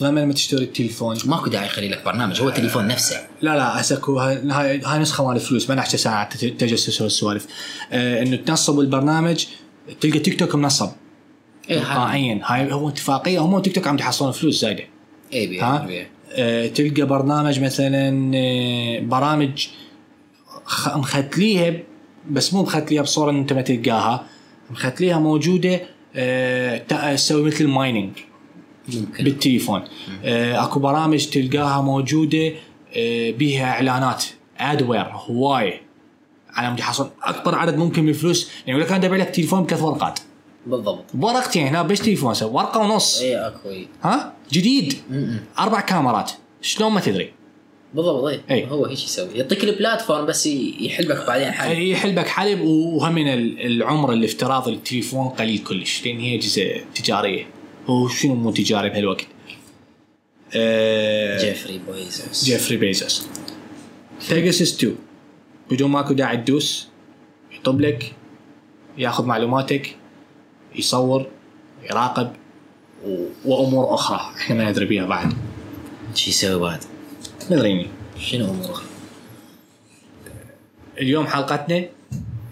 ضمن 0.00 0.26
ما 0.26 0.32
تشتري 0.32 0.64
التليفون؟ 0.64 1.16
ماكو 1.24 1.50
داعي 1.50 1.66
يخلي 1.66 1.88
لك 1.88 2.04
برنامج 2.04 2.40
هو 2.42 2.50
تليفون 2.50 2.86
نفسه. 2.88 3.16
لا 3.42 3.56
لا 3.56 3.82
هو 4.04 4.18
هاي 4.18 4.80
هاي 4.84 4.98
نسخة 4.98 5.26
مال 5.28 5.36
الفلوس 5.36 5.70
ما 5.70 5.76
نحكي 5.76 5.96
ساعة 5.96 6.36
تجسس 6.36 7.02
والسوالف. 7.02 7.46
آه 7.92 8.22
إنه 8.22 8.36
تنصب 8.36 8.80
البرنامج 8.80 9.44
تلقى 10.00 10.18
تيك 10.18 10.38
توك 10.40 10.54
منصب. 10.54 10.88
هاي. 11.70 11.80
تلقائيا 11.80 12.40
هاي 12.44 12.72
هو 12.72 12.88
اتفاقية 12.88 13.38
هم 13.38 13.58
تيك 13.58 13.74
توك 13.74 13.86
عم 13.86 13.98
يحصلون 13.98 14.32
فلوس 14.32 14.60
زايدة. 14.60 14.84
إيه 15.32 15.48
بيه 15.48 15.64
ها؟ 15.64 15.86
بيه. 15.86 16.10
آه، 16.32 16.66
تلقى 16.66 17.02
برنامج 17.02 17.60
مثلا 17.60 18.32
آه، 18.36 19.00
برامج 19.00 19.66
خ- 20.64 20.96
مختليها 20.96 21.74
بس 22.30 22.54
مو 22.54 22.62
مختليها 22.62 23.02
بصورة 23.02 23.30
إنت 23.30 23.52
ما 23.52 23.62
تلقاها. 23.62 24.26
مختليها 24.70 25.18
موجودة 25.18 25.80
آه، 26.16 26.78
تسوي 27.14 27.42
مثل 27.42 27.66
mining 27.66 28.10
ممكن. 28.88 29.24
بالتليفون. 29.24 29.84
آه، 30.24 30.64
اكو 30.64 30.80
برامج 30.80 31.26
تلقاها 31.26 31.82
موجودة 31.82 32.52
آه، 32.96 33.30
بيها 33.30 33.64
اعلانات 33.64 34.24
ادوير 34.58 35.06
هوايه 35.12 35.82
على 36.54 36.70
مود 36.70 36.78
يحصل 36.78 37.10
اكبر 37.22 37.54
عدد 37.54 37.76
ممكن 37.76 38.02
من 38.02 38.08
الفلوس 38.08 38.50
يعني 38.66 38.70
يقول 38.70 38.82
لك 38.82 38.90
أنا 38.90 38.98
دافع 38.98 39.16
لك 39.16 39.30
تليفون 39.30 39.64
بثلاث 39.64 39.82
ورقات. 39.82 40.20
بالضبط. 40.66 41.04
بورقتين 41.14 41.66
هنا 41.66 41.82
بس 41.82 42.00
تليفون 42.00 42.34
ورقة 42.42 42.80
ونص. 42.80 43.20
إيه 43.20 43.48
أكو 43.48 43.68
إيه. 43.68 43.86
ها؟ 44.02 44.32
جديد. 44.52 44.94
م-م. 45.10 45.40
أربع 45.58 45.80
كاميرات. 45.80 46.32
شلون 46.62 46.92
ما 46.92 47.00
تدري. 47.00 47.32
بالضبط 47.94 48.24
إيه. 48.24 48.40
إيه. 48.50 48.66
هو 48.66 48.86
هيك 48.86 49.04
يسوي. 49.04 49.28
يعطيك 49.34 49.64
ال 49.64 49.71
platform 49.71 50.26
بس 50.26 50.46
يحلبك 50.80 51.26
بعدين 51.26 51.50
حل 51.50 51.90
يحلبك 51.90 52.26
حلب 52.26 52.60
وهم 52.60 53.18
العمر 53.18 54.12
الافتراضي 54.12 54.70
للتليفون 54.70 55.28
قليل 55.28 55.58
كلش 55.58 56.06
لأن 56.06 56.20
هي 56.20 56.34
اجهزه 56.34 56.80
تجارية. 56.94 57.46
هو 57.86 58.08
شنو 58.08 58.34
مو 58.34 58.50
تجاري 58.50 58.88
بهالوقت؟ 58.90 59.26
آه، 60.54 61.38
جيفري 61.44 61.78
بيزوس. 61.78 62.44
جيفري 62.44 62.76
بيزوس 62.76 63.26
Pegasus 64.30 64.74
2 64.76 64.96
بدون 65.70 65.90
ماكو 65.90 66.14
داعي 66.14 66.36
تدوس 66.36 66.88
يطب 67.52 67.80
لك 67.80 68.12
ياخذ 68.98 69.24
معلوماتك 69.24 69.96
يصور 70.74 71.26
يراقب 71.90 72.32
و- 73.06 73.26
وأمور 73.44 73.94
أخرى 73.94 74.20
إحنا 74.36 74.56
ما 74.56 74.70
ندري 74.70 74.84
بيها 74.86 75.06
بعد. 75.06 75.32
شو 76.14 76.30
يسوي 76.30 76.60
بعد؟ 76.60 76.84
مدريني 77.50 77.86
شنو 78.18 78.50
اموره؟ 78.50 78.82
اليوم 81.00 81.26
حلقتنا 81.26 81.84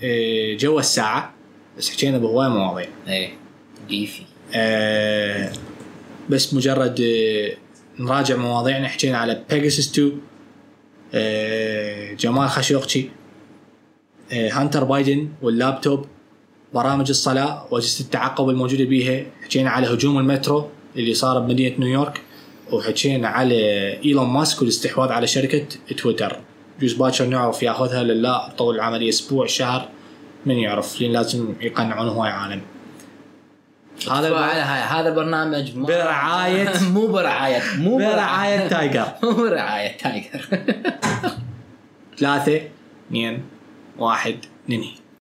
آه، 0.05 0.55
جوا 0.57 0.81
الساعة 0.81 1.33
بس 1.79 1.91
حكينا 1.91 2.19
بهواي 2.19 2.49
مواضيع. 2.49 2.89
إيه 3.09 3.31
بيفي 3.89 4.23
آه، 4.55 5.53
بس 6.31 6.55
مجرد 6.55 7.01
آه، 7.01 7.57
نراجع 7.99 8.37
مواضيعنا. 8.37 8.89
حكينا 8.89 9.19
على 9.19 9.43
Pegasus 9.51 9.91
2 9.93 10.13
آه، 11.15 12.13
جمال 12.13 12.49
خاشقجي 12.49 13.11
آه، 14.33 14.51
هانتر 14.51 14.85
بايدن 14.85 15.29
واللابتوب 15.43 16.07
برامج 16.75 17.09
الصلاة 17.09 17.67
وأجهزة 17.71 18.05
التعقب 18.05 18.49
الموجودة 18.49 18.85
بيها. 18.85 19.27
حكينا 19.45 19.71
على 19.71 19.87
هجوم 19.87 20.19
المترو 20.19 20.69
اللي 20.97 21.15
صار 21.15 21.39
بمدينة 21.39 21.77
نيويورك 21.79 22.21
وحكينا 22.73 23.29
على 23.29 23.57
إيلون 24.05 24.27
ماسك 24.29 24.61
والاستحواذ 24.61 25.13
على 25.13 25.27
شركة 25.27 25.67
تويتر. 25.97 26.37
جوز 26.81 26.93
باكر 26.93 27.27
نعرف 27.27 27.63
ياخذها 27.63 28.03
للا 28.03 28.55
طول 28.59 28.75
العملية 28.75 29.09
أسبوع 29.09 29.47
شهر 29.47 29.89
من 30.47 30.55
يعرف 30.55 31.01
لين 31.01 31.13
لازم 31.13 31.55
يقنعون 31.61 32.09
هواي 32.09 32.31
عالم. 32.31 32.61
هذا 34.11 34.37
هذا 34.67 35.09
البرنامج 35.09 35.71
برعاية- 35.73 36.83
مو 36.95 37.07
برعاية 37.07 37.63
مو 37.79 37.97
برعاية 37.97 38.69
Tiger. 38.69 39.07
مو 39.23 39.33
برعاية 39.33 39.97
Tiger. 39.99 40.45
ثلاثة 42.19 42.61
اثنين 43.09 43.43
واحد 43.99 44.37
ننهي. 44.69 44.95